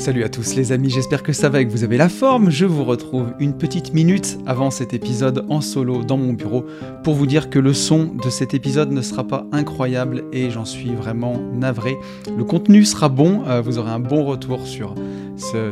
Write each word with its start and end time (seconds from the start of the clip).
Salut 0.00 0.24
à 0.24 0.30
tous 0.30 0.54
les 0.54 0.72
amis, 0.72 0.88
j'espère 0.88 1.22
que 1.22 1.34
ça 1.34 1.50
va 1.50 1.60
et 1.60 1.66
que 1.66 1.70
vous 1.70 1.84
avez 1.84 1.98
la 1.98 2.08
forme. 2.08 2.48
Je 2.48 2.64
vous 2.64 2.84
retrouve 2.84 3.34
une 3.38 3.52
petite 3.52 3.92
minute 3.92 4.38
avant 4.46 4.70
cet 4.70 4.94
épisode 4.94 5.44
en 5.50 5.60
solo 5.60 6.02
dans 6.04 6.16
mon 6.16 6.32
bureau 6.32 6.64
pour 7.04 7.12
vous 7.12 7.26
dire 7.26 7.50
que 7.50 7.58
le 7.58 7.74
son 7.74 8.06
de 8.06 8.30
cet 8.30 8.54
épisode 8.54 8.92
ne 8.92 9.02
sera 9.02 9.24
pas 9.24 9.44
incroyable 9.52 10.24
et 10.32 10.48
j'en 10.48 10.64
suis 10.64 10.88
vraiment 10.94 11.36
navré. 11.52 11.98
Le 12.34 12.44
contenu 12.44 12.86
sera 12.86 13.10
bon, 13.10 13.42
euh, 13.46 13.60
vous 13.60 13.76
aurez 13.76 13.90
un 13.90 14.00
bon 14.00 14.24
retour 14.24 14.66
sur 14.66 14.94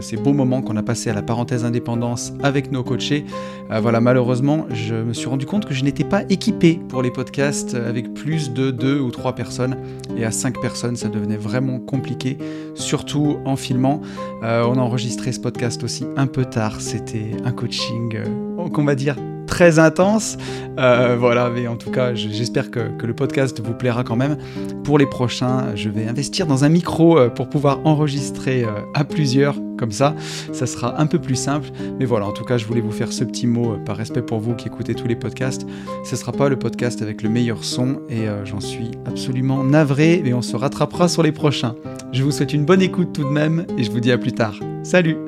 ces 0.00 0.16
beaux 0.16 0.32
moments 0.32 0.62
qu'on 0.62 0.76
a 0.76 0.82
passés 0.82 1.10
à 1.10 1.14
la 1.14 1.22
parenthèse 1.22 1.64
indépendance 1.64 2.32
avec 2.42 2.72
nos 2.72 2.82
coachés. 2.82 3.24
Euh, 3.70 3.80
voilà, 3.80 4.00
malheureusement, 4.00 4.66
je 4.70 4.94
me 4.94 5.12
suis 5.12 5.28
rendu 5.28 5.46
compte 5.46 5.66
que 5.66 5.74
je 5.74 5.84
n'étais 5.84 6.04
pas 6.04 6.22
équipé 6.30 6.80
pour 6.88 7.02
les 7.02 7.10
podcasts 7.10 7.74
avec 7.74 8.14
plus 8.14 8.52
de 8.52 8.70
deux 8.70 8.98
ou 8.98 9.10
trois 9.10 9.34
personnes 9.34 9.76
et 10.16 10.24
à 10.24 10.30
cinq 10.30 10.60
personnes, 10.60 10.96
ça 10.96 11.08
devenait 11.08 11.36
vraiment 11.36 11.78
compliqué, 11.78 12.38
surtout 12.74 13.38
en 13.44 13.56
filmant. 13.56 14.00
Euh, 14.42 14.64
on 14.64 14.74
a 14.74 14.80
enregistré 14.80 15.32
ce 15.32 15.40
podcast 15.40 15.82
aussi 15.82 16.04
un 16.16 16.26
peu 16.26 16.44
tard. 16.44 16.80
C'était 16.80 17.32
un 17.44 17.52
coaching, 17.52 18.14
euh, 18.16 18.68
qu'on 18.68 18.84
va 18.84 18.94
dire, 18.94 19.16
très 19.58 19.80
intense. 19.80 20.38
Euh, 20.78 21.16
voilà, 21.18 21.50
mais 21.50 21.66
en 21.66 21.74
tout 21.74 21.90
cas, 21.90 22.14
j'espère 22.14 22.70
que, 22.70 22.78
le 23.04 23.12
podcast 23.12 23.60
vous 23.60 23.74
plaira 23.74 24.04
quand 24.04 24.14
même. 24.14 24.36
Pour 24.84 24.98
les 24.98 25.06
prochains, 25.06 25.74
je 25.74 25.88
vais 25.88 26.06
investir 26.06 26.46
dans 26.46 26.62
un 26.62 26.68
micro 26.68 27.18
pour 27.30 27.48
pouvoir 27.48 27.80
enregistrer 27.84 28.64
à 28.94 29.02
plusieurs, 29.02 29.56
comme 29.76 29.90
ça, 29.90 30.14
ça 30.52 30.66
sera 30.66 31.00
un 31.00 31.06
peu 31.06 31.18
plus 31.18 31.34
simple. 31.34 31.70
Mais 31.98 32.04
voilà, 32.04 32.26
en 32.26 32.32
tout 32.32 32.44
cas, 32.44 32.56
je 32.56 32.66
voulais 32.66 32.80
vous 32.80 32.92
faire 32.92 33.12
ce 33.12 33.24
petit 33.24 33.48
mot 33.48 33.78
par 33.84 33.96
respect 33.96 34.22
pour 34.22 34.38
vous 34.38 34.54
qui 34.54 34.68
écoutez 34.68 34.94
tous 34.94 35.08
les 35.08 35.16
podcasts. 35.16 35.66
Ce 36.04 36.12
ne 36.12 36.16
sera 36.16 36.30
pas 36.30 36.48
le 36.48 36.56
podcast 36.56 37.02
avec 37.02 37.22
le 37.22 37.28
meilleur 37.28 37.64
son 37.64 38.00
et 38.08 38.26
j'en 38.44 38.60
suis 38.60 38.92
absolument 39.06 39.64
navré, 39.64 40.20
mais 40.22 40.34
on 40.34 40.42
se 40.42 40.54
rattrapera 40.54 41.08
sur 41.08 41.24
les 41.24 41.32
prochains. 41.32 41.74
Je 42.12 42.22
vous 42.22 42.30
souhaite 42.30 42.52
une 42.52 42.64
bonne 42.64 42.82
écoute 42.82 43.12
tout 43.12 43.24
de 43.24 43.30
même 43.30 43.66
et 43.76 43.82
je 43.82 43.90
vous 43.90 43.98
dis 43.98 44.12
à 44.12 44.18
plus 44.18 44.32
tard. 44.32 44.54
Salut 44.84 45.27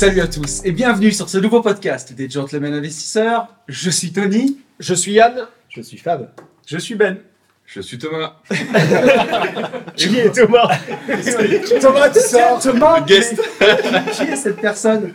Salut 0.00 0.22
à 0.22 0.28
tous 0.28 0.62
et 0.64 0.72
bienvenue 0.72 1.12
sur 1.12 1.28
ce 1.28 1.36
nouveau 1.36 1.60
podcast 1.60 2.14
des 2.14 2.30
Gentlemen 2.30 2.72
Investisseurs. 2.72 3.48
Je 3.68 3.90
suis 3.90 4.10
Tony. 4.10 4.56
Je 4.78 4.94
suis 4.94 5.12
Yann. 5.12 5.46
Je 5.68 5.82
suis 5.82 5.98
Fab. 5.98 6.30
Je 6.66 6.78
suis 6.78 6.94
Ben. 6.94 7.18
Je 7.66 7.82
suis 7.82 7.98
Thomas. 7.98 8.36
Qui 9.96 10.16
est 10.16 10.30
Thomas? 10.30 10.70
Thomas, 11.82 12.08
tu 12.08 12.20
sors 12.20 12.58
Thomas 12.62 13.02
Guest. 13.02 13.42
Qui 14.14 14.22
est 14.22 14.36
cette 14.36 14.62
personne? 14.62 15.12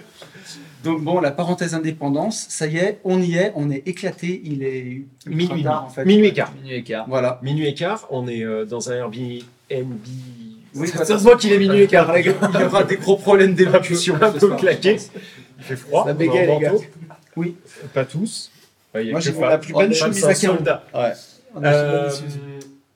Donc 0.83 1.01
bon, 1.01 1.19
la 1.19 1.31
parenthèse 1.31 1.73
indépendance, 1.73 2.45
ça 2.49 2.67
y 2.67 2.77
est, 2.77 2.99
on 3.03 3.19
y 3.19 3.37
est, 3.37 3.53
on 3.55 3.71
est 3.71 3.87
éclaté, 3.87 4.39
il 4.45 4.61
est 4.61 5.01
Minuit. 5.25 5.63
tard 5.63 5.85
en 5.85 5.89
fait. 5.89 6.05
Minuit 6.05 6.27
et 6.27 6.33
quart. 6.33 6.53
Minuit 6.61 6.75
et 6.75 6.83
quart. 6.83 7.05
Voilà. 7.09 7.39
Minuit 7.41 7.67
et 7.67 7.73
quart, 7.73 8.05
on 8.11 8.27
est 8.27 8.43
euh, 8.43 8.65
dans 8.65 8.91
un 8.91 8.93
Airbnb. 8.97 9.97
Oui, 10.75 10.87
ça 10.89 11.05
se 11.05 11.13
voit 11.23 11.37
qu'il 11.37 11.51
est 11.53 11.57
minuit 11.59 11.79
les 11.79 11.87
gars. 11.87 12.13
Il 12.17 12.25
y 12.25 12.63
aura 12.63 12.83
des 12.83 12.97
gros 12.97 13.17
problèmes 13.17 13.53
d'évacuation. 13.55 14.15
Un 14.21 14.31
peu 14.31 14.55
claqué. 14.55 14.97
Il 15.57 15.63
fait 15.63 15.75
froid. 15.75 16.05
Est 16.09 16.13
bégaye, 16.13 16.47
les 16.47 16.59
gars. 16.59 16.73
Oui. 17.35 17.55
Pas 17.93 18.05
tous. 18.05 18.51
Il 18.95 19.01
y 19.01 19.09
a 19.09 19.11
Moi, 19.11 19.19
que 19.19 19.25
j'ai 19.25 19.39
la 19.39 19.57
plus 19.57 19.73
belle 19.73 19.93
Fab, 19.93 20.11
chemise 20.13 20.25
à 20.25 20.35
soldat. 20.35 20.83
Ouais. 20.93 21.11
Euh, 21.63 22.09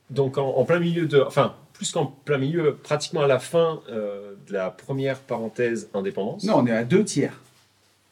donc 0.09 0.37
en, 0.37 0.47
en 0.49 0.65
plein 0.65 0.79
milieu 0.79 1.05
de, 1.05 1.21
enfin 1.21 1.55
plus 1.73 1.91
qu'en 1.91 2.05
plein 2.25 2.37
milieu, 2.37 2.75
pratiquement 2.75 3.21
à 3.21 3.27
la 3.27 3.39
fin 3.39 3.81
euh, 3.89 4.33
de 4.47 4.53
la 4.53 4.69
première 4.69 5.17
parenthèse 5.19 5.89
indépendance. 5.93 6.43
Non, 6.43 6.57
on 6.57 6.67
est 6.67 6.71
à 6.71 6.83
deux 6.83 7.03
tiers. 7.05 7.39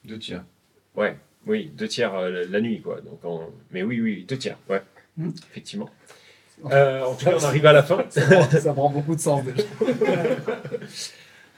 Deux 0.05 0.17
tiers. 0.19 0.43
Ouais, 0.95 1.17
oui, 1.45 1.71
deux 1.77 1.87
tiers 1.87 2.13
euh, 2.15 2.45
la 2.49 2.61
nuit 2.61 2.81
quoi. 2.81 3.01
Donc 3.01 3.23
en- 3.25 3.49
mais 3.71 3.83
oui, 3.83 3.99
oui, 4.01 4.25
deux 4.27 4.37
tiers, 4.37 4.57
ouais, 4.69 4.81
Mm. 5.17 5.31
effectivement. 5.51 5.89
Euh, 6.71 7.03
en 7.03 7.13
tout 7.15 7.25
cas, 7.25 7.35
on 7.39 7.43
arrive 7.43 7.65
à 7.67 7.73
la 7.73 7.83
fin. 7.83 8.03
Ça 8.09 8.73
prend 8.73 8.89
beaucoup 8.89 9.15
de 9.15 9.21
sens 9.21 9.43
déjà. 9.43 9.63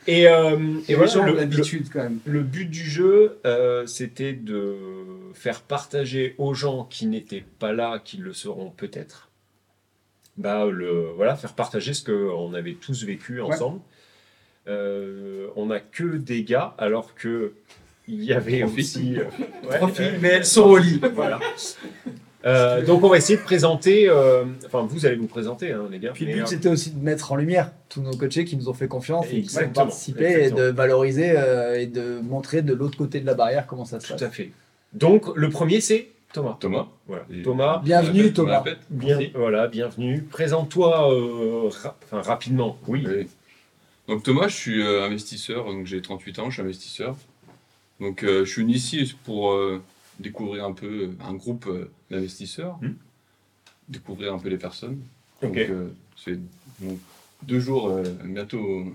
Et, 0.08 0.28
euh, 0.28 0.58
et 0.88 0.94
Et 0.94 0.96
voilà, 0.96 1.14
le, 1.26 1.46
le- 1.46 1.90
quand 1.94 2.00
même. 2.04 2.20
le 2.26 2.42
but 2.42 2.66
du 2.66 2.84
jeu, 2.84 3.40
euh, 3.46 3.86
c'était 3.86 4.34
de 4.34 4.76
faire 5.34 5.62
partager 5.62 6.36
aux 6.38 6.54
gens 6.54 6.86
qui 6.86 7.06
n'étaient 7.06 7.46
pas 7.60 7.74
là, 7.74 8.00
qui 8.04 8.18
le 8.18 8.34
seront 8.34 8.72
peut-être, 8.72 9.30
bah, 10.38 10.66
le, 10.66 11.10
voilà, 11.16 11.36
faire 11.36 11.54
partager 11.54 11.94
ce 11.94 12.04
qu'on 12.04 12.54
avait 12.54 12.74
tous 12.74 13.04
vécu 13.04 13.40
ensemble. 13.42 13.82
Euh, 14.68 15.48
on 15.56 15.68
n'a 15.68 15.80
que 15.80 16.18
des 16.18 16.44
gars, 16.44 16.74
alors 16.78 17.14
que 17.16 17.54
il 18.08 18.24
y 18.24 18.34
avait 18.34 18.64
aussi. 18.64 19.18
Profil, 19.64 20.06
euh, 20.06 20.18
mais 20.22 20.30
elles 20.30 20.46
sont 20.46 20.64
au 20.64 20.78
lit. 20.78 21.00
voilà. 21.14 21.40
Euh, 22.46 22.86
donc 22.86 23.04
on 23.04 23.10
va 23.10 23.18
essayer 23.18 23.38
de 23.38 23.44
présenter, 23.44 24.08
euh, 24.08 24.46
enfin 24.66 24.84
vous 24.90 25.06
allez 25.06 25.18
vous 25.18 25.28
présenter 25.28 25.74
hein, 25.74 25.88
les 25.92 26.00
gars. 26.00 26.12
Puis 26.14 26.26
le 26.26 26.34
but 26.34 26.42
euh, 26.44 26.46
c'était 26.46 26.70
aussi 26.70 26.92
de 26.92 27.04
mettre 27.04 27.34
en 27.34 27.36
lumière 27.36 27.72
tous 27.90 28.02
nos 28.02 28.12
coachés 28.16 28.46
qui 28.46 28.56
nous 28.56 28.70
ont 28.70 28.74
fait 28.74 28.88
confiance 28.88 29.26
et 29.32 29.42
qui 29.42 29.58
ont 29.58 29.70
participé 29.70 30.24
exactement. 30.26 30.58
et 30.58 30.62
de 30.62 30.72
valoriser 30.72 31.32
euh, 31.36 31.78
et 31.80 31.86
de 31.88 32.22
montrer 32.22 32.62
de 32.62 32.74
l'autre 32.74 32.98
côté 32.98 33.20
de 33.20 33.26
la 33.26 33.34
barrière 33.34 33.68
comment 33.68 33.84
ça 33.84 34.00
se 34.00 34.08
tout 34.08 34.14
passe. 34.14 34.22
à 34.22 34.30
fait. 34.30 34.52
Donc 34.94 35.26
le 35.36 35.50
premier 35.50 35.82
c'est 35.82 36.12
Thomas. 36.32 36.56
Thomas. 36.62 36.88
Voilà. 37.08 37.26
Thomas. 37.44 37.82
Bienvenue, 37.84 38.22
répète, 38.22 38.34
Thomas. 38.36 38.64
Bien, 38.90 39.20
voilà, 39.34 39.68
bienvenue. 39.68 40.22
Présente-toi 40.24 41.12
euh, 41.14 41.70
ra- 41.70 41.98
enfin, 42.06 42.22
rapidement. 42.22 42.78
Oui. 42.88 43.04
Oui. 43.06 43.28
Donc 44.08 44.24
Thomas, 44.24 44.48
je 44.48 44.56
suis 44.56 44.82
euh, 44.82 45.04
investisseur, 45.04 45.66
donc 45.66 45.88
j'ai 45.88 46.02
38 46.02 46.40
ans, 46.40 46.50
je 46.50 46.54
suis 46.54 46.62
investisseur. 46.62 47.16
Donc 48.00 48.24
euh, 48.24 48.46
je 48.46 48.52
suis 48.52 48.62
venu 48.62 48.74
ici 48.76 49.14
pour 49.26 49.52
euh, 49.52 49.82
découvrir 50.20 50.66
un 50.66 50.74
peu 50.74 51.12
un 51.26 51.34
groupe 51.34 51.66
euh, 51.68 51.90
d'investisseurs, 52.12 52.78
Hmm. 52.82 52.94
découvrir 53.88 54.34
un 54.34 54.40
peu 54.40 54.50
les 54.50 54.58
personnes. 54.58 55.00
Donc 55.42 55.58
euh, 55.58 55.88
c'est 56.18 56.38
deux 57.44 57.60
jours 57.60 57.90
euh, 57.90 58.04
bientôt 58.26 58.86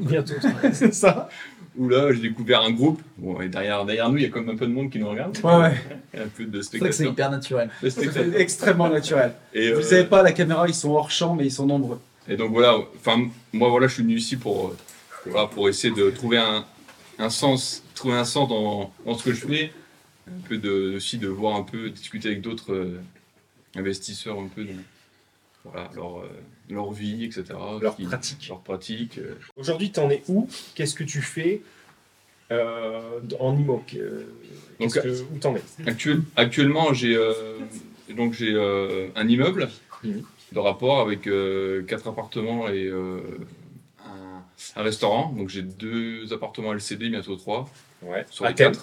Bientôt. 0.00 0.34
C'est 0.72 0.94
ça 0.94 1.28
où 1.76 1.88
là 1.88 2.12
j'ai 2.12 2.20
découvert 2.20 2.62
un 2.62 2.70
groupe. 2.70 3.02
Bon, 3.18 3.40
et 3.40 3.48
derrière, 3.48 3.84
derrière 3.84 4.08
nous, 4.10 4.18
il 4.18 4.22
y 4.22 4.26
a 4.26 4.28
quand 4.28 4.40
même 4.40 4.50
un 4.50 4.56
peu 4.56 4.66
de 4.66 4.72
monde 4.72 4.90
qui 4.90 4.98
nous 5.00 5.08
regarde. 5.10 5.36
Ouais, 5.42 5.56
ouais. 5.56 5.74
Il 6.14 6.18
y 6.18 6.22
a 6.22 6.24
un 6.24 6.28
peu 6.28 6.44
de 6.44 6.62
C'est 6.62 6.78
vrai 6.78 6.88
que 6.90 6.94
c'est 6.94 7.02
spectateurs. 7.04 7.12
hyper 7.12 7.30
naturel. 7.32 7.70
C'est 7.80 7.90
spectateurs. 7.90 8.40
extrêmement 8.40 8.88
naturel. 8.88 9.32
Et, 9.52 9.72
Vous 9.72 9.80
euh, 9.80 9.82
savez 9.82 10.04
pas, 10.04 10.22
la 10.22 10.30
caméra, 10.32 10.68
ils 10.68 10.74
sont 10.74 10.90
hors 10.90 11.10
champ, 11.10 11.34
mais 11.34 11.46
ils 11.46 11.50
sont 11.50 11.66
nombreux. 11.66 12.00
Et 12.28 12.36
donc 12.36 12.52
voilà, 12.52 12.76
enfin 12.96 13.28
moi 13.52 13.68
voilà, 13.70 13.88
je 13.88 13.94
suis 13.94 14.02
venu 14.04 14.14
ici 14.16 14.36
pour 14.36 14.68
euh, 14.68 14.76
voilà, 15.26 15.48
pour 15.48 15.68
essayer 15.68 15.92
de 15.92 16.10
trouver 16.10 16.38
un, 16.38 16.64
un 17.18 17.30
sens, 17.30 17.82
trouver 17.94 18.14
un 18.14 18.24
sens 18.24 18.48
dans, 18.48 18.92
dans 19.04 19.14
ce 19.14 19.24
que 19.24 19.32
je 19.32 19.46
fais, 19.46 19.72
un 20.28 20.40
peu 20.48 20.58
de 20.58 20.94
aussi 20.96 21.18
de 21.18 21.28
voir 21.28 21.56
un 21.56 21.62
peu, 21.62 21.90
discuter 21.90 22.28
avec 22.28 22.40
d'autres 22.42 22.72
euh, 22.74 23.00
investisseurs 23.76 24.38
un 24.38 24.48
peu 24.48 24.64
de 24.64 24.74
voilà 25.64 25.90
leur 25.94 26.18
euh, 26.20 26.28
leur 26.68 26.92
vie, 26.92 27.24
etc. 27.24 27.44
Leur 27.80 27.96
Qui- 27.96 28.04
pratique. 28.06 28.48
Leur 28.48 28.60
pratique. 28.60 29.18
euh. 29.18 29.34
Aujourd'hui, 29.56 29.90
t'en 29.92 30.10
es 30.10 30.22
où? 30.28 30.48
Qu'est-ce 30.74 30.94
que 30.94 31.04
tu 31.04 31.22
fais 31.22 31.62
euh, 32.52 33.20
en 33.40 33.56
IMO 33.56 33.82
Euh, 33.94 34.24
Donc, 34.80 34.92
que- 34.94 35.22
Où 35.22 35.38
t'en 35.38 35.54
es? 35.56 35.62
Actuel- 35.86 36.22
actuellement, 36.36 36.92
j'ai 36.92 37.16
euh, 37.16 37.32
donc 38.16 38.32
j'ai 38.34 38.52
euh, 38.52 39.08
un 39.16 39.28
immeuble 39.28 39.68
de 40.04 40.58
rapport 40.58 41.00
avec 41.00 41.26
euh, 41.26 41.82
quatre 41.82 42.08
appartements 42.08 42.68
et 42.68 42.84
euh, 42.86 43.18
un, 44.04 44.42
un 44.80 44.82
restaurant. 44.82 45.32
Donc 45.36 45.48
j'ai 45.48 45.62
deux 45.62 46.32
appartements 46.32 46.72
LCD, 46.72 47.08
bientôt 47.10 47.34
trois. 47.36 47.68
Ouais. 48.06 48.24
Sur. 48.30 48.44
À 48.46 48.52
thème, 48.52 48.74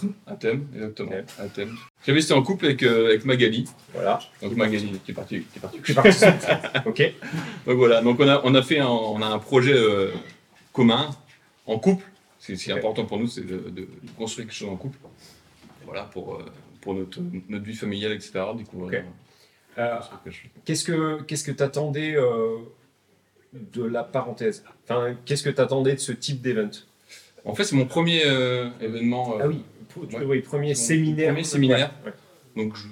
exactement. 0.73 1.11
À 1.39 1.45
thème. 1.47 1.75
J'avais 2.05 2.19
été 2.21 2.33
en 2.33 2.43
couple 2.43 2.65
avec, 2.65 2.83
euh, 2.83 3.07
avec 3.07 3.25
Magali. 3.25 3.65
Voilà. 3.93 4.19
Donc 4.41 4.55
Magali 4.55 4.99
qui 5.05 5.11
est 5.11 5.13
partie. 5.13 5.41
Qui 5.43 5.59
est 5.59 5.61
partie. 5.61 5.81
Tu 5.81 5.91
es 5.91 5.95
parti. 5.95 6.25
ok. 6.85 7.13
Donc 7.65 7.77
voilà. 7.77 8.01
Donc 8.01 8.19
on 8.19 8.27
a, 8.27 8.41
on 8.43 8.53
a 8.55 8.61
fait 8.61 8.79
un, 8.79 8.87
on 8.87 9.21
a 9.21 9.27
un 9.27 9.39
projet 9.39 9.73
euh, 9.73 10.11
commun 10.73 11.09
en 11.65 11.79
couple. 11.79 12.03
C'est 12.39 12.55
c'est 12.57 12.73
Ok. 12.73 12.79
important 12.79 13.05
pour 13.05 13.17
nous, 13.19 13.27
c'est 13.27 13.45
de, 13.45 13.69
de 13.69 13.87
construire 14.17 14.47
quelque 14.47 14.55
chose 14.57 14.69
en 14.69 14.75
couple. 14.75 14.97
Voilà 15.85 16.03
pour 16.03 16.35
euh, 16.35 16.45
pour 16.81 16.93
notre, 16.93 17.19
notre 17.47 17.63
vie 17.63 17.75
familiale, 17.75 18.11
etc. 18.11 18.41
Découvrir. 18.57 18.99
Ok. 18.99 19.05
Construire 19.75 20.23
quelque 20.23 20.33
chose. 20.35 20.51
qu'est-ce 20.65 20.83
que 20.83 21.21
qu'est-ce 21.23 21.43
que 21.45 21.51
t'attendais 21.51 22.15
de 23.53 23.83
la 23.83 24.03
parenthèse? 24.03 24.63
Enfin, 24.83 25.15
qu'est-ce 25.25 25.43
que 25.43 25.49
t'attendais 25.49 25.93
de 25.93 25.99
ce 25.99 26.11
type 26.11 26.41
d'event? 26.41 26.69
En 27.45 27.55
fait, 27.55 27.63
c'est 27.65 27.75
mon 27.75 27.85
premier 27.85 28.21
euh, 28.25 28.69
événement. 28.81 29.35
euh, 29.35 29.39
Ah 29.43 29.47
oui. 29.47 29.61
Pour- 29.89 30.03
Ouais. 30.05 30.23
oui, 30.25 30.41
premier 30.41 30.69
Mon 30.69 30.75
séminaire. 30.75 31.27
premier 31.29 31.43
séminaire. 31.43 31.93
Ouais. 32.05 32.13
Donc 32.55 32.75
je, 32.75 32.87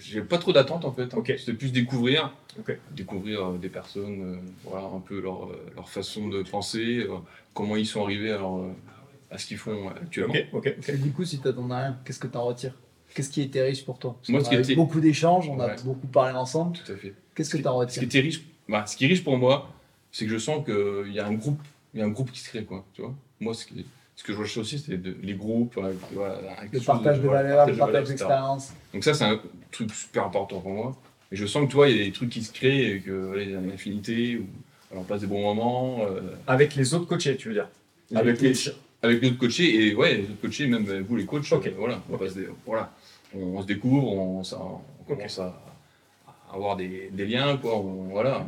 j'ai 0.00 0.22
pas 0.22 0.38
trop 0.38 0.52
d'attente 0.52 0.84
en 0.84 0.92
fait. 0.92 1.02
hein. 1.14 1.16
Ok. 1.18 1.34
C'était 1.38 1.52
plus 1.54 1.70
découvrir, 1.72 2.32
Ok. 2.58 2.76
découvrir 2.92 3.46
euh, 3.50 3.58
des 3.58 3.68
personnes, 3.68 4.22
euh, 4.22 4.36
voilà, 4.64 4.86
un 4.86 5.00
peu 5.00 5.20
leur, 5.20 5.48
leur 5.76 5.88
façon 5.90 6.28
de 6.28 6.42
penser, 6.42 7.00
euh, 7.00 7.16
comment 7.52 7.76
ils 7.76 7.86
sont 7.86 8.02
arrivés 8.02 8.30
à, 8.32 8.38
leur, 8.38 8.56
euh, 8.58 8.72
à 9.30 9.36
ce 9.38 9.46
qu'ils 9.46 9.58
font 9.58 9.88
actuellement. 9.88 10.32
Ok, 10.34 10.46
ok, 10.52 10.74
ok. 10.78 10.88
Et 10.88 10.96
du 10.96 11.10
coup, 11.12 11.24
si 11.24 11.38
tu 11.40 11.46
n'attendais 11.46 11.74
rien, 11.74 11.98
qu'est-ce 12.04 12.20
que 12.20 12.26
tu 12.28 12.36
en 12.38 12.44
retires? 12.44 12.74
Qu'est-ce 13.14 13.30
qui 13.30 13.42
était 13.42 13.62
riche 13.62 13.84
pour 13.84 13.98
toi? 13.98 14.16
Parce 14.20 14.28
Moi, 14.30 14.42
ce 14.42 14.48
qui 14.48 14.54
a 14.54 14.58
eu 14.58 14.62
était- 14.62 14.74
beaucoup 14.74 15.00
d'échanges, 15.00 15.48
on 15.48 15.60
a 15.60 15.74
beaucoup 15.82 16.06
parlé 16.06 16.36
ensemble. 16.36 16.78
Tout 16.84 16.90
à 16.92 16.96
fait. 16.96 17.14
Qu'est-ce 17.34 17.50
que 17.50 17.58
Ce 17.58 17.62
tu 17.62 17.68
en 17.68 17.72
Ce 17.72 17.78
retires? 17.78 18.00
qui 18.00 18.04
était 18.06 18.20
riche, 18.20 18.42
bah, 18.68 18.86
ce 18.86 18.96
qui 18.96 19.04
est 19.04 19.08
riche 19.08 19.22
pour 19.22 19.36
moi, 19.36 19.70
c'est 20.10 20.24
que 20.24 20.30
je 20.32 20.38
sens 20.38 20.64
qu'il 20.64 21.12
y 21.12 21.20
a 21.20 21.26
un 21.26 21.34
groupe, 21.34 21.60
il 21.92 22.00
y 22.00 22.02
a 22.02 22.06
un 22.06 22.10
groupe 22.10 22.32
qui 22.32 22.40
se 22.40 22.48
crée, 22.48 22.64
quoi. 22.64 22.84
Tu 22.94 23.02
vois 23.02 23.14
Moi, 23.40 23.54
ce, 23.54 23.66
qui- 23.66 23.84
ce 24.16 24.22
que 24.24 24.32
je 24.32 24.38
recherche 24.38 24.58
aussi, 24.58 24.78
c'est 24.78 24.98
les 25.22 25.34
groupes, 25.34 25.76
euh, 25.78 25.92
voilà, 26.12 26.40
Le 26.72 26.78
chose 26.78 26.86
partage 26.86 27.20
de 27.20 27.28
valeurs, 27.28 27.66
le 27.66 27.76
partage 27.76 28.08
d'expérience. 28.08 28.72
Donc 28.92 29.04
ça, 29.04 29.14
c'est 29.14 29.24
un 29.24 29.40
truc 29.70 29.92
super 29.92 30.24
important 30.26 30.60
pour 30.60 30.72
moi. 30.72 30.96
Et 31.32 31.36
je 31.36 31.46
sens 31.46 31.64
que, 31.64 31.70
tu 31.70 31.76
vois, 31.76 31.88
il 31.88 31.96
y 31.96 32.00
a 32.02 32.04
des 32.04 32.12
trucs 32.12 32.30
qui 32.30 32.42
se 32.42 32.52
créent 32.52 32.92
et 32.96 33.00
que 33.00 33.10
voilà, 33.10 33.42
il 33.42 33.50
y 33.50 33.56
a 33.56 33.58
une 33.58 33.72
affinité, 33.72 34.36
ou 34.36 34.46
alors 34.90 35.02
on 35.02 35.06
passe 35.06 35.22
des 35.22 35.26
bons 35.26 35.42
moments, 35.42 35.98
euh, 36.02 36.20
Avec 36.46 36.74
les 36.76 36.94
autres 36.94 37.06
coachés, 37.06 37.36
tu 37.36 37.48
veux 37.48 37.54
dire? 37.54 37.68
Avec 38.14 38.40
les- 38.40 38.54
avec 39.02 39.20
d'autres 39.20 39.38
coachés, 39.38 39.88
et 39.88 39.94
ouais, 39.94 40.14
les 40.18 40.22
autres 40.24 40.40
coachés, 40.40 40.66
même 40.66 40.84
vous 41.02 41.16
les 41.16 41.26
coachs, 41.26 41.52
euh, 41.52 41.58
voilà, 41.76 42.00
on, 42.10 42.16
passe 42.16 42.34
des- 42.34 42.48
voilà, 42.64 42.92
on, 43.34 43.40
on 43.56 43.62
se 43.62 43.66
découvre, 43.66 44.06
on, 44.12 44.44
ça- 44.44 44.60
on 44.62 45.04
commence 45.12 45.38
à, 45.40 45.60
à 46.28 46.54
avoir 46.54 46.76
des, 46.76 47.10
des 47.12 47.26
liens, 47.26 47.56
quoi, 47.56 47.76
on, 47.78 48.04
voilà. 48.10 48.46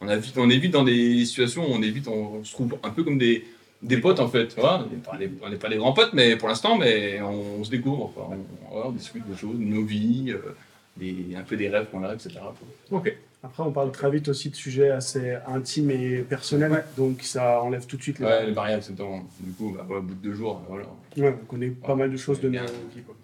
On, 0.00 0.08
a 0.08 0.16
vite- 0.16 0.36
on 0.38 0.48
est 0.48 0.58
vite 0.58 0.72
dans 0.72 0.84
des 0.84 1.24
situations 1.24 1.64
où 1.68 1.74
on 1.74 1.82
est 1.82 1.90
vite, 1.90 2.06
on, 2.06 2.44
se 2.44 2.52
trouve 2.52 2.76
un 2.82 2.90
peu 2.90 3.02
comme 3.02 3.18
des, 3.18 3.44
des 3.82 3.98
potes 3.98 4.20
en 4.20 4.28
fait, 4.28 4.54
voilà. 4.56 4.84
on 4.86 4.90
n'est 5.18 5.28
pas, 5.28 5.68
des- 5.68 5.74
des 5.74 5.76
grands 5.76 5.92
potes, 5.92 6.12
mais 6.12 6.36
pour 6.36 6.48
l'instant, 6.48 6.76
mais 6.78 7.20
on, 7.22 7.62
se 7.64 7.70
découvre, 7.70 8.10
quoi. 8.14 8.30
on, 8.30 8.72
voilà, 8.72 8.88
on 8.88 8.92
discute 8.92 9.28
des 9.28 9.36
choses, 9.36 9.56
de 9.58 9.64
nos 9.64 9.82
vies, 9.84 10.30
euh, 10.32 10.54
des, 10.96 11.36
un 11.36 11.42
peu 11.42 11.56
des 11.56 11.68
rêves 11.68 11.86
qu'on 11.90 12.02
a, 12.04 12.14
etc. 12.14 12.34
quoi. 12.40 12.98
Ok. 12.98 13.14
Après, 13.42 13.62
on 13.62 13.70
parle 13.70 13.92
très 13.92 14.10
vite 14.10 14.28
aussi 14.28 14.50
de 14.50 14.56
sujets 14.56 14.90
assez 14.90 15.36
intimes 15.46 15.90
et 15.92 16.18
personnels, 16.22 16.84
donc 16.96 17.20
ça 17.22 17.62
enlève 17.62 17.86
tout 17.86 17.96
de 17.96 18.02
suite 18.02 18.18
les 18.18 18.24
Ouais, 18.26 18.46
les 18.46 18.52
mariages, 18.52 18.84
c'est 18.84 18.96
temps. 18.96 19.24
Du 19.38 19.52
coup, 19.52 19.76
bah, 19.76 19.86
au 19.88 20.00
bout 20.00 20.14
de 20.14 20.20
deux 20.30 20.34
jours, 20.34 20.62
voilà. 20.68 20.86
Ouais, 21.16 21.36
on 21.40 21.44
connaît 21.46 21.68
pas 21.68 21.94
mal 21.94 22.10
de 22.10 22.16
choses 22.16 22.40
de 22.40 22.48
Bien. 22.48 22.66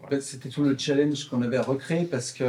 Bah, 0.09 0.21
C'était 0.21 0.49
tout 0.49 0.63
le 0.63 0.77
challenge 0.79 1.29
qu'on 1.29 1.43
avait 1.43 1.59
recréé 1.59 2.05
parce 2.05 2.31
que 2.31 2.45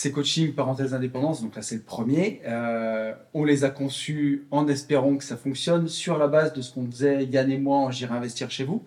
ces 0.00 0.12
coachings 0.12 0.52
parenthèse 0.54 0.94
indépendance, 0.94 1.42
donc 1.42 1.56
là 1.56 1.62
c'est 1.62 1.74
le 1.74 1.80
premier, 1.82 2.40
euh, 2.46 3.12
on 3.34 3.42
les 3.42 3.64
a 3.64 3.70
conçus 3.70 4.46
en 4.52 4.68
espérant 4.68 5.16
que 5.16 5.24
ça 5.24 5.36
fonctionne 5.36 5.88
sur 5.88 6.18
la 6.18 6.28
base 6.28 6.52
de 6.52 6.62
ce 6.62 6.72
qu'on 6.72 6.86
faisait 6.88 7.24
Yann 7.24 7.50
et 7.50 7.58
moi 7.58 7.78
en 7.78 7.90
J'irai 7.90 8.14
investir 8.14 8.48
chez 8.48 8.62
vous. 8.62 8.84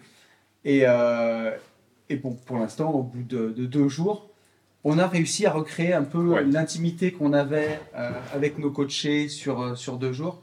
Et, 0.63 0.84
euh, 0.88 1.52
et 2.08 2.16
bon, 2.16 2.31
pour 2.46 2.58
l'instant, 2.60 2.92
au 2.94 3.04
bout 3.04 3.24
de, 3.24 3.50
de 3.50 3.66
deux 3.66 3.90
jours, 3.90 4.30
on 4.86 4.98
a 5.00 5.06
réussi 5.06 5.46
à 5.46 5.52
recréer 5.52 5.92
un 5.94 6.06
peu 6.06 6.19
Ouais. 6.30 6.46
l'intimité 6.46 7.12
qu'on 7.12 7.34
avait 7.34 7.81
euh, 7.94 8.12
avec 8.34 8.57
nos 8.57 8.72
coachés 8.72 9.28
sur, 9.28 9.78
sur 9.78 9.98
deux 9.98 10.14
jours. 10.14 10.42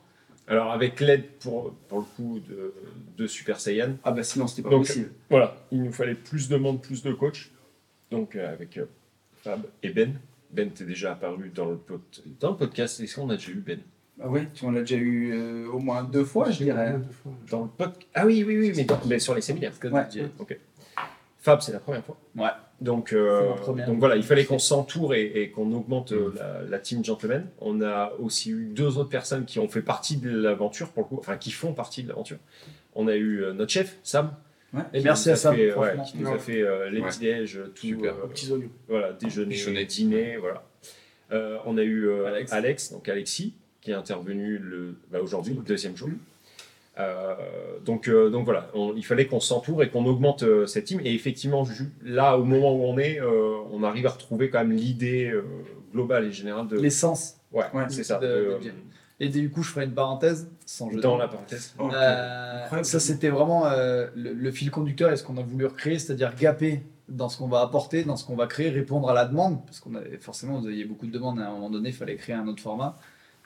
Alors, 0.48 0.70
avec 0.70 1.00
l'aide, 1.00 1.28
pour, 1.40 1.72
pour 1.88 2.00
le 2.00 2.04
coup, 2.14 2.40
de, 2.46 2.74
de 3.16 3.26
Super 3.26 3.58
Saiyan, 3.58 3.92
Ah 4.04 4.12
bah 4.12 4.22
sinon 4.22 4.46
c'était 4.46 4.62
pas 4.62 4.68
Donc, 4.70 4.86
possible. 4.86 5.12
voilà, 5.30 5.56
il 5.72 5.82
nous 5.82 5.92
fallait 5.92 6.14
plus 6.14 6.50
de 6.50 6.56
monde, 6.58 6.82
plus 6.82 7.02
de 7.02 7.12
coachs. 7.14 7.50
Donc, 8.10 8.36
avec 8.36 8.78
Fab 9.42 9.62
et 9.82 9.88
Ben. 9.88 10.12
Ben, 10.50 10.70
t'es 10.70 10.84
déjà 10.84 11.12
apparu 11.12 11.50
dans 11.54 11.66
le, 11.66 11.76
pod- 11.76 12.00
dans 12.40 12.50
le 12.52 12.56
podcast. 12.56 13.00
Est-ce 13.00 13.16
qu'on 13.16 13.28
a 13.30 13.36
déjà 13.36 13.50
eu 13.50 13.62
Ben? 13.66 13.78
Ah 14.20 14.26
tu- 14.52 14.64
on 14.64 14.72
l'a 14.72 14.80
déjà 14.80 14.96
eu 14.96 15.32
euh, 15.32 15.68
au 15.70 15.78
moins 15.78 16.02
deux 16.02 16.24
fois, 16.24 16.50
je 16.50 16.64
dirais. 16.64 16.94
Deux 16.94 17.12
fois. 17.12 17.32
Dans 17.50 17.62
le 17.62 17.68
podcast 17.68 18.08
Ah 18.14 18.26
oui, 18.26 18.42
oui, 18.46 18.58
oui, 18.58 18.72
mais, 18.76 18.84
dans- 18.84 18.98
mais 19.06 19.18
sur 19.18 19.34
les 19.34 19.40
séminaires. 19.42 19.72
Ouais. 19.84 20.02
Ok. 20.38 20.58
Fab, 21.40 21.60
c'est 21.60 21.72
la 21.72 21.78
première 21.78 22.04
fois. 22.04 22.16
Ouais. 22.36 22.48
Donc, 22.80 23.12
euh, 23.12 23.40
C'est 23.42 23.48
la 23.48 23.54
première. 23.54 23.86
donc 23.86 23.98
voilà, 23.98 24.16
il 24.16 24.22
fallait 24.24 24.44
qu'on 24.44 24.58
s'entoure 24.58 25.14
et, 25.14 25.24
et 25.42 25.50
qu'on 25.50 25.70
augmente 25.72 26.12
euh, 26.12 26.32
la, 26.36 26.62
la 26.62 26.78
team 26.78 27.04
gentleman. 27.04 27.46
On 27.60 27.80
a 27.80 28.12
aussi 28.18 28.50
eu 28.50 28.64
deux 28.66 28.98
autres 28.98 29.08
personnes 29.08 29.44
qui 29.44 29.58
ont 29.60 29.68
fait 29.68 29.82
partie 29.82 30.16
de 30.16 30.30
l'aventure, 30.30 30.88
pour 30.90 31.04
le 31.04 31.08
coup, 31.08 31.16
enfin 31.18 31.36
qui 31.36 31.50
font 31.52 31.72
partie 31.74 32.02
de 32.02 32.08
l'aventure. 32.08 32.38
On 32.94 33.06
a 33.06 33.14
eu 33.16 33.44
notre 33.54 33.70
chef, 33.70 33.98
Sam. 34.02 34.32
Ouais. 34.74 34.82
Et 34.92 35.00
merci 35.02 35.30
à 35.30 35.36
Sam, 35.36 35.54
fait, 35.56 35.74
ouais, 35.74 35.94
qui 36.10 36.18
nous 36.18 36.28
a 36.28 36.38
fait 36.38 36.60
euh, 36.62 36.90
les 36.90 37.00
Ouais. 37.00 37.08
petits-déj, 37.08 37.60
tout, 37.74 37.86
Super. 37.86 38.14
euh, 38.14 38.26
petits 38.26 38.52
oignons. 38.52 38.68
voilà, 38.86 39.12
déjeuner, 39.14 39.84
dîner, 39.86 40.36
voilà. 40.36 40.62
Euh, 41.32 41.56
on 41.66 41.78
a 41.78 41.82
eu 41.82 42.04
euh, 42.08 42.26
Alex. 42.26 42.52
Alex. 42.52 42.92
donc 42.92 43.08
Alexis, 43.08 43.54
qui 43.80 43.90
est 43.90 43.94
intervenu 43.94 44.58
le, 44.58 44.94
bah, 45.10 45.20
aujourd'hui, 45.22 45.54
le 45.54 45.62
deuxième 45.62 45.96
jour. 45.96 46.10
Euh, 46.98 47.34
donc, 47.84 48.08
euh, 48.08 48.28
donc 48.28 48.44
voilà, 48.44 48.70
on- 48.74 48.92
il 48.96 49.04
fallait 49.04 49.26
qu'on 49.26 49.38
s'entoure 49.40 49.82
et 49.84 49.88
qu'on 49.88 50.04
augmente 50.06 50.42
euh, 50.42 50.66
cette 50.66 50.86
team. 50.86 51.00
Et 51.04 51.14
effectivement, 51.14 51.66
là, 52.04 52.36
au 52.36 52.44
moment 52.44 52.74
où 52.74 52.82
on 52.84 52.98
est, 52.98 53.20
euh, 53.20 53.56
on 53.70 53.82
arrive 53.84 54.06
à 54.06 54.10
retrouver 54.10 54.50
quand 54.50 54.58
même 54.58 54.72
l'idée 54.72 55.30
euh, 55.30 55.44
globale 55.92 56.24
et 56.26 56.32
générale 56.32 56.66
de. 56.66 56.78
L'essence. 56.78 57.36
Ouais, 57.52 57.64
Ouais, 57.72 57.84
c'est 57.88 58.02
ça. 58.04 58.18
de- 58.18 58.26
de, 58.26 58.32
de 58.58 58.62
Jay. 58.62 58.72
Et 59.20 59.28
du 59.28 59.50
coup, 59.50 59.62
je 59.62 59.70
ferai 59.70 59.84
une 59.84 59.94
parenthèse, 59.94 60.48
sans 60.64 60.90
jeu 60.90 61.00
dans 61.00 61.16
la 61.16 61.26
parenthèse. 61.26 61.74
Euh, 61.80 62.82
ça, 62.84 63.00
c'était 63.00 63.30
vraiment 63.30 63.66
euh, 63.66 64.06
le, 64.14 64.32
le 64.32 64.50
fil 64.52 64.70
conducteur 64.70 65.10
et 65.10 65.16
ce 65.16 65.24
qu'on 65.24 65.36
a 65.38 65.42
voulu 65.42 65.66
recréer, 65.66 65.98
c'est-à-dire 65.98 66.34
gaper 66.36 66.82
dans 67.08 67.28
ce 67.28 67.38
qu'on 67.38 67.48
va 67.48 67.60
apporter, 67.62 68.04
dans 68.04 68.16
ce 68.16 68.24
qu'on 68.24 68.36
va 68.36 68.46
créer, 68.46 68.68
répondre 68.70 69.10
à 69.10 69.14
la 69.14 69.24
demande, 69.24 69.64
parce 69.64 69.80
qu'on 69.80 69.94
avait 69.94 70.18
forcément, 70.18 70.60
vous 70.60 70.66
aviez 70.66 70.84
beaucoup 70.84 71.06
de 71.06 71.10
demandes, 71.10 71.40
et 71.40 71.42
à 71.42 71.48
un 71.48 71.52
moment 71.52 71.70
donné, 71.70 71.88
il 71.88 71.94
fallait 71.94 72.16
créer 72.16 72.36
un 72.36 72.46
autre 72.46 72.62
format. 72.62 72.96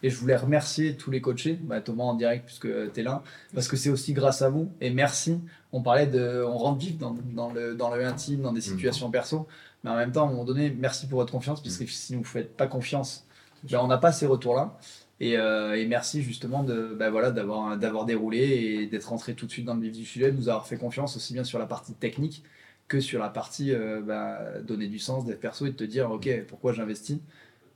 Et 0.03 0.11
je 0.11 0.17
voulais 0.17 0.35
remercier 0.37 0.97
tous 0.97 1.13
les 1.13 1.21
coachés, 1.21 1.59
bah, 1.63 1.81
Thomas 1.81 2.03
en 2.03 2.15
direct 2.15 2.45
puisque 2.45 2.67
tu 2.93 3.01
es 3.01 3.03
là, 3.05 3.23
parce 3.55 3.69
que 3.69 3.77
c'est 3.77 3.89
aussi 3.89 4.13
grâce 4.13 4.43
à 4.43 4.49
vous. 4.49 4.69
Et 4.81 4.91
merci. 4.91 5.41
On 5.71 5.81
parlait 5.81 6.09
de, 6.09 6.45
on 6.45 6.59
rentre 6.59 6.81
vite 6.81 6.99
dans, 6.99 7.17
dans 7.33 7.53
le, 7.53 7.77
dans 7.77 7.95
le 7.95 8.05
intime, 8.05 8.43
dans 8.43 8.53
des 8.53 8.61
situations 8.61 9.11
perso, 9.13 9.47
mais 9.85 9.91
en 9.91 9.97
même 9.97 10.11
temps, 10.11 10.25
à 10.25 10.27
un 10.27 10.31
moment 10.31 10.45
donné, 10.45 10.77
merci 10.77 11.07
pour 11.07 11.21
votre 11.21 11.33
confiance, 11.33 11.63
parce 11.63 11.77
que 11.77 11.87
si 11.87 12.15
vous 12.15 12.21
ne 12.21 12.27
faites 12.27 12.57
pas 12.57 12.67
confiance, 12.67 13.25
ben, 13.71 13.79
on 13.79 13.87
n'a 13.87 13.99
pas 13.99 14.11
ces 14.11 14.27
retours-là. 14.27 14.77
Et, 15.23 15.37
euh, 15.39 15.79
et 15.79 15.87
merci 15.87 16.23
justement 16.23 16.65
de, 16.65 16.95
ben 16.99 17.11
voilà, 17.11 17.31
d'avoir, 17.31 17.79
d'avoir 17.79 18.07
déroulé 18.07 18.41
et 18.41 18.87
d'être 18.89 19.07
rentré 19.11 19.35
tout 19.35 19.47
de 19.47 19.53
suite 19.53 19.65
dans 19.65 19.75
le 19.77 19.81
vif 19.83 19.93
du 19.93 20.05
sujet, 20.05 20.33
de 20.33 20.37
nous 20.37 20.49
avoir 20.49 20.67
fait 20.67 20.77
confiance 20.77 21.17
aussi 21.17 21.33
bien 21.33 21.45
sur 21.45 21.61
la 21.61 21.67
partie 21.67 21.95
technique 21.95 22.43
que 22.89 23.01
sur 23.01 23.21
la 23.21 23.31
partie 23.31 23.73
euh, 23.73 24.01
ben, 24.03 24.37
donner 24.63 24.89
du 24.89 24.99
sens, 24.99 25.25
d'être 25.25 25.41
perso 25.41 25.67
et 25.67 25.71
de 25.71 25.77
te 25.77 25.85
dire 25.85 26.11
ok 26.11 26.29
pourquoi 26.49 26.73
j'investis? 26.73 27.19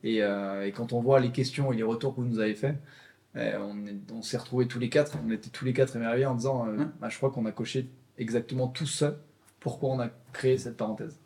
Et, 0.05 0.23
euh, 0.23 0.67
et 0.67 0.73
quand 0.73 0.93
on 0.93 1.01
voit 1.01 1.21
les 1.21 1.31
questions 1.33 1.73
et 1.73 1.77
les 1.77 1.85
retours 1.85 2.15
que 2.17 2.21
vous 2.21 2.27
nous 2.29 2.41
avez 2.41 2.55
faits, 2.55 2.77
on, 3.37 3.87
est- 3.87 4.13
on 4.13 4.23
s'est 4.23 4.39
retrouvés 4.39 4.67
tous 4.67 4.79
les 4.79 4.89
quatre, 4.91 5.19
on 5.27 5.31
était 5.31 5.51
tous 5.51 5.65
les 5.65 5.75
quatre 5.75 5.97
émerveillés 5.97 6.27
en 6.27 6.35
disant 6.35 6.67
Ouais. 6.67 6.85
bah, 7.01 7.09
je 7.11 7.17
crois 7.19 7.31
qu'on 7.31 7.47
a 7.47 7.53
coché 7.53 7.87
exactement 8.19 8.69
tout 8.69 8.87
ça 8.87 9.17
pourquoi 9.61 9.91
on 9.91 10.01
a 10.01 10.09
créé 10.33 10.59
cette 10.59 10.77
parenthèse. 10.77 11.17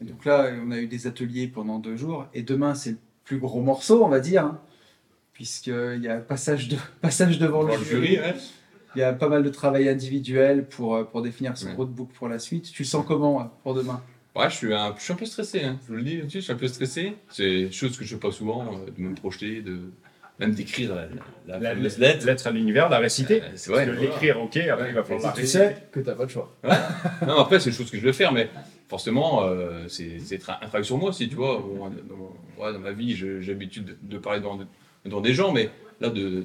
Et 0.00 0.04
donc 0.04 0.24
là, 0.24 0.50
on 0.64 0.70
a 0.70 0.78
eu 0.78 0.86
des 0.86 1.06
ateliers 1.06 1.48
pendant 1.48 1.78
deux 1.78 1.96
jours, 1.96 2.26
et 2.34 2.42
demain, 2.42 2.74
c'est 2.74 2.92
le 2.92 2.98
plus 3.24 3.38
gros 3.38 3.60
morceau, 3.60 4.04
on 4.04 4.08
va 4.08 4.20
dire, 4.20 4.44
hein, 4.44 4.60
puisqu'il 5.34 6.00
y 6.02 6.08
a 6.08 6.16
passage, 6.18 6.68
de, 6.68 6.76
passage 7.02 7.38
devant 7.38 7.64
Dans 7.64 7.76
le, 7.76 7.84
jury. 7.84 8.06
jury, 8.14 8.18
ouais. 8.20 8.34
Il 8.96 9.00
y 9.00 9.02
a 9.02 9.12
pas 9.12 9.28
mal 9.28 9.42
de 9.42 9.48
travail 9.50 9.88
individuel 9.88 10.64
pour, 10.66 10.94
euh, 10.94 11.04
pour 11.04 11.20
définir 11.20 11.56
son 11.58 11.66
Ouais. 11.66 11.74
roadbook 11.74 12.10
pour 12.12 12.28
la 12.28 12.38
suite. 12.38 12.70
Tu 12.72 12.84
le 12.84 12.88
sens 12.88 13.04
comment 13.06 13.40
euh, 13.40 13.44
pour 13.64 13.74
demain? 13.74 14.00
Ouais, 14.36 14.48
je 14.50 14.54
suis 14.56 14.72
un, 14.74 14.94
je 14.96 15.02
suis 15.02 15.12
un 15.12 15.16
peu 15.16 15.26
stressé, 15.26 15.62
hein. 15.64 15.78
je 15.82 15.88
vous 15.88 15.94
le 15.96 16.02
dis, 16.02 16.22
je 16.28 16.38
suis 16.38 16.52
un 16.52 16.56
peu 16.56 16.68
stressé. 16.68 17.14
C'est 17.28 17.62
une 17.62 17.72
chose 17.72 17.96
que 17.98 18.04
je 18.04 18.14
fais 18.14 18.20
pas 18.20 18.30
souvent, 18.32 18.64
euh, 18.66 18.90
de 18.96 19.00
me 19.02 19.14
projeter, 19.14 19.62
de 19.62 19.80
même 20.40 20.52
d'écrire 20.54 20.94
la, 20.94 21.06
la, 21.46 21.58
La 21.60 21.74
fameuse 21.74 21.98
lettre, 21.98 22.26
lettre. 22.26 22.46
à 22.46 22.50
l'univers, 22.52 22.88
la 22.88 22.98
réciter. 22.98 23.42
Euh, 23.42 23.46
c'est 23.56 23.70
vrai. 23.72 23.86
de 23.86 23.92
l'écrire, 23.92 24.40
ok, 24.40 24.56
après 24.56 24.88
il 24.90 24.94
va 24.94 25.02
falloir 25.04 25.34
la 25.36 25.40
tu 25.40 25.46
sais 25.46 25.76
que 25.92 26.00
t'as 26.00 26.14
pas 26.14 26.26
de 26.26 26.30
choix. 26.30 26.52
Non, 27.26 27.38
après, 27.38 27.58
c'est 27.60 27.70
une 27.70 27.76
chose 27.76 27.90
que 27.90 27.96
je 27.98 28.02
vais 28.04 28.12
faire, 28.12 28.32
mais 28.32 28.48
forcément, 28.88 29.44
euh, 29.44 29.86
c'est 29.88 30.18
un 30.48 30.66
travail 30.66 30.84
sur 30.84 30.98
moi 30.98 31.10
aussi, 31.10 31.28
tu 31.28 31.34
vois. 31.36 31.64
Dans, 32.08 32.62
ouais, 32.64 32.72
dans 32.72 32.78
ma 32.80 32.92
vie, 32.92 33.14
je- 33.16 33.40
j'ai 33.40 33.52
l'habitude 33.52 33.84
de, 33.84 33.96
de 34.02 34.18
parler 34.18 34.40
devant, 34.40 34.58
devant 35.04 35.20
des 35.20 35.34
gens, 35.34 35.52
mais 35.52 35.70
là, 36.00 36.08
de, 36.10 36.44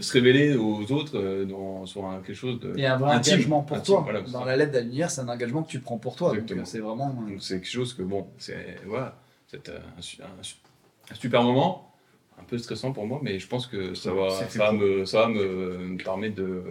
se 0.00 0.12
révéler 0.12 0.54
aux 0.56 0.90
autres 0.92 1.18
euh, 1.18 1.44
dans, 1.44 1.84
sur 1.86 2.04
un- 2.06 2.20
quelque 2.20 2.36
chose 2.36 2.60
de. 2.60 2.80
A 2.84 2.94
un 2.94 2.96
vrai 2.98 3.14
Intime. 3.16 3.34
engagement 3.34 3.62
pour 3.62 3.76
Intime, 3.76 3.94
toi. 3.94 4.00
voilà, 4.04 4.20
Dans 4.22 4.40
ça. 4.40 4.44
la 4.46 4.56
lettre 4.56 4.72
d'Alunir, 4.72 5.10
c'est 5.10 5.20
un 5.22 5.28
engagement 5.28 5.62
que 5.62 5.70
tu 5.70 5.80
prends 5.80 5.98
pour 5.98 6.14
toi. 6.16 6.34
Euh, 6.36 6.40
c'est 6.64 6.78
vraiment. 6.78 7.14
euh, 7.28 7.36
c'est 7.40 7.54
quelque 7.60 7.70
chose 7.70 7.94
que, 7.94 8.02
bon, 8.02 8.26
c'est 8.38 8.76
voilà, 8.86 9.16
c'est 9.48 9.68
un, 9.68 10.00
su- 10.00 10.22
un 10.22 10.42
su- 10.42 10.56
un 11.10 11.14
super 11.14 11.42
moment, 11.42 11.92
un 12.40 12.44
peu 12.44 12.58
stressant 12.58 12.92
pour 12.92 13.06
moi, 13.06 13.18
mais 13.22 13.38
je 13.40 13.48
pense 13.48 13.66
que 13.66 13.94
ça 13.94 14.12
va, 14.12 14.30
ça 14.30 14.46
va, 14.58 14.72
me, 14.72 15.04
ça 15.04 15.22
va 15.22 15.28
me, 15.28 15.78
me 15.78 15.96
permettre 16.02 16.36
de 16.36 16.62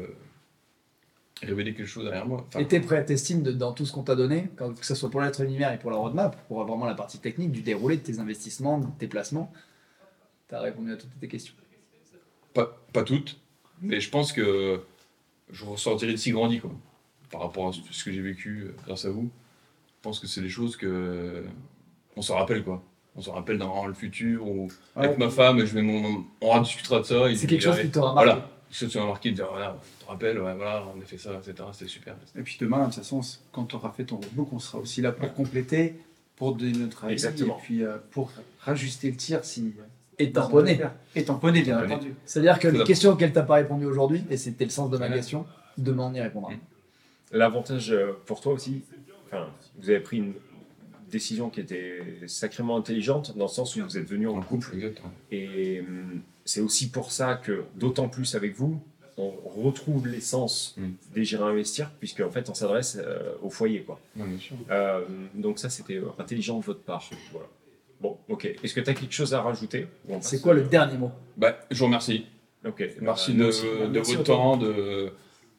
révéler 1.43 1.73
quelque 1.73 1.87
chose 1.87 2.05
derrière 2.05 2.27
moi. 2.27 2.45
Enfin, 2.47 2.59
Et 2.59 2.67
t'es 2.67 2.79
prêt, 2.79 3.03
t'estimes 3.05 3.43
de- 3.43 3.51
dans 3.51 3.71
tout 3.73 3.85
ce 3.85 3.91
qu'on 3.91 4.03
t'a 4.03 4.15
donné, 4.15 4.49
que 4.57 4.85
ce 4.85 4.95
soit 4.95 5.09
pour 5.09 5.19
la 5.19 5.27
lettre 5.27 5.41
univers 5.41 5.71
et 5.73 5.77
pour 5.77 5.91
la 5.91 5.97
roadmap, 5.97 6.35
pour 6.47 6.63
vraiment 6.63 6.85
la 6.85 6.95
partie 6.95 7.19
technique, 7.19 7.51
du 7.51 7.61
déroulé 7.61 7.97
de 7.97 8.01
tes 8.01 8.19
investissements, 8.19 8.79
de 8.79 8.87
tes 8.97 9.07
placements, 9.07 9.51
t'as 10.47 10.59
répondu 10.61 10.93
à 10.93 10.97
toutes 10.97 11.17
tes 11.19 11.27
questions. 11.27 11.53
pas, 12.53 12.77
pas 12.91 13.03
toutes, 13.03 13.39
mais 13.81 13.99
je 13.99 14.09
pense 14.09 14.33
que 14.33 14.81
je 15.51 15.65
ressortirai 15.65 16.13
d'ici 16.13 16.31
grandi, 16.31 16.59
quoi, 16.59 16.71
par 17.31 17.41
rapport 17.41 17.69
à 17.69 17.71
ce 17.91 18.03
que 18.03 18.11
j'ai 18.11 18.21
vécu 18.21 18.63
euh, 18.63 18.75
grâce 18.85 19.05
à 19.05 19.09
vous. 19.09 19.29
Je 19.97 20.01
pense 20.01 20.19
que 20.19 20.27
c'est 20.27 20.41
des 20.41 20.49
choses 20.49 20.75
que 20.75 21.43
on 22.15 22.21
s'en 22.21 22.35
rappelle, 22.35 22.63
quoi. 22.63 22.83
On 23.15 23.21
s'en 23.21 23.33
rappelle 23.33 23.57
dans 23.57 23.85
le 23.87 23.93
futur, 23.93 24.47
ou 24.47 24.67
avec 24.95 25.17
ma 25.17 25.29
femme, 25.29 25.59
je 25.65 25.73
vais, 25.73 26.25
on, 26.41 26.61
discutera 26.61 26.99
de 26.99 27.05
ça. 27.05 27.35
C'est 27.35 27.47
quelque 27.47 27.63
chose 27.63 27.79
qui 27.79 27.89
t'aura 27.89 28.13
marqué. 28.13 28.31
Voilà, 28.31 28.49
ceux 28.69 28.87
qui 28.87 28.97
ont 28.97 29.07
marqué, 29.07 29.31
de 29.31 29.35
dire, 29.35 29.47
voilà, 29.49 29.77
tu 29.99 30.05
te 30.05 30.09
rappelles, 30.09 30.39
ouais, 30.39 30.53
voilà, 30.55 30.85
on 30.95 31.01
a 31.01 31.05
fait 31.05 31.17
ça, 31.17 31.33
etc. 31.33 31.67
C'était 31.73 31.89
super. 31.89 32.15
Et 32.35 32.41
puis 32.41 32.57
demain, 32.59 32.79
de 32.79 32.85
toute 32.85 32.95
façon, 32.95 33.21
quand 33.51 33.65
tu 33.65 33.75
auras 33.75 33.91
fait 33.91 34.03
ton 34.03 34.17
roadbook, 34.17 34.49
on 34.51 34.59
sera 34.59 34.79
aussi 34.79 35.01
là 35.01 35.11
pour 35.11 35.33
compléter, 35.33 35.95
pour 36.35 36.55
donner 36.55 36.77
notre 36.77 37.05
avis, 37.05 37.13
Exactement. 37.13 37.57
et 37.57 37.61
puis 37.61 37.83
euh, 37.83 37.97
pour 38.11 38.31
rajuster 38.59 39.09
le 39.09 39.17
tir 39.17 39.43
si. 39.43 39.73
Et 40.19 40.31
tamponner. 40.31 40.79
Et 41.15 41.23
tamponner, 41.23 41.61
bien 41.61 41.83
entendu. 41.83 42.13
C'est-à-dire 42.25 42.59
que 42.59 42.67
les 42.67 42.83
questions 42.83 43.11
auxquelles 43.11 43.31
tu 43.31 43.37
n'as 43.37 43.45
pas 43.45 43.55
répondu 43.55 43.85
aujourd'hui, 43.85 44.23
et 44.29 44.37
c'était 44.37 44.65
le 44.65 44.71
sens 44.71 44.89
de 44.89 44.97
ma 44.97 45.09
question, 45.09 45.45
demain 45.77 46.09
on 46.11 46.13
y 46.13 46.21
répondra. 46.21 46.51
Mm. 46.51 46.59
L'avantage 47.33 47.91
euh, 47.91 48.13
pour 48.25 48.41
toi 48.41 48.53
aussi, 48.53 48.81
enfin, 49.25 49.47
vous 49.77 49.89
avez 49.89 49.99
pris 49.99 50.17
une 50.17 50.33
décision 51.09 51.49
qui 51.49 51.59
était 51.59 52.01
sacrément 52.27 52.77
intelligente 52.77 53.37
dans 53.37 53.45
le 53.45 53.51
sens 53.51 53.75
où 53.75 53.83
vous 53.83 53.97
êtes 53.97 54.07
venu 54.07 54.27
en 54.27 54.41
couple. 54.41 54.71
Exactement. 54.75 55.11
Et 55.31 55.81
hum, 55.81 56.21
c'est 56.47 56.61
aussi 56.61 56.89
pour 56.89 57.11
ça 57.11 57.35
que, 57.35 57.63
d'autant 57.75 58.09
plus 58.09 58.33
avec 58.35 58.55
vous, 58.55 58.79
on 59.19 59.31
retrouve 59.63 60.07
l'essence 60.07 60.75
Mm. 60.77 60.89
des 61.15 61.23
J'irai 61.25 61.43
investir, 61.43 61.91
puisque 61.99 62.21
en 62.21 62.29
fait 62.29 62.49
on 62.49 62.53
s'adresse 62.53 62.97
euh, 62.99 63.33
au 63.41 63.49
foyer. 63.49 63.81
Quoi. 63.81 63.99
Euh, 64.71 65.01
donc 65.33 65.59
ça 65.59 65.69
c'était 65.69 65.95
euh, 65.97 66.05
intelligent 66.19 66.59
de 66.59 66.63
votre 66.65 66.81
part. 66.81 67.09
Voilà. 67.31 67.47
Bon, 67.99 68.17
ok. 68.29 68.45
Est-ce 68.63 68.73
que 68.75 68.79
tu 68.81 68.89
as 68.91 68.93
quelque 68.93 69.13
chose 69.13 69.33
à 69.33 69.41
rajouter? 69.41 69.87
C'est 70.21 70.39
quoi 70.41 70.53
le 70.53 70.61
dernier 70.63 70.97
mot? 70.99 71.11
Bah, 71.35 71.57
je 71.71 71.79
vous 71.79 71.85
remercie. 71.85 72.25
Ok. 72.65 72.83
Merci 73.01 73.31
Euh, 73.31 73.33
de, 73.33 73.39
nous 73.39 73.47
aussi. 73.47 73.63
de 73.65 73.87
Merci 73.87 74.15
votre 74.17 74.23
temps, 74.25 74.55
de, 74.57 75.11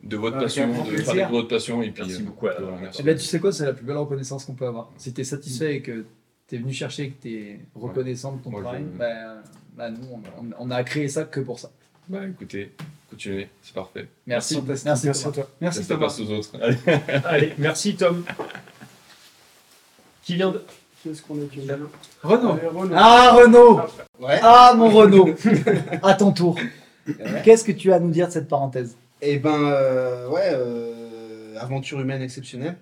de 0.05 0.17
votre 0.17 0.39
passion, 0.39 0.69
de 0.69 1.31
votre 1.33 1.49
passion. 1.49 1.83
Et 1.83 1.91
puis, 1.91 2.05
Merci 2.07 2.23
beaucoup, 2.23 2.47
Alain. 2.47 2.61
voilà, 2.61 2.77
merci. 2.81 3.01
Eh 3.01 3.05
ben, 3.05 3.17
tu 3.19 3.25
sais 3.25 3.41
quoi, 3.41 3.51
c'est 3.53 3.65
la 3.67 3.73
plus 3.73 3.85
belle 3.85 3.97
reconnaissance 3.97 4.45
qu'on 4.45 4.55
peut 4.55 4.67
avoir. 4.69 4.89
Si 4.99 5.13
tu 5.13 5.21
es 5.21 5.25
satisfait 5.25 5.75
et 5.77 5.83
que 5.83 6.05
tu 6.49 6.55
es 6.57 6.59
venu 6.59 6.73
chercher 6.73 7.03
et 7.05 7.11
que 7.11 7.23
tu 7.23 7.35
es 7.37 7.61
reconnaissant 7.75 8.33
de 8.33 8.43
ton 8.43 8.51
Moi, 8.51 8.61
je- 8.61 8.65
travail, 8.65 8.85
ben, 8.99 9.37
ben, 9.77 9.91
nous, 9.91 10.07
on, 10.13 10.21
on- 10.43 10.55
on 10.59 10.71
a 10.71 10.83
créé 10.83 11.09
ça 11.09 11.25
que 11.25 11.41
pour 11.41 11.59
ça. 11.59 11.71
Bah, 12.09 12.21
écoutez, 12.27 12.73
continuez, 13.11 13.49
c'est 13.63 13.75
parfait. 13.75 14.09
Merci. 14.27 14.61
Merci, 14.67 14.85
Merci 14.87 15.07
Thomas. 15.23 15.29
à 15.29 15.33
toi. 15.33 15.51
Merci 15.61 15.83
Ça 15.85 15.95
Thomas. 15.95 16.07
passe 16.07 16.21
aux 16.21 16.31
autres. 16.31 16.53
Allez, 17.27 17.53
merci 17.59 17.95
Tom. 17.97 18.25
Qui 20.23 20.35
vient 20.35 20.51
de... 20.51 20.63
Qu'est-ce 21.05 21.23
qu'on 21.23 21.35
Renaud. 21.35 22.59
Ah, 22.95 23.33
Renaud 23.35 23.81
Ouais. 24.19 24.41
Ah, 24.43 24.75
mon 24.77 24.89
Renaud 24.91 25.29
À 26.03 26.15
ton 26.15 26.33
tour. 26.33 26.59
Qu'est-ce 27.45 27.63
que 27.65 27.71
tu 27.73 27.93
as 27.93 27.97
à 27.97 28.01
nous 28.01 28.11
dire 28.11 28.27
de 28.27 28.33
cette 28.33 28.49
parenthèse? 28.49 28.97
Et 29.23 29.39
ben, 29.39 29.55
euh, 29.55 30.29
ouais, 30.29 30.51
euh, 30.53 31.55
aventure 31.61 32.01
humaine 32.01 32.21
exceptionnelle. 32.21 32.77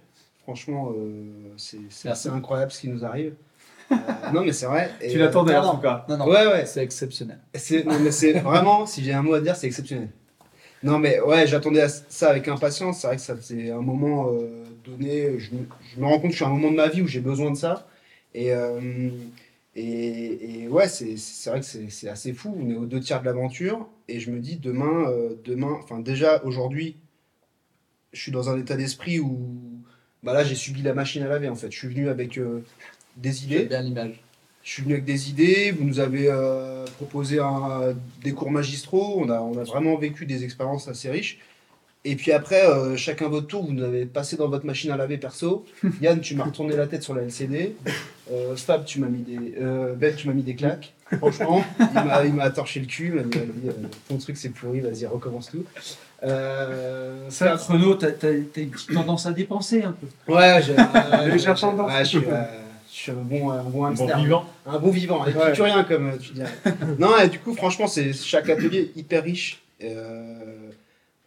Franchement, 0.44 0.92
euh, 0.96 1.24
c'est 1.58 1.78
Merci. 1.78 2.08
assez 2.08 2.28
incroyable 2.30 2.72
ce 2.72 2.80
qui 2.80 2.88
nous 2.88 3.04
arrive. 3.04 3.34
Euh, 3.92 3.96
non, 4.32 4.44
mais 4.44 4.52
c'est 4.52 4.66
vrai. 4.66 4.90
Et, 5.00 5.10
Tu 5.12 5.18
l'attendais 5.18 5.54
en 5.56 5.62
non. 5.64 5.74
tout 5.76 5.82
cas. 5.82 6.04
Non, 6.08 6.16
non, 6.18 6.26
Ouais, 6.28 6.46
ouais. 6.46 6.66
c'est 6.66 6.82
exceptionnel. 6.82 7.38
Non, 7.84 7.98
mais 8.00 8.10
c'est 8.10 8.32
vraiment, 8.40 8.86
si 8.86 9.04
j'ai 9.04 9.12
un 9.12 9.22
mot 9.22 9.34
à 9.34 9.40
dire, 9.40 9.54
c'est 9.56 9.66
exceptionnel. 9.66 10.08
Non, 10.82 10.98
mais 10.98 11.20
ouais, 11.20 11.46
j'attendais 11.46 11.86
ça 12.08 12.30
avec 12.30 12.48
impatience. 12.48 13.00
C'est 13.00 13.06
vrai 13.06 13.16
que 13.16 13.22
ça 13.22 13.34
faisait 13.36 13.70
un 13.70 13.80
moment 13.80 14.28
euh, 14.32 14.64
donné. 14.84 15.38
Je 15.38 15.52
me, 15.54 15.66
je 15.94 16.00
me 16.00 16.06
rends 16.06 16.18
compte 16.18 16.30
que 16.30 16.30
je 16.32 16.36
suis 16.36 16.44
à 16.44 16.48
un 16.48 16.52
moment 16.52 16.70
de 16.70 16.76
ma 16.76 16.88
vie 16.88 17.02
où 17.02 17.06
j'ai 17.06 17.20
besoin 17.20 17.50
de 17.50 17.56
ça. 17.56 17.86
Et, 18.34 18.52
euh, 18.52 19.08
et, 19.74 20.62
et 20.64 20.68
ouais, 20.68 20.88
c'est 20.88 21.16
c'est 21.16 21.50
vrai 21.50 21.60
que 21.60 21.66
c'est 21.66 21.88
c'est 21.90 22.08
assez 22.08 22.32
fou. 22.32 22.54
On 22.60 22.68
est 22.70 22.74
aux 22.76 22.86
deux 22.86 23.00
tiers 23.00 23.20
de 23.20 23.24
l'aventure. 23.26 23.88
Et 24.08 24.20
je 24.20 24.30
me 24.30 24.38
dis, 24.38 24.56
demain, 24.56 25.08
euh, 25.10 25.34
demain 25.44 25.76
enfin, 25.82 25.98
déjà 26.00 26.42
aujourd'hui, 26.44 26.96
je 28.12 28.20
suis 28.20 28.32
dans 28.32 28.50
un 28.50 28.58
état 28.58 28.76
d'esprit 28.76 29.18
où 29.20 29.38
bah 30.22 30.32
là, 30.34 30.44
j'ai 30.44 30.54
subi 30.54 30.82
la 30.82 30.94
machine 30.94 31.22
à 31.22 31.28
laver 31.28 31.48
en 31.48 31.54
fait. 31.56 31.70
Je 31.72 31.78
suis 31.78 31.88
venu 31.88 32.08
avec 32.08 32.38
euh, 32.38 32.64
des 33.16 33.44
idées. 33.44 33.64
bien 33.64 33.82
l'image. 33.82 34.20
Je 34.62 34.72
suis 34.72 34.82
venu 34.82 34.94
avec 34.94 35.04
des 35.04 35.30
idées, 35.30 35.70
vous 35.70 35.84
nous 35.84 36.00
avez 36.00 36.26
euh, 36.28 36.84
proposé 36.96 37.38
un- 37.38 37.94
des 38.22 38.32
cours 38.32 38.50
magistraux, 38.50 39.14
on 39.18 39.28
a, 39.30 39.38
on 39.40 39.56
a 39.58 39.62
vraiment 39.62 39.96
vécu 39.96 40.26
des 40.26 40.42
expériences 40.42 40.88
assez 40.88 41.08
riches. 41.08 41.38
Et 42.04 42.14
puis 42.16 42.30
après, 42.32 42.64
euh, 42.66 42.96
chacun 42.96 43.28
votre 43.28 43.46
tour, 43.48 43.64
vous 43.66 43.72
nous 43.72 43.82
avez 43.84 44.06
passé 44.06 44.36
dans 44.36 44.48
votre 44.48 44.64
machine 44.66 44.90
à 44.92 44.96
laver 44.96 45.18
perso. 45.18 45.64
Yann, 46.02 46.20
tu 46.20 46.34
m'as 46.36 46.44
retourné 46.44 46.76
la 46.76 46.86
tête 46.86 47.02
sur 47.02 47.14
la 47.14 47.22
LCD. 47.22 47.74
Euh, 48.32 48.54
Fab, 48.56 48.84
tu 48.84 49.00
m'as 49.00 49.08
mis 49.08 49.22
des. 49.22 49.54
Euh, 49.60 49.94
ben, 49.94 50.14
tu 50.14 50.26
m'as 50.28 50.32
mis 50.34 50.42
des 50.42 50.54
claques. 50.54 50.92
Franchement, 51.18 51.64
il 52.24 52.32
m'a- 52.34 52.50
torché 52.50 52.80
le 52.80 52.86
cul. 52.86 53.08
Il 53.08 53.14
m'a 53.14 53.22
dit, 53.22 53.68
euh, 53.68 53.72
ton 54.08 54.18
truc 54.18 54.36
c'est 54.36 54.48
pourri, 54.50 54.80
vas-y, 54.80 55.06
recommence 55.06 55.50
tout. 55.50 55.64
Euh, 56.24 57.28
Ça, 57.28 57.54
Renaud, 57.56 57.94
t'as 57.94 58.10
une 58.32 58.44
petite 58.46 58.92
tendance 58.92 59.26
à 59.26 59.32
dépenser 59.32 59.82
un 59.82 59.92
peu. 59.92 60.32
Ouais, 60.32 60.60
j'ai. 60.62 60.74
euh, 60.78 61.28
Légère 61.32 61.54
j'ai- 61.56 61.60
tendance. 61.60 61.90
ouais, 61.92 62.04
je 62.04 62.08
suis, 62.08 62.18
euh, 62.18 62.42
suis 63.10 63.12
un 63.12 63.22
bon, 63.22 63.50
un 63.50 63.62
bon 63.64 63.90
vivant. 63.90 64.46
Un 64.66 64.78
bon 64.78 64.90
vivant, 64.90 65.26
épicurien 65.26 65.84
comme 65.84 66.08
euh, 66.10 66.16
tu 66.18 66.32
dis. 66.32 66.42
non, 66.98 67.16
et 67.18 67.28
du 67.28 67.38
coup, 67.38 67.54
franchement, 67.54 67.86
c'est 67.86 68.12
chaque 68.12 68.48
atelier 68.48 68.92
hyper 68.96 69.22
riche. 69.24 69.62
Euh, 69.82 70.70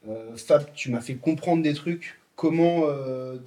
euh, 0.08 0.36
Fab, 0.38 0.66
tu 0.74 0.90
m'as 0.92 1.02
fait 1.02 1.16
comprendre 1.16 1.62
des 1.64 1.74
trucs. 1.74 2.20
Comment, 2.36 2.84
euh, 2.86 3.38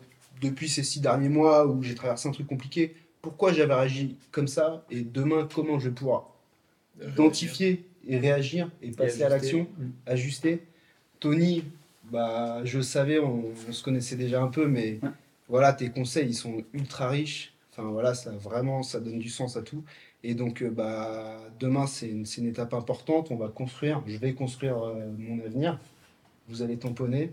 depuis 0.41 0.69
ces 0.69 0.83
six 0.83 1.01
derniers 1.01 1.29
mois 1.29 1.67
où 1.67 1.83
j'ai 1.83 1.95
traversé 1.95 2.29
un 2.29 2.33
truc 2.33 2.47
compliqué, 2.47 2.95
pourquoi 3.23 3.53
j'avais 3.53 3.75
réagi 3.75 4.17
comme 4.33 4.49
ça 4.49 4.85
et 4.91 5.01
demain, 5.01 5.49
comment 5.53 5.79
je 5.79 5.89
vais 5.89 5.95
pouvoir 5.95 6.29
identifier 7.07 7.85
et 8.07 8.19
réagir 8.19 8.69
et 8.83 8.91
passer 8.91 9.23
à 9.23 9.29
l'action, 9.29 9.67
ajuster. 10.07 10.63
Tony, 11.21 11.65
bah, 12.11 12.61
je 12.65 12.79
le 12.79 12.83
savais, 12.83 13.19
on, 13.19 13.45
on 13.69 13.73
se 13.73 13.83
connaissait 13.83 14.17
déjà 14.17 14.43
un 14.43 14.49
peu, 14.49 14.67
mais 14.67 14.99
Ouais. 15.03 15.09
voilà, 15.49 15.73
tes 15.73 15.89
conseils, 15.91 16.29
ils 16.29 16.35
sont 16.35 16.63
ultra 16.75 17.09
riches. 17.09 17.52
Enfin 17.73 17.89
voilà, 17.89 18.15
ça 18.15 18.31
vraiment, 18.33 18.83
ça 18.83 19.01
donne 19.01 19.19
du 19.19 19.31
sens 19.31 19.57
à 19.57 19.63
tout. 19.63 19.83
Et 20.25 20.35
donc, 20.35 20.63
euh, 20.63 20.71
bah, 20.71 21.39
demain, 21.59 21.87
c'est 21.87 22.09
une, 22.09 22.47
étape 22.47 22.75
importante. 22.75 23.31
On 23.31 23.37
va 23.37 23.49
construire, 23.49 24.03
je 24.07 24.19
vais 24.19 24.35
construire 24.35 24.83
euh, 24.83 25.07
mon 25.19 25.43
avenir. 25.45 25.81
Vous 26.49 26.63
allez 26.63 26.77
tamponner. 26.77 27.33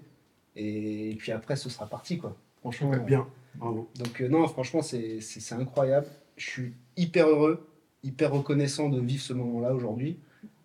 Et, 0.55 1.15
puis 1.19 1.31
après, 1.31 1.55
ce 1.55 1.69
sera 1.69 1.87
parti, 1.87 2.17
quoi. 2.17 2.35
Franchement. 2.61 2.89
Ouais, 2.89 2.99
bien. 2.99 3.27
Bravo. 3.55 3.89
Donc, 3.97 4.21
euh, 4.21 4.29
non, 4.29 4.47
franchement, 4.47 4.81
c'est 4.81 5.19
incroyable. 5.51 6.07
Je 6.37 6.49
suis 6.49 6.73
hyper 6.95 7.27
heureux, 7.27 7.67
hyper 8.03 8.31
reconnaissant 8.31 8.89
de 8.89 8.99
vivre 9.01 9.21
ce 9.21 9.33
moment-là 9.33 9.73
aujourd'hui. 9.73 10.17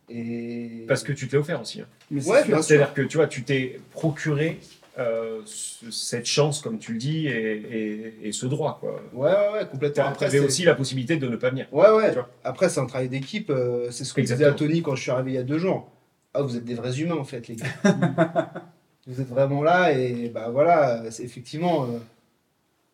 Et... 0.09 0.85
Parce 0.87 1.03
que 1.03 1.13
tu 1.13 1.27
t'es 1.27 1.37
offert 1.37 1.61
aussi. 1.61 1.81
hein. 1.81 1.89
Ouais. 2.13 2.45
C'est-à-dire 2.63 2.95
que 2.95 3.03
tu 3.03 3.17
vois, 3.17 3.27
tu 3.27 3.43
t'es 3.43 3.81
procuré 3.91 4.61
euh, 4.99 5.41
ce- 5.45 5.91
cette 5.91 6.27
chance, 6.27 6.61
comme 6.61 6.79
tu 6.79 6.93
le 6.93 6.99
dis, 6.99 7.27
et, 7.27 7.31
et- 7.33 8.29
et 8.29 8.33
ce 8.33 8.47
droit. 8.47 8.79
quoi. 8.81 9.01
Ouais, 9.13 9.31
ouais, 9.31 9.53
ouais, 9.61 9.67
complètement. 9.69 10.05
Après, 10.07 10.39
aussi 10.39 10.63
la 10.65 10.75
possibilité 10.75 11.17
de 11.17 11.27
ne 11.29 11.37
pas 11.37 11.51
venir. 11.51 11.67
Ouais, 11.73 11.91
ouais. 11.91 12.15
Après, 12.45 12.69
c'est 12.69 12.81
un 12.81 12.87
travail 12.87 13.09
d'équipe. 13.09 13.51
euh, 13.51 13.91
c'est 13.91 14.05
ce 14.05 14.15
que 14.15 14.21
je 14.21 14.27
disais 14.27 14.35
Exactement. 14.35 14.55
à 14.67 14.69
Tony 14.71 14.83
quand 14.83 14.95
je 14.95 15.03
suis 15.03 15.11
arrivé 15.11 15.33
il 15.33 15.35
y 15.35 15.39
a 15.39 15.43
deux 15.43 15.59
jours. 15.59 15.91
Ah, 16.33 16.43
vous 16.43 16.57
êtes 16.57 16.65
des 16.65 16.75
vrais 16.75 16.99
humains, 17.01 17.17
en 17.17 17.25
fait, 17.25 17.47
les 17.49 17.57
gars. 17.57 17.67
vous 19.07 19.21
êtes 19.21 19.29
vraiment 19.29 19.63
là 19.63 19.93
et 19.93 20.29
bah 20.29 20.49
voilà, 20.51 21.03
effectivement, 21.21 21.85
euh, 21.85 21.99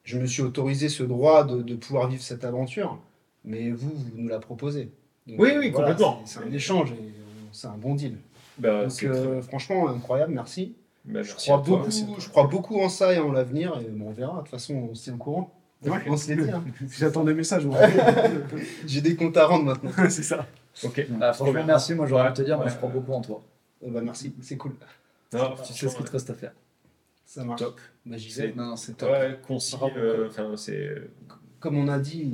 je 0.04 0.18
me 0.18 0.26
suis 0.26 0.42
autorisé 0.42 0.88
ce 0.88 1.02
droit 1.02 1.44
de, 1.44 1.62
de 1.62 1.74
pouvoir 1.74 2.08
vivre 2.08 2.22
cette 2.22 2.44
aventure, 2.44 2.98
mais 3.44 3.70
vous, 3.70 3.90
vous 3.90 4.10
nous 4.16 4.28
la 4.28 4.38
proposez. 4.40 4.90
Donc, 5.26 5.38
Oui, 5.38 5.50
oui, 5.58 5.70
voilà, 5.70 5.90
complètement. 5.90 6.22
C'est 6.24 6.40
un 6.40 6.50
échange 6.52 6.92
et 6.92 7.12
c'est 7.52 7.66
un 7.68 7.76
bon 7.76 7.94
deal. 7.94 8.16
Bah, 8.58 8.86
Donc, 8.86 9.42
franchement, 9.42 9.88
incroyable, 9.88 10.32
merci. 10.34 10.74
Bah, 11.06 11.22
Je 11.22 11.32
crois, 11.34 11.62
toi. 11.64 11.78
beaucoup, 11.78 12.20
je 12.20 12.28
crois 12.28 12.46
beaucoup 12.46 12.80
en 12.80 12.88
ça 12.88 13.12
et 13.14 13.18
en 13.18 13.32
l'avenir 13.32 13.78
et 13.80 13.88
bon, 13.90 14.08
on 14.08 14.12
verra. 14.12 14.34
De 14.34 14.38
toute 14.40 14.48
façon, 14.48 14.74
on 14.90 14.94
se 14.94 15.04
tient 15.04 15.14
au 15.14 15.18
courant. 15.18 15.54
Ouais. 15.84 15.98
On 16.06 16.16
se 16.16 16.28
les 16.32 16.44
dit. 16.44 16.50
hein. 16.50 16.62
J'attends 16.98 17.24
des 17.24 17.32
messages. 17.34 17.66
J'ai 18.86 19.00
des 19.00 19.16
comptes 19.16 19.36
à 19.36 19.46
rendre 19.46 19.64
maintenant. 19.64 19.90
c'est 20.10 20.22
ça. 20.22 20.46
Ok. 20.84 21.06
Bah, 21.10 21.32
franchement, 21.32 21.64
merci. 21.66 21.94
Moi, 21.94 22.06
j'aurais 22.06 22.22
Ouais, 22.24 22.28
à 22.28 22.32
te 22.32 22.42
dire, 22.42 22.56
moi, 22.56 22.66
ouais. 22.66 22.70
je 22.70 22.76
crois 22.76 22.90
beaucoup 22.90 23.12
en 23.12 23.20
toi. 23.22 23.42
Euh, 23.84 23.90
bah, 23.90 24.00
merci, 24.02 24.34
c'est 24.42 24.56
cool. 24.56 24.72
Non, 25.32 25.54
Tu 25.64 25.72
sais 25.72 25.88
ce 25.88 25.96
qu'il 25.96 26.04
te 26.04 26.12
reste 26.12 26.28
à 26.30 26.34
faire. 26.34 26.52
Ça 27.24 27.44
marche. 27.44 27.60
Top. 27.60 27.80
Bah, 28.04 28.16
j'y 28.18 28.30
C'est- 28.30 28.48
vais. 28.48 28.52
Non, 28.54 28.76
c'est 28.76 28.96
top. 28.96 29.10
Ouais, 29.10 29.38
concis. 29.46 29.76
Euh, 29.96 30.28
Enfin, 30.28 30.52
c'est. 30.56 30.90
Comme 31.60 31.76
on 31.78 31.88
a 31.88 31.98
dit, 31.98 32.30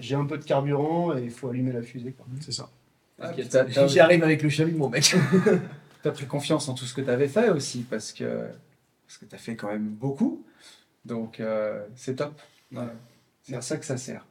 j'ai- 0.00 0.14
un 0.14 0.24
peu 0.24 0.38
de 0.38 0.44
carburant 0.44 1.16
et 1.16 1.24
il 1.24 1.30
faut 1.30 1.48
allumer 1.48 1.72
la 1.72 1.82
fusée. 1.82 2.14
C'est 2.40 2.52
ça. 2.52 2.68
Ah, 3.20 3.32
J'y 3.86 4.00
arrive 4.00 4.22
avec 4.22 4.42
le 4.42 4.48
chalumeau, 4.48 4.88
mec. 4.88 5.14
T'as 6.02 6.12
pris 6.12 6.26
confiance 6.26 6.68
en 6.68 6.74
tout 6.74 6.84
ce 6.84 6.94
que 6.94 7.00
t'avais 7.00 7.28
fait 7.28 7.48
aussi, 7.50 7.80
parce 7.82 8.12
que, 8.12 8.46
parce 9.06 9.18
que 9.18 9.24
t'as 9.24 9.38
fait 9.38 9.56
quand 9.56 9.68
même 9.68 9.88
beaucoup. 9.88 10.44
Donc, 11.04 11.40
euh, 11.40 11.84
c'est 11.96 12.16
top. 12.16 12.40
Voilà. 12.70 12.92
C'est 13.42 13.56
à 13.56 13.60
ça 13.62 13.76
que 13.78 13.84
ça 13.84 13.96
sert. 13.96 14.24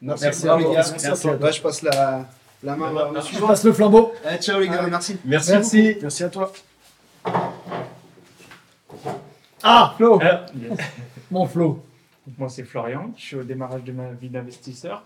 Merci, 0.00 0.24
Merci 0.24 0.48
à 0.48 0.56
vous. 0.56 0.58
les 0.68 0.74
gars. 0.74 0.84
Merci 0.90 1.06
à 1.06 1.16
toi. 1.16 1.36
Bah, 1.36 1.50
je 1.50 1.60
passe 1.60 1.82
la, 1.82 2.28
la 2.62 2.76
main 2.76 2.92
La 2.92 3.04
main. 3.10 3.10
au 3.10 3.14
Je 3.16 3.20
suivant. 3.26 3.48
passe 3.48 3.64
le 3.64 3.72
flambeau. 3.72 4.12
Allez, 4.24 4.38
ciao 4.38 4.60
les 4.60 4.68
gars, 4.68 4.86
merci. 4.86 5.18
Merci. 5.24 5.50
Merci. 5.52 5.96
Merci 6.00 6.24
à 6.24 6.28
toi. 6.30 6.52
Ah, 9.62 9.94
Flo. 9.96 10.18
Ah, 10.22 10.46
Mon 11.30 11.46
Flo. 11.46 11.82
Moi, 12.38 12.48
c'est 12.48 12.64
Florian. 12.64 13.12
Je 13.16 13.22
suis 13.22 13.36
au 13.36 13.44
démarrage 13.44 13.84
de 13.84 13.92
ma 13.92 14.10
vie 14.12 14.28
d'investisseur. 14.28 15.04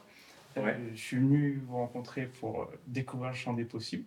Euh, 0.57 0.73
je 0.95 1.01
suis 1.01 1.17
venu 1.17 1.63
vous 1.69 1.77
rencontrer 1.77 2.27
pour 2.41 2.63
euh, 2.63 2.65
découvrir 2.87 3.31
le 3.31 3.37
champ 3.37 3.53
des 3.53 3.65
possibles. 3.65 4.05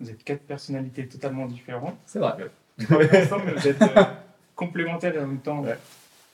Vous 0.00 0.10
êtes 0.10 0.22
quatre 0.24 0.42
personnalités 0.42 1.06
totalement 1.08 1.46
différentes. 1.46 1.96
C'est 2.06 2.18
vrai. 2.20 2.50
Ensemble, 3.22 3.54
vous 3.56 3.66
êtes 3.68 3.82
euh, 3.82 4.04
complémentaires 4.54 5.14
et 5.14 5.18
en 5.18 5.26
même 5.26 5.40
temps 5.40 5.60
Ouais. 5.62 5.76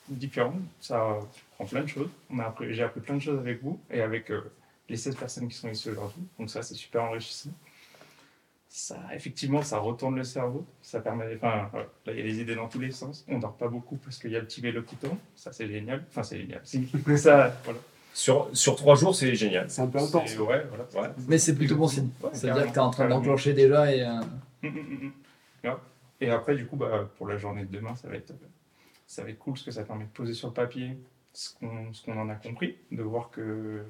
différentes. 0.07 0.61
Ça 0.79 1.01
euh, 1.01 1.19
prend 1.55 1.65
plein 1.65 1.81
de 1.81 1.87
choses. 1.87 2.09
J'ai 2.69 2.83
appris 2.83 3.01
plein 3.01 3.15
de 3.15 3.21
choses 3.21 3.39
avec 3.39 3.63
vous 3.63 3.79
et 3.89 4.01
avec 4.01 4.29
euh, 4.31 4.41
les 4.87 4.97
16 4.97 5.15
personnes 5.15 5.47
qui 5.47 5.55
sont 5.57 5.69
ici 5.69 5.89
aujourd'hui. 5.89 6.21
Donc 6.37 6.49
ça, 6.51 6.61
c'est 6.61 6.75
super 6.75 7.03
enrichissant. 7.05 7.49
ça, 8.69 8.97
effectivement, 9.13 9.63
ça 9.63 9.79
retourne 9.79 10.15
le 10.15 10.23
cerveau. 10.23 10.63
Ça 10.83 10.99
permet, 10.99 11.35
enfin, 11.37 11.69
voilà. 11.71 11.87
là, 12.05 12.13
il 12.13 12.19
y 12.19 12.21
a 12.21 12.23
des 12.25 12.41
idées 12.41 12.55
dans 12.55 12.67
tous 12.67 12.79
les 12.79 12.91
sens. 12.91 13.25
On 13.27 13.39
dort 13.39 13.55
pas 13.57 13.67
beaucoup 13.67 13.95
parce 13.97 14.19
qu'il 14.19 14.29
y 14.31 14.35
a 14.35 14.39
le 14.39 14.45
petit 14.45 14.61
vélo 14.61 14.83
qui 14.83 14.95
tourne. 14.97 15.17
Ça, 15.35 15.51
c'est 15.51 15.67
génial. 15.67 16.03
Enfin, 16.09 16.21
c'est 16.21 16.37
génial. 16.39 16.61
Ça, 17.17 17.55
voilà. 17.63 17.79
Sur, 18.15 18.49
sur 18.53 18.77
trois 18.77 18.95
jours, 18.95 19.13
c'est 19.13 19.35
génial. 19.35 19.69
C'est 19.69 19.81
un 19.81 19.87
peu 19.87 19.97
intense. 19.99 20.29
C'est- 20.29 20.37
Ouais, 20.39 20.65
voilà. 20.69 21.09
Ouais. 21.09 21.13
Mais 21.27 21.37
c'est 21.37 21.53
plutôt 21.53 21.75
bon 21.75 21.89
signe. 21.89 22.09
Ouais, 22.23 22.29
C'est-à-dire 22.31 22.63
que 22.67 22.69
tu 22.71 22.75
es 22.75 22.79
en 22.79 22.89
train 22.89 23.09
d'enclencher 23.09 23.51
déjà 23.53 23.93
et. 23.93 24.03
euh, 24.03 24.21
Hum, 24.63 24.69
hum, 24.77 25.11
hum. 25.65 25.75
Et 26.21 26.29
après, 26.29 26.55
du 26.55 26.65
coup, 26.65 26.77
bah, 26.77 27.09
pour 27.17 27.27
la 27.27 27.35
journée 27.37 27.65
de 27.65 27.71
demain, 27.75 27.93
ça 27.95 28.07
va 28.07 28.15
être, 28.15 28.33
ça 29.05 29.21
va 29.21 29.29
être 29.31 29.37
cool 29.37 29.53
parce 29.55 29.65
que 29.65 29.71
ça 29.71 29.83
permet 29.83 30.05
de 30.05 30.09
poser 30.11 30.33
sur 30.33 30.47
le 30.47 30.53
papier 30.53 30.97
ce 31.33 31.53
qu'on 31.55 31.91
ce 31.91 32.03
qu'on 32.05 32.17
en 32.17 32.29
a 32.29 32.35
compris, 32.35 32.77
de 32.89 33.03
voir 33.03 33.29
que 33.31 33.83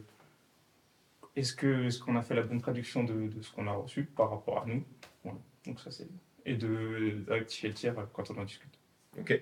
est-ce 1.36 1.53
qu'on 2.00 2.15
a 2.15 2.22
fait 2.24 2.34
la 2.34 2.41
bonne 2.41 2.60
traduction 2.60 3.03
de, 3.03 3.27
de 3.27 3.41
ce 3.44 3.51
qu'on 3.51 3.67
a 3.67 3.74
reçu 3.74 4.05
par 4.05 4.32
rapport 4.32 4.63
à 4.63 4.65
nous. 4.65 4.84
Voilà. 5.24 5.38
Donc 5.67 5.79
ça 5.79 5.91
c'est 5.91 6.08
et 6.48 6.55
de 6.55 7.24
de 7.27 7.32
rectifier 7.32 7.70
le 7.70 7.75
tir 7.75 7.94
quand 8.12 8.32
on 8.32 8.39
en 8.39 8.44
discute. 8.44 8.74
Ok. 9.20 9.39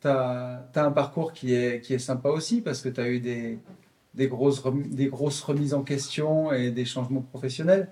Tu 0.00 0.08
as, 0.08 0.64
un 0.76 0.92
parcours 0.92 1.34
qui 1.34 1.52
est, 1.54 1.80
qui 1.82 1.92
est 1.92 1.98
sympa 1.98 2.30
aussi 2.30 2.62
parce 2.62 2.80
que 2.80 2.88
tu 2.88 3.00
as 3.00 3.08
eu 3.10 3.20
des, 3.20 3.58
des, 4.14 4.28
grosses 4.28 4.60
remi- 4.60 4.88
des 4.88 5.06
grosses 5.06 5.42
remises 5.42 5.74
en 5.74 5.82
question 5.82 6.52
et 6.52 6.70
des 6.70 6.84
changements 6.84 7.20
professionnels. 7.20 7.88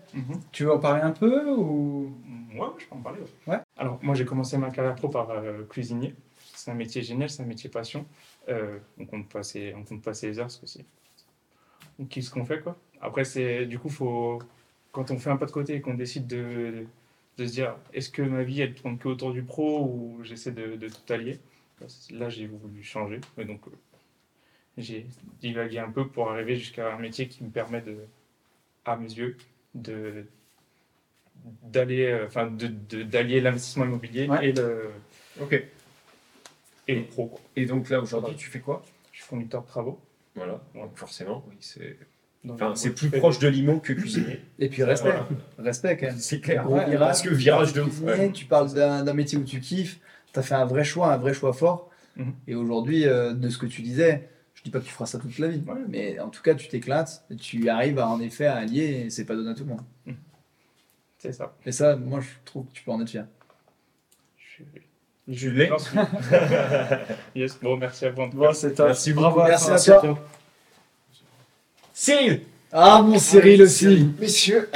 Tu 0.53 0.65
veux 0.65 0.73
en 0.73 0.79
parler 0.79 1.03
un 1.03 1.13
peu 1.13 1.51
ou... 1.53 2.13
Ouais, 2.55 2.69
je 2.79 2.87
peux 2.87 2.95
en 2.95 3.01
parler. 3.03 3.21
Ouais. 3.47 3.59
Alors, 3.77 3.99
moi, 4.03 4.15
j'ai 4.15 4.25
commencé 4.25 4.57
ma 4.59 4.71
carrière 4.71 4.95
pro 4.95 5.09
par 5.09 5.31
euh, 5.31 5.65
cuisinier. 5.65 6.15
C'est 6.55 6.71
un 6.71 6.75
métier 6.75 7.03
génial, 7.03 7.29
c'est 7.29 7.43
un 7.43 7.47
métier 7.47 7.69
passion. 7.69 8.07
Euh, 8.49 8.79
on 8.99 9.05
compte 9.05 9.29
pas 9.29 9.43
ses, 9.43 9.75
on 9.75 9.83
compte 9.85 10.03
pas 10.03 10.15
ses 10.15 10.39
heures, 10.39 10.47
parce 10.47 10.57
que 10.57 10.67
c'est. 10.67 10.85
On 11.99 12.05
kiffe 12.07 12.25
ce 12.27 12.31
qu'on 12.31 12.45
fait, 12.45 12.61
quoi? 12.61 12.77
Après, 13.01 13.25
c'est 13.25 13.67
du 13.67 13.79
coup, 13.79 13.91
faut 13.91 14.39
quand 14.93 15.11
on 15.11 15.19
fait 15.19 15.29
un 15.31 15.37
pas 15.37 15.45
de 15.47 15.51
côté 15.51 15.75
et 15.75 15.81
qu'on 15.83 15.95
décide 15.95 16.27
de, 16.27 16.87
de 17.37 17.47
se 17.47 17.53
dire, 17.53 17.77
est-ce 17.93 18.09
que 18.09 18.23
ma 18.23 18.43
vie, 18.43 18.63
elle 18.63 18.75
tourne 18.75 18.97
que 18.97 19.09
autour 19.09 19.33
du 19.33 19.43
pro 19.43 19.85
ou 19.85 20.19
j'essaie 20.23 20.53
de, 20.53 20.77
de 20.77 20.89
tout 20.89 21.13
allier 21.13 21.39
Là, 22.11 22.31
j'ai 22.31 22.47
voulu 22.47 22.83
changer. 22.83 23.21
Et 23.37 23.45
donc, 23.45 23.61
euh, 23.69 23.71
j'ai 24.79 25.07
divagué 25.41 25.79
un 25.79 25.91
peu 25.91 26.07
pour 26.07 26.31
arriver 26.31 26.57
jusqu'à 26.57 26.93
un 26.95 26.99
métier 26.99 27.29
qui 27.29 27.43
me 27.45 27.51
permet 27.51 27.81
de, 27.81 27.97
à 28.85 28.97
mes 28.97 29.11
yeux, 29.13 29.37
de 29.75 30.25
d'aller 31.63 32.07
euh, 32.07 32.27
enfin 32.27 32.47
de- 32.47 32.67
de- 32.89 33.03
d'allier 33.03 33.41
l'investissement 33.41 33.85
immobilier 33.85 34.27
Ouais. 34.29 34.49
et 34.49 34.53
le 34.53 34.91
Ok. 35.41 35.63
et 36.89 36.95
le 36.95 37.05
pro. 37.05 37.39
Et 37.55 37.67
donc 37.67 37.89
là, 37.91 38.01
aujourd'hui, 38.01 38.35
tu 38.37 38.49
fais 38.49 38.61
quoi? 38.61 38.83
Je 39.13 39.21
suis 39.21 39.29
conducteur 39.29 39.63
de 39.63 39.69
travaux 39.69 40.01
Voilà. 40.35 40.61
Donc 40.75 40.97
forcément, 40.97 41.45
oui, 41.49 41.57
c'est. 41.61 41.97
Donc, 42.45 42.57
Enfin, 42.63 42.75
c'est 42.77 42.95
plus 42.95 43.11
proche 43.11 43.39
de 43.41 43.49
l'IMO 43.49 43.81
que 43.81 43.93
cuisinier. 43.93 44.41
Et 44.59 44.69
puis 44.69 44.83
respect. 44.85 45.11
Voilà. 45.11 45.29
Respect 45.59 45.97
quand 45.97 46.07
même. 46.07 46.19
C'est 46.19 46.41
clair. 46.41 46.63
Gros 46.65 46.77
Ouais, 46.77 46.85
virage. 46.91 46.99
parce 47.09 47.23
que 47.23 47.31
virage 47.31 47.73
de 47.73 47.81
ouf. 47.83 47.89
Cuisinier, 47.89 48.13
ouais. 48.13 48.33
Tu 48.33 48.45
parles 48.45 48.73
d'un 48.73 49.03
d'un 49.05 49.15
métier 49.15 49.37
où 49.39 49.45
tu 49.45 49.61
kiffes, 49.61 49.99
tu 50.33 50.39
as 50.39 50.43
fait 50.43 50.55
un 50.55 50.65
vrai 50.67 50.85
choix, 50.85 51.13
un 51.13 51.17
vrai 51.17 51.35
choix 51.35 51.53
fort. 51.53 51.91
Mhm. 52.17 52.35
Et 52.47 52.55
aujourd'hui, 52.55 53.05
euh, 53.07 53.33
de 53.35 53.49
ce 53.49 53.59
que 53.59 53.67
tu 53.67 53.83
disais, 53.83 54.29
dis 54.67 54.71
pas 54.71 54.81
que 54.81 54.85
tu 54.85 54.93
feras 54.93 55.07
ça 55.07 55.19
toute 55.19 55.39
la 55.39 55.49
vie, 55.49 55.63
Ouais. 55.67 55.75
mais 55.89 56.21
en 56.21 56.29
tout 56.29 56.43
cas, 56.43 56.55
tu 56.55 56.69
t'éclates, 56.69 57.25
et 57.31 57.37
tu 57.37 57.69
arrives 57.69 57.99
à, 57.99 58.09
en 58.09 58.21
effet 58.21 58.47
à 58.47 58.57
allier, 58.57 59.05
et 59.07 59.11
c'est 59.11 59.25
pas 59.25 59.35
donné 59.35 59.51
à 59.51 59.55
tout 59.55 59.65
le 59.65 59.71
monde. 59.71 59.83
c'est 61.19 61.33
ça. 61.33 61.55
Et 61.65 61.73
ça, 61.73 61.97
moi, 61.97 62.21
je 62.21 62.29
trouve 62.45 62.67
que 62.67 62.73
tu 62.73 62.83
peux 62.85 62.91
en 62.93 63.01
être 63.01 63.09
fier. 63.11 63.27
Je, 65.29 65.49
j'en 65.67 65.79
suis. 65.79 65.99
yes, 67.35 67.59
bon, 67.61 67.77
merci 67.77 68.05
à 68.07 68.11
vous. 68.11 68.23
en 68.23 68.31
tout 68.31 68.39
cas. 68.39 68.47
Bon, 68.47 68.53
c'est 68.55 68.75
top. 68.75 68.87
Merci 68.87 69.13
Bravo 69.13 69.41
à 69.41 69.49
Merci 69.49 69.67
toi. 69.67 69.75
à 69.97 70.01
toi. 70.01 70.19
Cyril 71.93 72.43
Ah, 72.73 73.03
mon 73.03 73.19
Cyril 73.19 73.63
aussi. 73.63 74.09
Messieurs, 74.21 74.71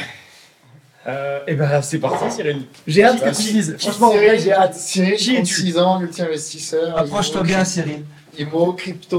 euh, 1.06 1.40
Eh 1.46 1.54
ben, 1.54 1.80
c'est 1.82 1.98
parti, 2.00 2.30
Cyril. 2.34 2.66
J'ai 2.86 3.04
hâte 3.04 3.20
que 3.22 3.30
tu 3.36 3.52
dises. 3.52 3.76
Franchement, 3.78 4.08
en 4.08 4.16
vrai, 4.16 4.38
j'ai 4.38 4.52
hâte. 4.52 4.74
Cyril, 4.74 5.16
Qui 5.16 5.36
es-tu? 5.36 5.54
36 5.54 5.78
ans, 5.78 6.00
multi-investisseur. 6.00 6.98
Approche-toi 6.98 7.42
bien, 7.44 7.64
Cyril. 7.64 8.04
IMO, 8.38 8.72
crypto, 8.72 9.18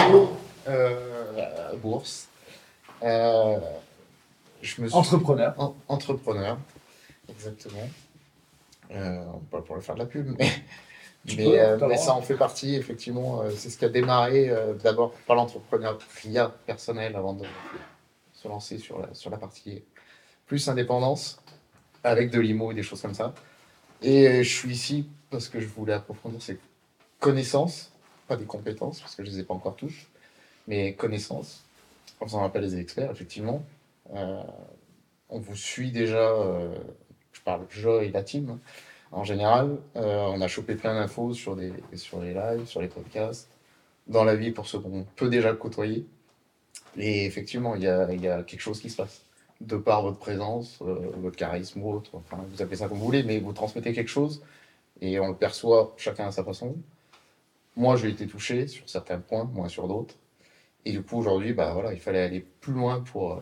bourse. 1.81 2.27
Euh, 3.03 3.59
je 4.61 4.81
me 4.81 4.87
suis... 4.87 4.97
Entrepreneur. 4.97 5.53
En- 5.57 5.75
entrepreneur, 5.87 6.57
exactement. 7.29 7.89
Euh, 8.91 9.23
pas 9.49 9.61
pour 9.61 9.75
le 9.75 9.81
faire 9.81 9.95
de 9.95 9.99
la 10.01 10.05
pub, 10.05 10.35
mais, 10.37 10.49
mais, 11.25 11.35
peux, 11.35 11.59
euh, 11.59 11.95
ça 11.97 12.13
en 12.13 12.21
fait 12.21 12.35
partie, 12.35 12.75
effectivement. 12.75 13.41
euh, 13.41 13.51
c'est 13.55 13.69
ce 13.69 13.77
qui 13.77 13.85
a 13.85 13.89
démarré 13.89 14.49
euh, 14.49 14.73
d'abord 14.73 15.13
par 15.25 15.35
l'entrepreneuriat 15.35 16.49
personnel 16.65 17.15
avant 17.15 17.33
de 17.33 17.45
se 18.33 18.47
lancer 18.47 18.77
sur 18.77 18.99
la, 18.99 19.13
sur 19.13 19.29
la 19.29 19.37
partie 19.37 19.83
plus 20.45 20.67
indépendance, 20.67 21.39
avec 22.03 22.29
de 22.29 22.39
l'IMO 22.39 22.71
et 22.71 22.75
des 22.75 22.83
choses 22.83 23.01
comme 23.01 23.13
ça. 23.13 23.33
Et 24.01 24.43
je 24.43 24.57
suis 24.57 24.71
ici 24.71 25.07
parce 25.29 25.47
que 25.47 25.59
je 25.59 25.67
voulais 25.67 25.93
approfondir 25.93 26.41
ces 26.41 26.59
connaissances, 27.19 27.91
pas 28.27 28.35
des 28.35 28.45
compétences, 28.45 28.99
parce 28.99 29.15
que 29.15 29.23
je 29.23 29.29
ne 29.29 29.35
les 29.35 29.41
ai 29.41 29.43
pas 29.43 29.53
encore 29.53 29.75
toutes, 29.75 29.93
mais 30.67 30.93
connaissances, 30.93 31.63
en 32.19 32.25
faisant 32.25 32.43
appel 32.43 32.61
des 32.61 32.79
experts, 32.79 33.11
effectivement. 33.11 33.63
Euh, 34.13 34.41
on 35.29 35.39
vous 35.39 35.55
suit 35.55 35.91
déjà, 35.91 36.31
euh, 36.31 36.73
je 37.33 37.41
parle 37.41 37.65
je 37.69 38.03
et 38.03 38.11
la 38.11 38.23
team, 38.23 38.59
en 39.11 39.23
général. 39.23 39.77
Euh, 39.95 40.25
on 40.27 40.41
a 40.41 40.47
chopé 40.47 40.75
plein 40.75 40.93
d'infos 40.93 41.33
sur, 41.33 41.57
sur 41.95 42.21
les 42.21 42.33
lives, 42.33 42.65
sur 42.65 42.81
les 42.81 42.87
podcasts, 42.87 43.49
dans 44.07 44.23
la 44.23 44.35
vie 44.35 44.51
pour 44.51 44.67
ceux 44.67 44.79
qu'on 44.79 45.05
peut 45.15 45.29
déjà 45.29 45.53
côtoyer. 45.53 46.05
Et 46.97 47.25
effectivement, 47.25 47.75
il 47.75 47.83
y 47.83 47.87
a, 47.87 48.11
y 48.13 48.27
a 48.27 48.43
quelque 48.43 48.61
chose 48.61 48.81
qui 48.81 48.89
se 48.89 48.97
passe. 48.97 49.21
De 49.61 49.77
par 49.77 50.01
votre 50.01 50.17
présence, 50.17 50.79
votre 50.79 51.37
charisme 51.37 51.83
ou 51.83 51.93
autre, 51.93 52.11
vous 52.31 52.61
appelez 52.61 52.77
ça 52.77 52.87
comme 52.87 52.97
vous 52.97 53.05
voulez, 53.05 53.21
mais 53.21 53.39
vous 53.39 53.53
transmettez 53.53 53.93
quelque 53.93 54.09
chose 54.09 54.41
et 55.01 55.19
on 55.19 55.27
le 55.27 55.35
perçoit 55.35 55.93
chacun 55.97 56.27
à 56.27 56.31
sa 56.31 56.43
façon. 56.43 56.75
Moi, 57.75 57.95
j'ai 57.95 58.09
été 58.09 58.27
touché 58.27 58.67
sur 58.67 58.87
certains 58.89 59.19
points, 59.19 59.45
moins 59.45 59.69
sur 59.69 59.87
d'autres. 59.87 60.15
Et 60.85 60.91
du 60.91 61.01
coup, 61.01 61.17
aujourd'hui, 61.17 61.53
bah, 61.53 61.71
voilà, 61.73 61.93
il 61.93 61.99
fallait 61.99 62.21
aller 62.21 62.45
plus 62.59 62.73
loin 62.73 63.01
pour. 63.01 63.33
euh, 63.33 63.41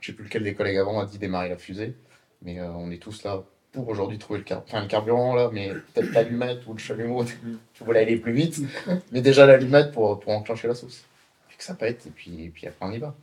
je 0.00 0.10
sais 0.10 0.12
plus 0.16 0.24
lequel 0.24 0.42
des 0.42 0.54
collègues 0.54 0.76
avant 0.76 1.00
a 1.00 1.06
dit 1.06 1.18
démarrer 1.18 1.48
la 1.48 1.56
fusée, 1.56 1.94
mais 2.42 2.60
euh, 2.60 2.70
on 2.72 2.90
est 2.90 3.02
tous 3.02 3.24
là 3.24 3.42
pour 3.72 3.88
aujourd'hui 3.88 4.18
trouver 4.18 4.40
le, 4.40 4.44
car... 4.44 4.62
enfin, 4.66 4.82
le 4.82 4.86
carburant, 4.86 5.34
là, 5.34 5.50
mais 5.52 5.70
peut-être 5.70 6.12
l'allumette 6.12 6.66
ou 6.66 6.74
le 6.74 6.78
chalumeau, 6.78 7.24
tu 7.74 7.84
voulais 7.84 8.00
aller 8.00 8.16
plus 8.16 8.32
vite, 8.32 8.60
mais 9.12 9.22
déjà 9.22 9.46
l'allumette 9.46 9.92
pour, 9.92 10.20
pour 10.20 10.32
enclencher 10.32 10.68
la 10.68 10.74
sauce. 10.74 11.04
Puis 11.48 11.56
que 11.56 11.64
ça 11.64 11.74
pète, 11.74 12.06
et 12.06 12.10
puis, 12.10 12.44
et 12.44 12.48
puis 12.50 12.66
après 12.66 12.86
on 12.86 12.92
y 12.92 12.98
va. 12.98 13.14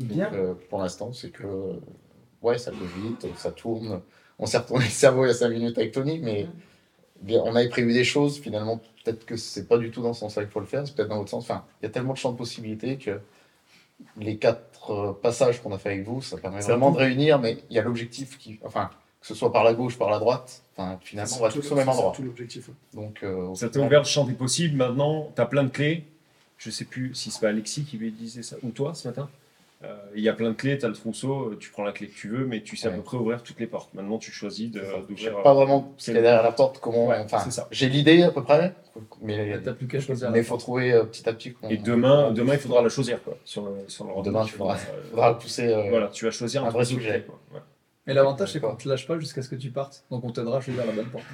Bien. 0.00 0.30
Donc, 0.30 0.34
euh, 0.34 0.54
pour 0.70 0.80
l'instant, 0.80 1.12
c'est 1.12 1.30
que 1.30 1.78
ouais, 2.40 2.58
ça 2.58 2.70
peut 2.70 2.88
vite, 3.02 3.26
ça 3.36 3.52
tourne. 3.52 4.00
On 4.38 4.46
s'est 4.46 4.58
retourné 4.58 4.86
le 4.86 4.90
cerveau 4.90 5.24
il 5.24 5.28
y 5.28 5.30
a 5.30 5.34
5 5.34 5.48
minutes 5.50 5.78
avec 5.78 5.92
Tony, 5.92 6.18
mais 6.18 6.46
on 7.28 7.54
avait 7.54 7.68
prévu 7.68 7.92
des 7.92 8.04
choses. 8.04 8.38
Finalement, 8.40 8.80
peut-être 9.04 9.24
que 9.26 9.36
c'est 9.36 9.66
pas 9.68 9.78
du 9.78 9.90
tout 9.90 10.02
dans 10.02 10.12
ce 10.12 10.20
sens-là 10.20 10.42
qu'il 10.44 10.52
faut 10.52 10.60
le 10.60 10.66
faire, 10.66 10.86
c'est 10.86 10.94
peut-être 10.94 11.08
dans 11.08 11.16
l'autre 11.16 11.30
sens. 11.30 11.44
Enfin, 11.44 11.64
il 11.80 11.86
y 11.86 11.86
a 11.86 11.90
tellement 11.90 12.12
de 12.12 12.18
champs 12.18 12.32
de 12.32 12.36
possibilités 12.36 12.96
que 12.98 13.20
les 14.16 14.36
quatre 14.36 14.90
euh, 14.90 15.12
passages 15.12 15.62
qu'on 15.62 15.72
a 15.72 15.78
fait 15.78 15.90
avec 15.90 16.04
vous, 16.04 16.22
ça 16.22 16.36
permet 16.36 16.60
vraiment 16.60 16.90
tout. 16.90 16.98
de 16.98 17.02
réunir, 17.04 17.38
mais 17.38 17.58
il 17.70 17.76
y 17.76 17.78
a 17.78 17.82
l'objectif 17.82 18.38
qui. 18.38 18.58
Enfin, 18.64 18.90
que 19.20 19.26
ce 19.28 19.34
soit 19.34 19.52
par 19.52 19.62
la 19.62 19.72
gauche, 19.74 19.96
par 19.96 20.10
la 20.10 20.18
droite, 20.18 20.62
enfin, 20.76 20.98
finalement, 21.00 21.36
on 21.38 21.42
va 21.42 21.50
tous 21.52 21.60
tout- 21.60 21.72
au 21.72 21.76
même 21.76 21.88
endroit. 21.88 22.12
tout 22.16 22.22
l'objectif. 22.24 22.70
Donc, 22.92 23.20
euh, 23.22 23.54
Ça 23.54 23.68
t'a 23.68 23.78
ouvert 23.78 24.00
le 24.00 24.06
champ 24.06 24.24
des 24.24 24.32
possibles. 24.34 24.76
Maintenant, 24.76 25.30
tu 25.36 25.40
as 25.40 25.46
plein 25.46 25.62
de 25.62 25.68
clés. 25.68 26.04
Je 26.58 26.70
sais 26.70 26.84
plus 26.84 27.14
si 27.14 27.30
c'est 27.30 27.40
pas 27.40 27.48
Alexis 27.48 27.84
qui 27.84 27.98
lui 27.98 28.10
disait 28.12 28.42
ça, 28.42 28.56
ou 28.64 28.70
toi 28.70 28.94
ce 28.94 29.06
matin. 29.08 29.28
Euh, 29.84 29.96
Il 30.14 30.22
y 30.22 30.28
a 30.28 30.32
plein 30.32 30.50
de 30.50 30.54
clés, 30.54 30.78
tu 30.78 30.84
as 30.84 30.88
le 30.88 30.94
trousseau, 30.94 31.50
euh, 31.50 31.56
tu 31.58 31.70
prends 31.70 31.82
la 31.82 31.90
clé 31.92 32.06
que 32.06 32.14
tu 32.14 32.28
veux, 32.28 32.46
mais 32.46 32.62
tu 32.62 32.76
sais 32.76 32.86
à 32.88 32.90
peu 32.92 33.02
près 33.02 33.16
ouvrir 33.16 33.42
toutes 33.42 33.58
les 33.58 33.66
portes. 33.66 33.92
Maintenant, 33.94 34.18
tu 34.18 34.30
choisis 34.30 34.70
de- 34.70 34.80
Je 34.80 34.84
sais 34.84 34.92
d'ouvrir. 35.08 35.42
pas 35.42 35.54
vraiment 35.54 35.92
ce 35.96 36.04
qu'il 36.06 36.14
y 36.14 36.18
a 36.18 36.22
derrière 36.22 36.42
la 36.42 36.52
porte, 36.52 36.78
comment. 36.78 37.06
Ouais, 37.08 37.18
enfin, 37.24 37.44
j'ai 37.72 37.88
l'idée 37.88 38.22
à 38.22 38.30
peu 38.30 38.44
près, 38.44 38.74
mais 39.22 39.58
T'as 39.60 39.72
plus 39.72 39.88
qu'à 39.88 39.98
choisir. 40.00 40.30
mais 40.30 40.38
il 40.38 40.44
faut 40.44 40.56
trouver 40.56 40.92
euh, 40.92 41.04
petit 41.04 41.28
à 41.28 41.32
petit. 41.32 41.52
comment- 41.54 41.72
Et 41.72 41.78
demain, 41.78 42.30
demain, 42.30 42.52
il 42.54 42.60
faudra 42.60 42.80
la 42.82 42.88
choisir 42.90 43.22
quoi. 43.24 43.36
Sur 43.44 43.64
le, 43.66 43.72
sur 43.88 44.04
le 44.04 44.22
Demain, 44.22 44.42
il 44.44 44.50
faudra- 44.50 44.74
euh, 44.74 45.10
faudra 45.10 45.30
le 45.32 45.38
pousser. 45.38 45.66
euh, 45.66 45.88
Voilà, 45.90 46.08
tu 46.08 46.24
vas 46.26 46.30
choisir 46.30 46.62
un 46.64 46.68
un 46.68 46.70
vrai 46.70 46.84
sujet. 46.84 47.24
quoi. 47.26 47.40
Ouais. 47.52 47.60
Et 48.06 48.14
l'avantage, 48.14 48.52
c'est 48.52 48.60
qu'on 48.60 48.66
D'accord. 48.68 48.82
te 48.82 48.88
lâche 48.88 49.06
pas 49.06 49.18
jusqu'à 49.18 49.42
ce 49.42 49.48
que 49.48 49.56
tu 49.56 49.70
partes. 49.70 50.04
Donc 50.10 50.22
on 50.24 50.30
t'aidera 50.30 50.58
à 50.58 50.60
choisir 50.60 50.84
la 50.86 50.92
bonne 50.92 51.06
porte. 51.06 51.24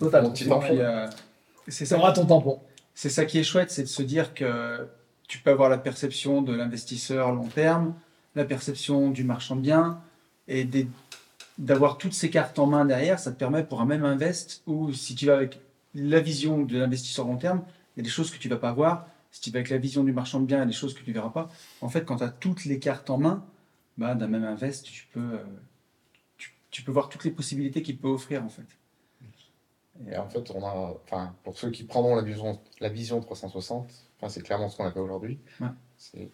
Mon 0.00 0.10
ton 0.10 0.30
petit 0.32 0.48
tampon. 0.48 0.66
euh, 0.72 1.06
c'est 1.68 1.84
ça, 1.86 1.96
ton 2.14 2.24
tampon. 2.26 2.60
c'est 2.94 3.08
ça 3.10 3.24
qui 3.24 3.38
est 3.38 3.42
chouette, 3.44 3.70
c'est 3.70 3.82
de 3.82 3.88
se 3.88 4.02
dire 4.02 4.32
que 4.34 4.86
tu 5.28 5.38
peux 5.38 5.50
avoir 5.50 5.68
la 5.68 5.78
perception 5.78 6.42
de 6.42 6.54
l'investisseur 6.54 7.32
long 7.32 7.46
terme, 7.46 7.94
la 8.34 8.44
perception 8.44 9.10
du 9.10 9.24
marchand 9.24 9.56
de 9.56 9.60
biens, 9.60 10.00
et 10.48 10.66
d'avoir 11.58 11.98
toutes 11.98 12.14
ces 12.14 12.30
cartes 12.30 12.58
en 12.58 12.66
main 12.66 12.86
derrière, 12.86 13.18
ça 13.18 13.30
te 13.30 13.38
permet 13.38 13.62
pour 13.62 13.80
un 13.82 13.84
même 13.84 14.04
invest, 14.04 14.62
ou 14.66 14.92
si 14.92 15.14
tu 15.14 15.26
vas 15.26 15.34
avec 15.34 15.60
la 15.94 16.20
vision 16.20 16.62
de 16.62 16.78
l'investisseur 16.78 17.26
long 17.26 17.36
terme, 17.36 17.62
il 17.96 18.00
y 18.00 18.02
a 18.02 18.04
des 18.04 18.10
choses 18.10 18.30
que 18.30 18.38
tu 18.38 18.48
vas 18.48 18.56
pas 18.56 18.72
voir. 18.72 19.06
Si 19.30 19.42
tu 19.42 19.50
vas 19.50 19.58
avec 19.58 19.68
la 19.68 19.76
vision 19.76 20.02
du 20.04 20.12
marchand 20.12 20.40
de 20.40 20.46
biens, 20.46 20.58
il 20.58 20.60
y 20.60 20.62
a 20.62 20.66
des 20.66 20.72
choses 20.72 20.94
que 20.94 21.02
tu 21.02 21.12
verras 21.12 21.28
pas. 21.28 21.50
En 21.82 21.90
fait, 21.90 22.04
quand 22.06 22.16
tu 22.16 22.24
as 22.24 22.28
toutes 22.28 22.64
les 22.64 22.78
cartes 22.78 23.10
en 23.10 23.18
main, 23.18 23.44
bah, 23.98 24.14
d'un 24.14 24.28
même 24.28 24.44
invest, 24.44 24.84
tu 24.84 25.06
peux, 25.12 25.20
euh, 25.20 25.44
tu 26.70 26.82
peux 26.82 26.92
voir 26.92 27.10
toutes 27.10 27.24
les 27.24 27.30
possibilités 27.30 27.82
qu'il 27.82 27.98
peut 27.98 28.08
offrir, 28.08 28.42
en 28.42 28.48
fait. 28.48 28.77
Et 30.10 30.16
en 30.16 30.28
fait, 30.28 30.50
on 30.52 30.64
a, 30.64 30.94
enfin, 31.04 31.34
pour 31.42 31.58
ceux 31.58 31.70
qui 31.70 31.84
prendront 31.84 32.14
la 32.14 32.22
vision, 32.22 32.60
la 32.80 32.88
vision 32.88 33.20
360, 33.20 33.90
enfin, 34.18 34.28
c'est 34.28 34.42
clairement 34.42 34.68
ce 34.68 34.76
qu'on 34.76 34.84
a 34.86 34.92
fait 34.92 35.00
aujourd'hui. 35.00 35.38
Ouais. 35.60 35.68
C'est 35.96 36.28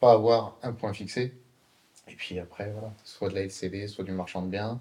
pas 0.00 0.12
avoir 0.12 0.56
un 0.62 0.72
point 0.72 0.92
fixé. 0.92 1.34
Et 2.08 2.14
puis 2.14 2.38
après, 2.38 2.70
voilà, 2.72 2.92
soit 3.04 3.28
de 3.28 3.34
la 3.34 3.42
LCD, 3.42 3.86
soit 3.86 4.04
du 4.04 4.12
marchand 4.12 4.42
de 4.42 4.48
biens, 4.48 4.78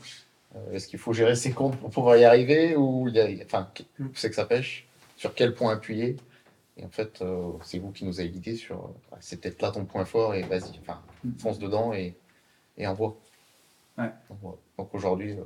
Euh, 0.55 0.73
Est-ce 0.73 0.87
qu'il 0.89 0.99
faut 0.99 1.13
gérer 1.13 1.35
ses 1.35 1.51
comptes 1.53 1.77
pour 1.77 1.89
pouvoir 1.91 2.17
y 2.17 2.25
arriver 2.25 2.75
ou 2.75 3.07
il 3.07 3.15
y 3.15 3.19
a, 3.21 3.45
enfin, 3.45 3.69
où 4.01 4.05
c'est 4.15 4.29
que 4.29 4.35
ça 4.35 4.45
pêche 4.45 4.85
Sur 5.15 5.33
quel 5.33 5.53
point 5.53 5.71
appuyer? 5.73 6.17
Et 6.77 6.83
en 6.83 6.89
fait, 6.89 7.21
euh, 7.21 7.51
c'est 7.63 7.79
vous 7.79 7.91
qui 7.91 8.03
nous 8.05 8.19
avez 8.19 8.29
guidé 8.29 8.55
sur. 8.57 8.77
euh, 8.85 9.15
c'est 9.21 9.39
peut-être 9.39 9.61
là 9.61 9.71
ton 9.71 9.85
point 9.85 10.03
fort 10.05 10.33
et 10.35 10.41
vas-y, 10.43 10.77
enfin, 10.81 11.01
fonce 11.37 11.57
dedans 11.59 11.93
et, 11.93 12.15
et 12.77 12.85
envoie. 12.87 13.15
Ouais. 13.97 14.09
Donc, 14.77 14.93
aujourd'hui, 14.93 15.37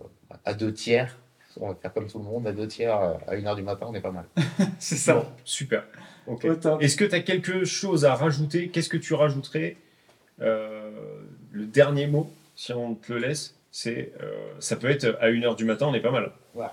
à 0.43 0.53
deux 0.55 0.73
tiers, 0.73 1.19
on 1.59 1.69
va 1.69 1.75
faire 1.75 1.93
comme 1.93 2.07
tout 2.07 2.17
le 2.19 2.25
monde, 2.25 2.47
à 2.47 2.51
deux 2.51 2.67
tiers, 2.67 2.99
euh, 2.99 3.13
à 3.27 3.35
une 3.35 3.47
heure 3.47 3.55
du 3.55 3.63
matin, 3.63 3.87
on 3.89 3.93
est 3.93 4.01
pas 4.01 4.11
mal. 4.11 4.25
C'est 4.79 4.95
ça. 4.97 5.25
super. 5.43 5.83
Est-ce 6.79 6.95
que 6.97 7.05
tu 7.05 7.15
as 7.15 7.19
quelque 7.21 7.65
chose 7.65 8.05
à 8.05 8.15
rajouter? 8.15 8.69
Qu'est-ce 8.69 8.89
que 8.89 8.97
tu 8.97 9.13
rajouterais 9.13 9.77
Euh, 10.41 10.91
Le 11.51 11.65
dernier 11.65 12.07
mot, 12.07 12.29
si 12.55 12.73
on 12.73 12.95
te 12.95 13.13
le 13.13 13.19
laisse, 13.19 13.55
c'est 13.71 14.13
euh, 14.21 14.53
ça 14.59 14.75
peut 14.77 14.89
être 14.89 15.17
à 15.21 15.29
1h 15.29 15.55
du 15.55 15.65
matin, 15.65 15.87
on 15.87 15.93
est 15.93 15.99
pas 16.01 16.11
mal. 16.11 16.31
Ouais, 16.53 16.65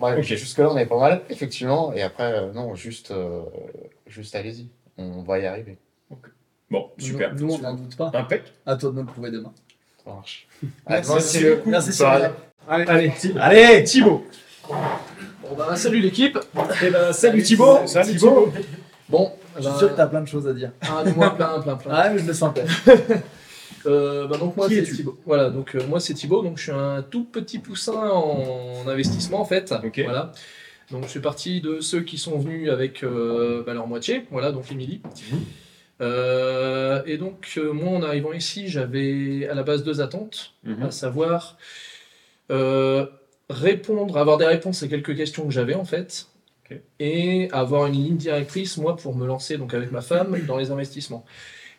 ouais, 0.00 0.18
Ok. 0.18 0.22
Jusque-là, 0.24 0.70
on 0.72 0.76
est 0.78 0.86
pas 0.86 0.98
mal, 0.98 1.22
effectivement. 1.30 1.92
Et 1.92 2.02
après, 2.02 2.32
euh, 2.32 2.52
non, 2.52 2.74
juste, 2.74 3.10
euh, 3.10 3.42
juste 4.06 4.34
allez-y. 4.34 4.68
On 4.98 5.22
va 5.22 5.38
y 5.38 5.46
arriver. 5.46 5.76
Bon, 6.70 6.90
super. 6.98 7.34
Nous, 7.34 7.52
on 7.54 7.58
n'en 7.58 7.74
doute 7.74 7.96
pas. 7.96 8.10
Impec. 8.14 8.42
À 8.64 8.76
toi 8.76 8.90
de 8.90 8.96
nous 8.96 9.02
le 9.02 9.06
prouver 9.06 9.30
demain. 9.30 9.52
Ça 10.06 10.12
marche. 10.14 10.46
Merci. 11.66 12.04
Allez, 12.04 12.28
Allez, 12.88 13.12
allez 13.40 13.84
Thibaut. 13.84 14.24
Bon 14.68 15.54
bah 15.56 15.76
salut 15.76 16.00
l'équipe. 16.00 16.38
Eh 16.82 16.90
ben, 16.90 17.12
salut 17.12 17.42
Thibaut. 17.42 17.86
Salut, 17.86 18.12
Thibaut. 18.16 18.52
Bon, 19.08 19.32
Je 19.56 19.62
suis 19.62 19.70
bah, 19.70 19.78
sûr 19.78 19.90
que 19.90 19.96
t'as 19.96 20.06
plein 20.06 20.20
de 20.20 20.28
choses 20.28 20.46
à 20.48 20.52
dire. 20.52 20.72
ah, 20.82 21.02
dis-moi 21.04 21.30
plein, 21.36 21.60
plein, 21.60 21.76
plein. 21.76 21.92
Ah, 21.94 22.10
mais 22.10 22.18
je 22.18 22.26
le 22.26 22.34
sentais. 22.34 22.64
Euh, 23.84 24.26
bah, 24.26 24.36
donc 24.36 24.56
moi 24.56 24.66
Qui 24.66 24.74
c'est 24.74 24.80
es-tu 24.80 24.96
Thibaut. 24.96 25.16
Voilà, 25.26 25.48
donc 25.48 25.76
euh, 25.76 25.86
moi 25.88 26.00
c'est 26.00 26.12
Thibaut, 26.12 26.42
donc 26.42 26.58
je 26.58 26.62
suis 26.64 26.72
un 26.72 27.02
tout 27.08 27.22
petit 27.22 27.60
poussin 27.60 28.10
en 28.10 28.82
investissement 28.88 29.40
en 29.40 29.44
fait. 29.44 29.72
Ok. 29.84 30.00
Voilà. 30.04 30.32
Donc 30.90 31.04
je 31.04 31.08
suis 31.08 31.20
parti 31.20 31.60
de 31.60 31.78
ceux 31.80 32.00
qui 32.00 32.18
sont 32.18 32.36
venus 32.36 32.68
avec 32.68 33.04
euh, 33.04 33.62
bah, 33.64 33.74
leur 33.74 33.86
moitié, 33.86 34.26
voilà, 34.32 34.50
donc 34.50 34.72
Émilie. 34.72 35.02
Euh, 36.00 37.02
et 37.06 37.16
donc 37.16 37.54
euh, 37.56 37.72
moi 37.72 37.90
en 37.92 38.02
arrivant 38.02 38.32
ici, 38.32 38.68
j'avais 38.68 39.48
à 39.48 39.54
la 39.54 39.62
base 39.62 39.82
deux 39.82 40.00
attentes, 40.00 40.52
Mhm. 40.64 40.82
à 40.84 40.90
savoir 40.90 41.56
euh, 42.50 43.06
répondre, 43.48 44.16
avoir 44.18 44.36
des 44.38 44.46
réponses 44.46 44.82
à 44.82 44.88
quelques 44.88 45.16
questions 45.16 45.44
que 45.46 45.52
j'avais 45.52 45.74
en 45.74 45.84
fait, 45.84 46.26
et 46.98 47.48
avoir 47.52 47.86
une 47.86 47.94
ligne 47.94 48.16
directrice 48.16 48.76
moi 48.76 48.96
pour 48.96 49.14
me 49.16 49.26
lancer 49.26 49.56
donc 49.56 49.72
avec 49.72 49.92
ma 49.92 50.00
femme 50.00 50.36
dans 50.46 50.56
les 50.58 50.70
investissements. 50.70 51.24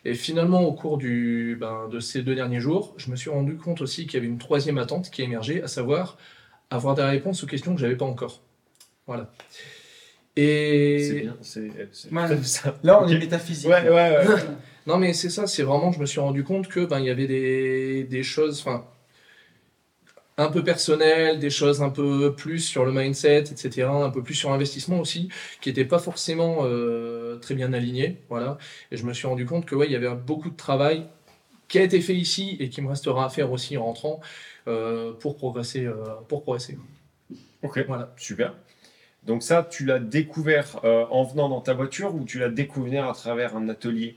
Et 0.04 0.14
finalement, 0.14 0.62
au 0.62 0.72
cours 0.72 0.96
du, 0.96 1.56
ben, 1.60 1.88
de 1.90 2.00
ces 2.00 2.22
deux 2.22 2.34
derniers 2.34 2.60
jours, 2.60 2.94
je 2.96 3.10
me 3.10 3.16
suis 3.16 3.30
rendu 3.30 3.56
compte 3.56 3.80
aussi 3.82 4.06
qu'il 4.06 4.14
y 4.14 4.16
avait 4.18 4.26
une 4.26 4.38
troisième 4.38 4.78
attente 4.78 5.10
qui 5.10 5.22
a 5.22 5.24
émergé, 5.24 5.62
à 5.62 5.68
savoir 5.68 6.16
avoir 6.70 6.94
des 6.94 7.02
réponses 7.02 7.42
aux 7.44 7.46
questions 7.46 7.74
que 7.74 7.80
j'avais 7.80 7.96
pas 7.96 8.04
encore. 8.06 8.40
Voilà. 9.06 9.30
Et 10.40 10.98
C'est 11.08 11.20
bien. 11.20 11.36
C'est 11.42 11.70
c'est 11.92 12.12
Ouais. 12.12 12.28
comme 12.28 12.44
ça. 12.44 12.78
Là, 12.82 13.02
on 13.02 13.08
est 13.08 13.18
métaphysique. 13.18 13.68
Ouais, 13.68 13.88
ouais, 13.88 13.92
ouais. 14.18 14.24
non, 14.86 14.98
mais 14.98 15.12
c'est 15.12 15.30
ça, 15.30 15.46
c'est 15.46 15.62
vraiment, 15.62 15.92
je 15.92 15.98
me 16.00 16.06
suis 16.06 16.20
rendu 16.20 16.44
compte 16.44 16.68
que 16.68 16.84
ben 16.86 17.00
il 17.00 17.06
y 17.06 17.10
avait 17.10 17.26
des, 17.26 18.04
des 18.04 18.22
choses, 18.22 18.60
enfin, 18.60 18.86
un 20.36 20.50
peu 20.50 20.62
personnelles, 20.62 21.40
des 21.40 21.50
choses 21.50 21.82
un 21.82 21.90
peu 21.90 22.34
plus 22.34 22.60
sur 22.60 22.84
le 22.84 22.92
mindset, 22.92 23.38
etc., 23.50 23.88
un 24.04 24.10
peu 24.10 24.22
plus 24.22 24.34
sur 24.34 24.50
l'investissement 24.50 25.00
aussi, 25.00 25.28
qui 25.60 25.68
n'étaient 25.68 25.84
pas 25.84 25.98
forcément 25.98 26.58
euh, 26.62 27.36
très 27.38 27.54
bien 27.54 27.72
alignées, 27.72 28.22
voilà. 28.28 28.58
Et 28.92 28.96
je 28.96 29.04
me 29.04 29.12
suis 29.12 29.26
rendu 29.26 29.46
compte 29.46 29.66
que 29.66 29.74
ouais, 29.74 29.86
il 29.86 29.92
y 29.92 29.96
avait 29.96 30.14
beaucoup 30.14 30.50
de 30.50 30.56
travail 30.56 31.06
qui 31.68 31.78
a 31.78 31.82
été 31.84 32.00
fait 32.00 32.14
ici 32.16 32.56
et 32.60 32.68
qui 32.70 32.82
me 32.82 32.88
restera 32.88 33.26
à 33.26 33.30
faire 33.30 33.52
aussi 33.52 33.76
en 33.78 33.84
rentrant 33.86 34.20
euh, 34.68 35.12
pour 35.14 35.36
progresser, 35.36 35.86
euh, 35.86 35.94
pour 36.28 36.42
progresser. 36.42 36.78
Ok. 37.62 37.84
Voilà. 37.88 38.14
Super. 38.16 38.54
Donc 39.28 39.42
ça, 39.42 39.62
tu 39.70 39.84
l'as 39.84 39.98
découvert 39.98 40.80
euh, 40.84 41.04
en 41.10 41.22
venant 41.22 41.48
dans 41.50 41.60
ta 41.60 41.74
voiture 41.74 42.14
ou 42.14 42.24
tu 42.24 42.38
l'as 42.38 42.48
découvert 42.48 43.06
à 43.08 43.12
travers 43.12 43.54
un 43.56 43.68
atelier? 43.68 44.16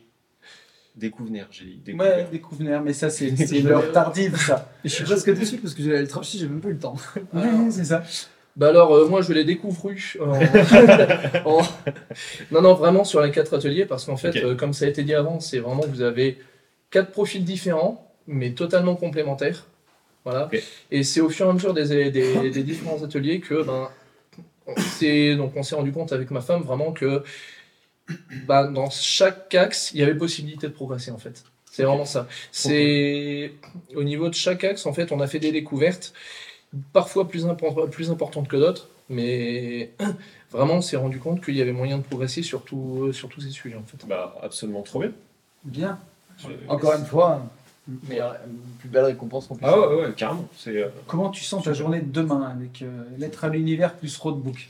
Découvert, 0.96 1.48
j'ai 1.52 1.66
dit. 1.66 1.82
découvert. 1.86 2.18
Ouais, 2.18 2.28
découvert, 2.32 2.82
mais 2.82 2.94
ça, 2.94 3.10
c'est 3.10 3.30
l'heure 3.64 3.92
tardive, 3.92 4.38
ça. 4.38 4.72
Je 4.84 4.90
suis 4.90 5.04
presque 5.04 5.30
déçu 5.34 5.58
parce 5.58 5.74
que 5.74 5.84
j'allais 5.84 6.02
le 6.02 6.08
trancher, 6.08 6.38
j'ai 6.38 6.48
même 6.48 6.62
pas 6.62 6.70
eu 6.70 6.74
le 6.74 6.80
temps. 6.80 6.96
Ouais, 7.34 7.42
c'est 7.70 7.84
ça. 7.84 8.04
Bah 8.56 8.70
alors, 8.70 8.94
euh, 8.94 9.08
moi, 9.08 9.22
je 9.22 9.32
l'ai 9.34 9.44
découvert 9.46 9.96
en... 10.22 10.40
en- 11.46 11.62
Non, 12.52 12.62
non, 12.62 12.74
vraiment 12.74 13.04
sur 13.04 13.22
les 13.22 13.32
quatre 13.32 13.54
ateliers, 13.56 13.86
parce 13.86 14.06
qu'en 14.06 14.18
fait, 14.18 14.36
euh, 14.44 14.56
comme 14.56 14.74
ça 14.74 14.86
a 14.86 14.88
été 14.90 15.04
dit 15.04 15.14
avant, 15.14 15.40
c'est 15.42 15.60
vraiment, 15.60 15.84
vous 15.88 16.02
avez 16.02 16.38
quatre 16.90 17.12
profils 17.12 17.44
différents, 17.44 18.12
mais 18.28 18.52
totalement 18.52 18.96
complémentaires. 18.96 19.66
Voilà. 20.26 20.50
Et 20.92 21.04
c'est 21.04 21.20
au 21.22 21.30
fur 21.30 21.48
et 21.48 21.50
à 21.50 21.54
mesure 21.54 21.74
des, 21.74 22.12
des- 22.12 22.50
des 22.50 22.64
différents 22.64 23.02
ateliers 23.04 23.40
que, 23.40 23.64
ben, 23.64 23.90
s'est 24.78 25.36
donc 25.36 25.54
on 25.56 25.64
s'est 25.64 25.76
rendu 25.76 25.92
compte 25.92 26.12
avec 26.14 26.32
ma 26.32 26.42
femme 26.42 26.62
vraiment 26.62 26.92
que 26.92 27.24
ben, 28.48 28.72
dans 28.72 28.90
chaque 28.90 29.54
axe, 29.56 29.92
il 29.94 30.00
y 30.00 30.04
avait 30.04 30.16
possibilité 30.16 30.68
de 30.68 30.74
progresser, 30.74 31.12
en 31.12 31.18
fait. 31.18 31.44
C'est 31.66 31.84
vraiment 31.84 32.06
ça. 32.06 32.28
C'est 32.52 33.54
au 33.96 34.04
niveau 34.04 34.28
de 34.28 34.34
chaque 34.34 34.64
axe, 34.64 34.86
en 34.86 34.94
fait, 34.94 35.12
on 35.12 35.20
a 35.22 35.28
fait 35.28 35.40
des 35.40 35.52
découvertes, 35.52 36.14
parfois 36.92 37.28
plus, 37.28 37.46
impor- 37.46 37.90
plus 37.90 38.12
importantes 38.12 38.48
que 38.50 38.58
d'autres, 38.58 38.90
mais 39.10 39.92
vraiment, 40.52 40.76
on 40.76 40.82
s'est 40.82 40.98
rendu 40.98 41.20
compte 41.20 41.44
qu'il 41.44 41.56
y 41.56 41.62
avait 41.62 41.72
moyen 41.72 41.98
de 41.98 42.04
progresser 42.04 42.44
sur, 42.44 42.64
tout- 42.64 43.14
sur 43.14 43.30
tous 43.30 43.42
ces 43.42 43.52
sujets, 43.52 43.78
en 43.78 43.84
fait. 43.84 44.06
Bah, 44.08 44.36
absolument 44.42 44.82
trop 44.82 45.00
bien. 45.00 45.12
Bien. 45.64 46.00
Encore 46.68 46.94
une 46.94 47.06
fois, 47.06 47.46
meilleure- 48.08 48.36
une 48.48 48.58
plus 48.80 48.90
belle 48.90 49.06
récompense 49.06 49.48
qu'on 49.48 49.56
puisse 49.56 49.68
Ah 49.70 49.78
ouais, 49.78 49.84
avoir. 49.84 50.00
ouais, 50.00 50.06
ouais, 50.08 50.14
carrément. 50.16 50.48
C'est, 50.58 50.78
euh, 50.82 50.88
Comment 51.08 51.30
tu 51.30 51.44
sens 51.44 51.64
ta 51.64 51.74
journée 51.74 52.02
de 52.02 52.12
demain 52.12 52.42
avec 52.56 52.82
euh, 52.82 53.04
Lettre 53.18 53.44
à 53.46 53.50
l'univers 53.50 53.94
plus 53.96 54.16
roadbook? 54.18 54.70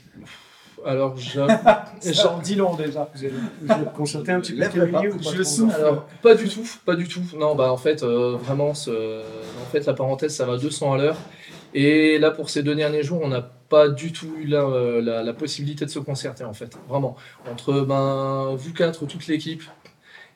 Alors, 0.84 1.16
j'avoue- 1.16 1.52
Ça 2.00 2.32
en 2.32 2.38
dit 2.38 2.56
long 2.56 2.74
déjà. 2.74 3.08
Vous 3.14 3.24
avez, 3.24 3.32
vous 3.60 3.70
avez 3.70 3.84
consulté 3.94 4.32
un 4.32 4.40
petit 4.40 4.52
peu 4.52 4.58
Lève 4.60 4.90
pas. 4.90 4.98
ou 5.00 5.02
pas 5.16 5.30
Je 5.30 5.34
trop 5.34 5.44
souffle. 5.44 5.74
Alors, 5.76 6.06
pas 6.22 6.34
du 6.34 6.48
tout, 6.48 6.64
pas 6.84 6.96
du 6.96 7.06
tout. 7.06 7.20
Non, 7.38 7.54
bah 7.54 7.70
en 7.70 7.76
fait, 7.76 8.02
euh, 8.02 8.36
vraiment, 8.36 8.74
ce- 8.74 9.20
en 9.20 9.70
fait, 9.70 9.86
la 9.86 9.94
parenthèse, 9.94 10.34
ça 10.34 10.44
va 10.44 10.56
200 10.56 10.94
à 10.94 10.98
l'heure. 10.98 11.16
Et 11.74 12.18
là, 12.18 12.30
pour 12.32 12.50
ces 12.50 12.62
deux 12.64 12.74
derniers 12.74 13.02
jours, 13.04 13.20
on 13.22 13.28
n'a 13.28 13.40
pas 13.42 13.88
du 13.88 14.12
tout 14.12 14.26
eu 14.38 14.46
la, 14.46 14.62
euh, 14.64 15.00
la, 15.00 15.22
la 15.22 15.32
possibilité 15.32 15.84
de 15.86 15.90
se 15.90 16.00
concerter, 16.00 16.44
en 16.44 16.52
fait. 16.52 16.76
Vraiment. 16.88 17.16
Entre 17.50 17.80
ben, 17.82 18.54
vous 18.56 18.72
quatre, 18.74 19.06
toute 19.06 19.26
l'équipe, 19.28 19.62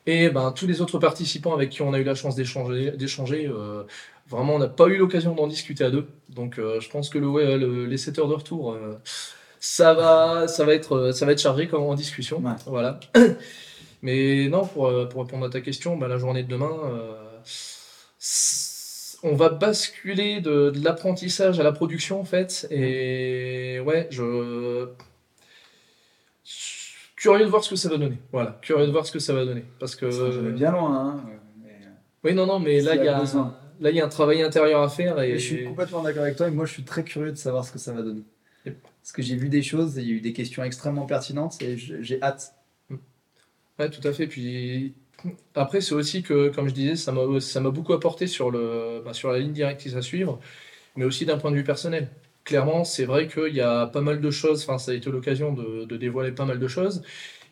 et 0.07 0.31
ben, 0.31 0.53
tous 0.53 0.67
les 0.67 0.81
autres 0.81 0.99
participants 0.99 1.55
avec 1.55 1.71
qui 1.71 1.83
on 1.83 1.93
a 1.93 1.99
eu 1.99 2.05
la 2.05 2.15
chance 2.15 2.35
d'échanger, 2.37 2.93
d'échanger 2.93 3.47
euh, 3.49 3.85
vraiment, 4.29 4.55
on 4.57 4.59
n'a 4.59 4.69
pas 4.69 4.87
eu 4.89 4.97
l'occasion 4.99 5.35
d'en 5.35 5.47
discuter 5.47 5.85
à 5.85 5.91
deux. 5.91 6.07
Donc, 6.29 6.59
euh, 6.59 6.81
je 6.81 6.89
pense 6.91 7.09
que 7.11 7.19
le, 7.19 7.29
ouais, 7.29 7.57
le- 7.59 7.87
les 7.87 7.97
7 7.99 8.19
heures 8.19 8.29
de 8.29 8.35
retour, 8.35 8.73
euh, 8.73 8.95
ça, 9.61 9.95
va, 9.95 10.49
ça, 10.49 10.65
va 10.65 10.75
être, 10.75 11.13
ça 11.13 11.27
va 11.27 11.33
être 11.33 11.41
chargé 11.41 11.69
comme 11.69 11.83
en 11.85 11.95
discussion. 11.95 12.39
Ouais. 12.41 12.53
Voilà. 12.67 13.01
Mais 14.03 14.49
non, 14.49 14.67
pour, 14.67 14.93
pour 15.09 15.23
répondre 15.25 15.47
à 15.47 15.51
ta 15.51 15.61
question, 15.61 15.97
bah, 15.97 16.09
la 16.09 16.19
journée 16.19 16.43
de 16.45 16.49
demain, 16.49 16.71
on 19.23 19.35
va 19.35 19.49
basculer 19.49 20.41
de, 20.41 20.71
de 20.71 20.85
l'apprentissage 20.85 21.59
à 21.61 21.63
la 21.63 21.73
production 21.73 22.21
en 22.21 22.25
fait. 22.25 22.67
Et 22.71 23.81
ouais, 23.85 24.07
je. 24.11 24.89
Curieux 27.27 27.45
de 27.45 27.51
voir 27.51 27.65
ce 27.65 27.71
que 27.71 27.77
ça 27.77 27.89
va 27.89 27.97
donner. 27.97 28.19
Voilà, 28.31 28.59
curieux 28.63 28.87
de 28.87 28.93
voir 28.93 29.05
ce 29.05 29.11
que 29.11 29.19
ça 29.19 29.35
va 29.35 29.45
donner. 29.45 29.65
Parce 29.81 29.97
que. 29.97 30.11
Ça 30.11 30.29
va 30.29 30.51
bien 30.51 30.71
loin. 30.71 30.97
Hein. 30.97 31.25
euh, 31.29 31.37
mais, 31.63 31.79
Oui, 32.23 32.35
non, 32.35 32.47
non, 32.47 32.61
mais 32.61 32.81
là, 32.81 32.95
il 32.95 33.05
y, 33.05 33.09
a 33.09 33.19
besoin. 33.19 33.57
là, 33.81 33.91
il 33.91 33.97
y 33.97 34.01
a 34.01 34.05
un 34.05 34.09
travail 34.09 34.43
intérieur 34.43 34.81
à 34.81 34.89
faire. 34.89 35.21
Et, 35.21 35.31
Et 35.31 35.39
je 35.39 35.45
suis 35.45 35.65
complètement 35.65 36.03
d'accord 36.03 36.23
avec 36.23 36.37
toi 36.37 36.47
et 36.47 36.53
moi 36.53 36.67
je 36.67 36.73
suis 36.73 36.85
très 36.85 37.03
curieux 37.03 37.33
de 37.33 37.37
savoir 37.37 37.65
ce 37.65 37.73
que 37.73 37.81
ça 37.81 37.93
va 37.93 38.03
donner. 38.03 38.23
Yep. 38.65 38.79
Parce 39.03 39.13
que 39.13 39.23
j'ai 39.23 39.35
vu 39.35 39.49
des 39.49 39.63
choses 39.63 39.99
et 39.99 40.03
il 40.03 40.09
y 40.09 40.13
a 40.13 40.15
eu 40.15 40.21
des 40.21 40.33
questions 40.33 40.63
extrêmement 40.63 41.07
pertinentes 41.07 41.61
et 41.61 41.77
j'ai 41.77 42.23
hâte. 42.23 42.55
Ouais, 43.79 43.91
tout 43.91 44.07
à 44.07 44.13
fait. 44.13 44.29
Puis 44.29 44.95
après, 45.57 45.81
c'est 45.81 45.95
aussi 45.95 46.23
que, 46.23 46.49
comme 46.49 46.69
je 46.69 46.75
disais, 46.75 46.95
ça 46.95 47.11
m'a 47.11 47.41
ça 47.41 47.61
m'a 47.61 47.71
beaucoup 47.71 47.93
apporté 47.93 48.29
sur, 48.29 48.53
le, 48.53 49.03
bah, 49.05 49.13
sur 49.13 49.33
la 49.33 49.41
ligne 49.41 49.53
directrice 49.53 49.97
à 49.97 50.03
suivre, 50.03 50.39
mais 50.95 51.05
aussi 51.05 51.27
d'un 51.27 51.39
point 51.39 51.51
de 51.51 51.57
vue 51.57 51.65
personnel. 51.65 52.09
Clairement, 52.47 52.85
c'est 52.85 53.05
vrai 53.05 53.27
qu'il 53.27 53.55
y 53.55 53.61
a 53.61 53.89
pas 53.89 54.01
mal 54.01 54.21
de 54.21 54.31
choses, 54.31 54.63
enfin, 54.63 54.79
ça 54.79 54.93
a 54.93 54.95
été 54.95 55.11
l'occasion 55.11 55.53
de, 55.53 55.85
de 55.85 55.97
dévoiler 55.97 56.31
pas 56.31 56.45
mal 56.45 56.61
de 56.61 56.69
choses. 56.69 57.03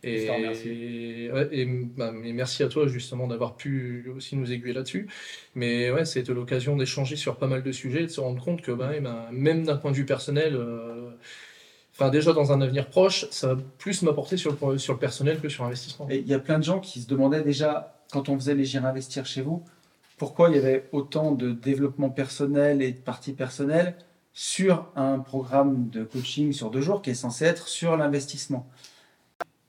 Et, 0.04 1.30
ouais, 1.32 1.48
et, 1.50 1.66
bah, 1.66 2.12
merci 2.12 2.62
à 2.62 2.68
toi 2.68 2.86
justement 2.86 3.26
d'avoir 3.26 3.56
pu 3.56 4.08
aussi 4.14 4.36
nous 4.36 4.52
aiguiller 4.52 4.72
là-dessus. 4.72 5.08
Mais 5.56 5.90
ouais, 5.90 6.04
ça 6.04 6.20
a 6.20 6.22
été 6.22 6.32
l'occasion 6.32 6.76
d'échanger 6.76 7.16
sur 7.16 7.36
pas 7.38 7.48
mal 7.48 7.64
de 7.64 7.72
sujets 7.72 8.02
et 8.02 8.06
de 8.06 8.10
se 8.10 8.20
rendre 8.20 8.40
compte 8.42 8.62
que 8.62 8.70
bah, 8.70 8.92
bah, 9.00 9.28
même 9.32 9.64
d'un 9.64 9.76
point 9.76 9.90
de 9.90 9.96
vue 9.96 10.06
personnel, 10.06 10.54
euh, 10.54 11.10
enfin 11.92 12.10
déjà 12.10 12.32
dans 12.32 12.52
un 12.52 12.60
avenir 12.60 12.88
proche, 12.88 13.26
ça 13.30 13.54
va 13.54 13.62
plus 13.78 14.02
m'apporter 14.02 14.36
sur 14.36 14.54
le, 14.54 14.78
sur 14.78 14.92
le 14.92 14.98
personnel 15.00 15.40
que 15.40 15.48
sur 15.48 15.64
l'investissement. 15.64 16.06
Et 16.08 16.18
il 16.18 16.28
y 16.28 16.34
a 16.34 16.38
plein 16.38 16.60
de 16.60 16.64
gens 16.64 16.78
qui 16.78 17.00
se 17.00 17.08
demandaient 17.08 17.42
déjà, 17.42 17.96
quand 18.12 18.28
on 18.28 18.38
faisait 18.38 18.54
les 18.54 18.64
J'irai 18.64 18.86
investir 18.86 19.26
chez 19.26 19.42
vous, 19.42 19.64
pourquoi 20.18 20.50
il 20.50 20.54
y 20.54 20.58
avait 20.58 20.88
autant 20.92 21.32
de 21.32 21.50
développement 21.50 22.10
personnel 22.10 22.80
et 22.82 22.92
de 22.92 23.00
partie 23.00 23.32
personnelle 23.32 23.96
sur 24.34 24.88
un 24.96 25.20
programme 25.20 25.88
de 25.90 26.02
coaching 26.02 26.52
sur 26.52 26.70
deux 26.70 26.80
jours 26.80 27.00
qui 27.02 27.10
est 27.10 27.14
censé 27.14 27.44
être 27.44 27.68
sur 27.68 27.96
l'investissement. 27.96 28.68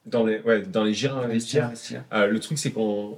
dans 0.08 0.23
les, 0.25 0.39
ouais, 0.41 0.63
dans 0.63 0.84
les 0.84 1.06
investir. 1.06 1.65
investir. 1.65 2.04
Euh, 2.12 2.28
le 2.28 2.39
truc, 2.39 2.58
c'est 2.58 2.71
qu'on 2.71 3.15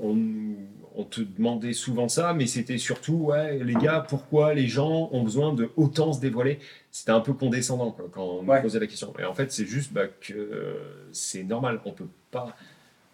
on 0.99 1.03
te 1.03 1.21
demandait 1.21 1.73
souvent 1.73 2.09
ça, 2.09 2.33
mais 2.33 2.47
c'était 2.47 2.77
surtout, 2.79 3.13
ouais, 3.13 3.63
les 3.63 3.75
gars, 3.75 4.03
pourquoi 4.09 4.53
les 4.53 4.67
gens 4.67 5.09
ont 5.11 5.21
besoin 5.23 5.53
de 5.53 5.69
autant 5.77 6.11
se 6.11 6.19
dévoiler? 6.19 6.59
C'était 6.91 7.11
un 7.11 7.19
peu 7.21 7.33
condescendant 7.33 7.91
quoi, 7.91 8.07
quand 8.11 8.23
on 8.25 8.43
Ouais. 8.45 8.57
me 8.57 8.61
posait 8.63 8.79
la 8.79 8.87
question. 8.87 9.13
Et 9.19 9.23
en 9.23 9.33
fait, 9.33 9.51
c'est 9.51 9.65
juste 9.67 9.93
bah, 9.93 10.07
que 10.07 10.33
euh, 10.33 11.07
c'est 11.11 11.43
normal, 11.43 11.79
on 11.85 11.91
peut 11.91 12.07
pas 12.31 12.57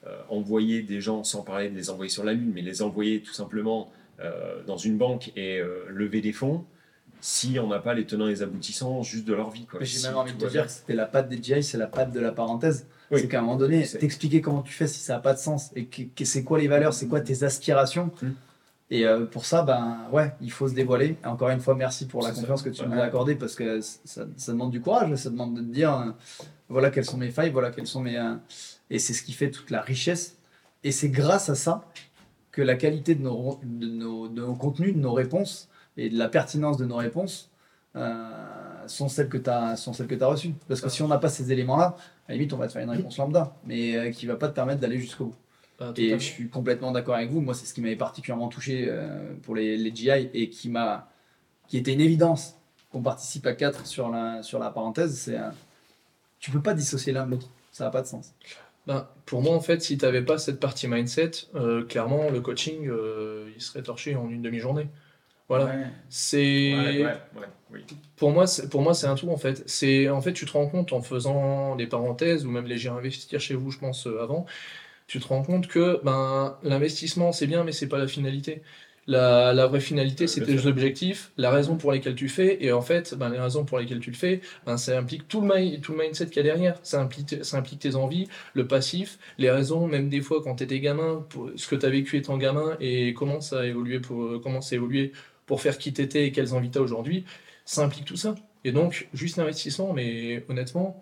euh, 0.07 0.17
envoyer 0.29 0.81
des 0.81 1.01
gens, 1.01 1.23
sans 1.23 1.43
parler 1.43 1.69
de 1.69 1.75
les 1.75 1.89
envoyer 1.89 2.09
sur 2.09 2.23
la 2.23 2.33
Lune, 2.33 2.51
mais 2.55 2.61
les 2.61 2.81
envoyer 2.81 3.21
tout 3.21 3.33
simplement 3.33 3.91
euh, 4.21 4.63
dans 4.63 4.77
une 4.77 4.97
banque 4.97 5.31
et 5.35 5.61
lever 5.89 6.21
des 6.21 6.31
fonds 6.33 6.65
si 7.25 7.57
on 7.57 7.67
n'a 7.67 7.79
pas 7.79 7.93
les 7.93 8.05
tenants 8.05 8.27
et 8.27 8.31
les 8.31 8.41
aboutissants 8.43 9.01
juste 9.01 9.23
de 9.23 9.33
leur 9.33 9.49
vie. 9.49 9.65
quoi. 9.65 9.79
J'ai 9.81 9.97
Si 9.97 10.05
même 10.05 10.17
envie 10.17 10.33
de 10.33 10.37
te 10.37 10.49
dire 10.51 10.65
que 10.65 10.71
c'était 10.73 10.93
la 10.93 11.05
patte 11.05 11.29
des 11.29 11.41
GI, 11.41 11.63
c'est 11.63 11.77
la 11.77 11.87
patte 11.87 12.11
de 12.11 12.19
la 12.19 12.33
parenthèse. 12.33 12.85
Oui. 13.11 13.21
C'est 13.21 13.29
qu'à 13.29 13.39
un 13.39 13.43
moment 13.43 13.55
donné, 13.55 13.87
t'expliquer 13.87 14.41
comment 14.41 14.61
tu 14.61 14.73
fais 14.73 14.87
si 14.87 14.99
ça 14.99 15.13
n'a 15.13 15.19
pas 15.19 15.33
de 15.33 15.39
sens 15.39 15.71
et 15.73 15.85
que, 15.85 16.01
que 16.15 16.25
c'est 16.25 16.43
quoi 16.43 16.59
les 16.59 16.67
valeurs, 16.67 16.93
c'est 16.93 17.07
quoi 17.07 17.21
tes 17.21 17.43
aspirations. 17.43 18.11
Mm. 18.21 18.27
Et 18.91 19.05
euh, 19.07 19.25
pour 19.25 19.45
ça, 19.45 19.61
ben 19.63 19.99
ouais, 20.11 20.33
il 20.41 20.51
faut 20.51 20.67
se 20.67 20.73
dévoiler. 20.73 21.15
Et 21.23 21.27
encore 21.27 21.49
une 21.49 21.61
fois, 21.61 21.75
merci 21.75 22.07
pour 22.07 22.23
la 22.23 22.33
ça. 22.33 22.41
confiance 22.41 22.61
que 22.61 22.69
tu 22.69 22.81
Ouais. 22.81 22.87
nous 22.89 22.99
as 22.99 23.03
accordée 23.03 23.35
parce 23.35 23.55
que 23.55 23.79
ça, 23.79 24.25
ça 24.35 24.51
demande 24.51 24.71
du 24.71 24.81
courage, 24.81 25.15
ça 25.15 25.29
demande 25.29 25.55
de 25.55 25.61
te 25.61 25.73
dire 25.73 25.93
euh, 25.97 26.11
voilà 26.67 26.89
quelles 26.89 27.05
sont 27.05 27.17
mes 27.17 27.31
failles, 27.31 27.51
voilà 27.51 27.71
quelles 27.71 27.87
sont 27.87 28.01
mes. 28.01 28.17
euh, 28.17 28.35
et 28.89 28.99
c'est 28.99 29.13
ce 29.13 29.23
qui 29.23 29.31
fait 29.31 29.49
toute 29.49 29.69
la 29.71 29.79
richesse. 29.81 30.35
Et 30.83 30.91
c'est 30.91 31.09
grâce 31.09 31.47
à 31.49 31.55
ça 31.55 31.85
que 32.51 32.61
la 32.61 32.75
qualité 32.75 33.15
de 33.15 33.23
nos, 33.23 33.59
de 33.63 33.87
nos, 33.87 34.27
de 34.27 34.41
nos 34.41 34.55
contenus, 34.55 34.93
de 34.93 34.99
nos 34.99 35.13
réponses 35.13 35.69
et 35.97 36.09
de 36.09 36.17
la 36.17 36.27
pertinence 36.29 36.77
de 36.77 36.85
nos 36.85 36.95
réponses 36.97 37.49
euh, 37.95 38.87
sont 38.87 39.07
celles 39.09 39.29
que 39.29 39.37
tu 39.37 39.49
as, 39.49 39.75
sont 39.77 39.93
celles 39.93 40.07
que 40.07 40.21
as 40.21 40.27
reçues. 40.27 40.53
Parce 40.67 40.81
que 40.81 40.89
si 40.89 41.01
on 41.01 41.07
n'a 41.07 41.17
pas 41.17 41.29
ces 41.29 41.51
éléments-là, 41.51 41.95
à 42.27 42.31
la 42.31 42.35
limite, 42.35 42.53
on 42.53 42.57
va 42.57 42.67
te 42.67 42.73
faire 42.73 42.81
une 42.83 42.89
réponse 42.89 43.17
lambda, 43.17 43.55
mais 43.65 43.95
euh, 43.95 44.11
qui 44.11 44.25
va 44.25 44.35
pas 44.35 44.47
te 44.49 44.53
permettre 44.55 44.81
d'aller 44.81 44.97
jusqu'au 44.99 45.25
bout. 45.25 45.35
Bah, 45.79 45.93
Et 45.97 46.11
je 46.11 46.17
suis 46.23 46.49
complètement 46.49 46.91
d'accord 46.91 47.15
avec 47.15 47.29
vous. 47.31 47.41
Moi, 47.41 47.53
c'est 47.53 47.65
ce 47.65 47.73
qui 47.73 47.81
m'avait 47.81 47.95
particulièrement 47.95 48.47
touché 48.47 48.85
euh, 48.89 49.33
pour 49.43 49.55
les, 49.55 49.77
les 49.77 49.93
GI 49.95 50.29
et 50.33 50.49
qui 50.49 50.69
m'a, 50.69 51.07
qui 51.67 51.77
était 51.77 51.93
une 51.93 52.01
évidence 52.01 52.55
qu'on 52.91 53.01
participe 53.01 53.45
à 53.47 53.53
4 53.53 53.85
sur 53.87 54.09
la, 54.09 54.43
sur 54.43 54.59
la 54.59 54.69
parenthèse. 54.69 55.17
C'est, 55.17 55.37
un- 55.37 55.53
tu 56.39 56.51
peux 56.51 56.61
pas 56.61 56.73
dissocier 56.73 57.13
l'un 57.13 57.25
de 57.25 57.31
l'autre. 57.31 57.49
Ça 57.71 57.85
n'a 57.85 57.89
pas 57.89 58.01
de 58.01 58.07
sens. 58.07 58.33
Ben, 58.85 59.07
pour 59.25 59.41
moi, 59.41 59.55
en 59.55 59.61
fait, 59.61 59.81
si 59.81 59.97
tu 59.97 60.05
n'avais 60.05 60.21
pas 60.21 60.37
cette 60.37 60.59
partie 60.59 60.87
mindset, 60.87 61.31
euh, 61.55 61.83
clairement, 61.85 62.29
le 62.29 62.41
coaching, 62.41 62.87
euh, 62.89 63.49
il 63.55 63.61
serait 63.61 63.81
torché 63.81 64.15
en 64.15 64.29
une 64.29 64.41
demi-journée. 64.41 64.87
Voilà. 65.57 65.65
Ouais. 65.65 65.87
C'est 66.09 66.73
Ouais, 66.75 67.03
ouais, 67.03 67.41
ouais, 67.41 67.47
oui. 67.71 67.79
pour 68.17 68.31
moi, 68.31 68.47
c'est- 68.47 68.69
pour 68.69 68.81
moi, 68.81 68.93
c'est 68.93 69.07
un 69.07 69.15
tout 69.15 69.29
en 69.29 69.37
fait. 69.37 69.63
C'est 69.67 70.09
en 70.09 70.21
fait, 70.21 70.33
tu 70.33 70.45
te 70.45 70.51
rends 70.51 70.67
compte 70.69 70.93
en 70.93 71.01
faisant 71.01 71.75
des 71.75 71.87
parenthèses 71.87 72.45
ou 72.45 72.51
même 72.51 72.65
les 72.67 72.77
gérer 72.77 72.97
investir 72.97 73.39
chez 73.39 73.55
vous, 73.55 73.71
je 73.71 73.79
pense 73.79 74.07
euh, 74.07 74.21
avant, 74.21 74.45
tu 75.07 75.19
te 75.19 75.27
rends 75.27 75.43
compte 75.43 75.67
que 75.67 75.99
ben 76.03 76.57
l'investissement 76.63 77.31
c'est 77.31 77.47
bien, 77.47 77.63
mais 77.63 77.71
c'est 77.71 77.87
pas 77.89 77.97
la 77.99 78.07
finalité. 78.07 78.61
La, 79.05 79.51
la 79.53 79.67
vraie 79.67 79.81
finalité, 79.81 80.27
c'est 80.27 80.43
tes 80.43 80.65
objectifs, 80.65 81.33
la 81.35 81.51
raison 81.51 81.75
pour 81.75 81.91
lesquelles 81.91 82.15
tu 82.15 82.29
fais, 82.29 82.63
et 82.63 82.71
en 82.71 82.81
fait, 82.81 83.13
ben, 83.15 83.27
les 83.29 83.37
raisons 83.39 83.65
pour 83.65 83.77
lesquelles 83.79 83.99
tu 83.99 84.11
le 84.11 84.15
fais, 84.15 84.39
ben, 84.65 84.77
ça 84.77 84.97
implique 84.97 85.27
tout 85.27 85.41
le, 85.41 85.77
tout 85.81 85.91
le 85.91 85.97
mindset 86.03 86.27
qu'il 86.27 86.37
y 86.37 86.39
a 86.39 86.43
derrière. 86.43 86.79
Ça 86.83 87.01
implique, 87.01 87.43
ça 87.43 87.57
implique 87.57 87.79
tes 87.79 87.95
envies, 87.95 88.29
le 88.53 88.65
passif, 88.65 89.19
les 89.37 89.51
raisons, 89.51 89.87
même 89.87 90.07
des 90.07 90.21
fois 90.21 90.41
quand 90.41 90.55
tu 90.55 90.63
étais 90.63 90.79
gamin, 90.79 91.25
pour 91.29 91.49
ce 91.57 91.67
que 91.67 91.75
tu 91.75 91.85
as 91.85 91.89
vécu 91.89 92.15
étant 92.17 92.37
gamin 92.37 92.77
et 92.79 93.13
comment 93.13 93.41
ça 93.41 93.59
a 93.61 93.65
évolué 93.65 93.99
pour, 93.99 94.39
comment 94.41 94.61
ça 94.61 94.75
a 94.75 94.77
évolué 94.77 95.11
pour 95.45 95.61
faire 95.61 95.77
qui 95.77 95.93
t'étais 95.93 96.27
et 96.27 96.31
quelles 96.31 96.53
envies 96.53 96.71
tu 96.71 96.77
as 96.77 96.81
aujourd'hui 96.81 97.25
ça 97.65 97.83
implique 97.83 98.05
tout 98.05 98.17
ça. 98.17 98.35
Et 98.63 98.71
donc, 98.71 99.07
juste 99.13 99.37
l'investissement, 99.37 99.93
mais 99.93 100.45
honnêtement, 100.49 101.01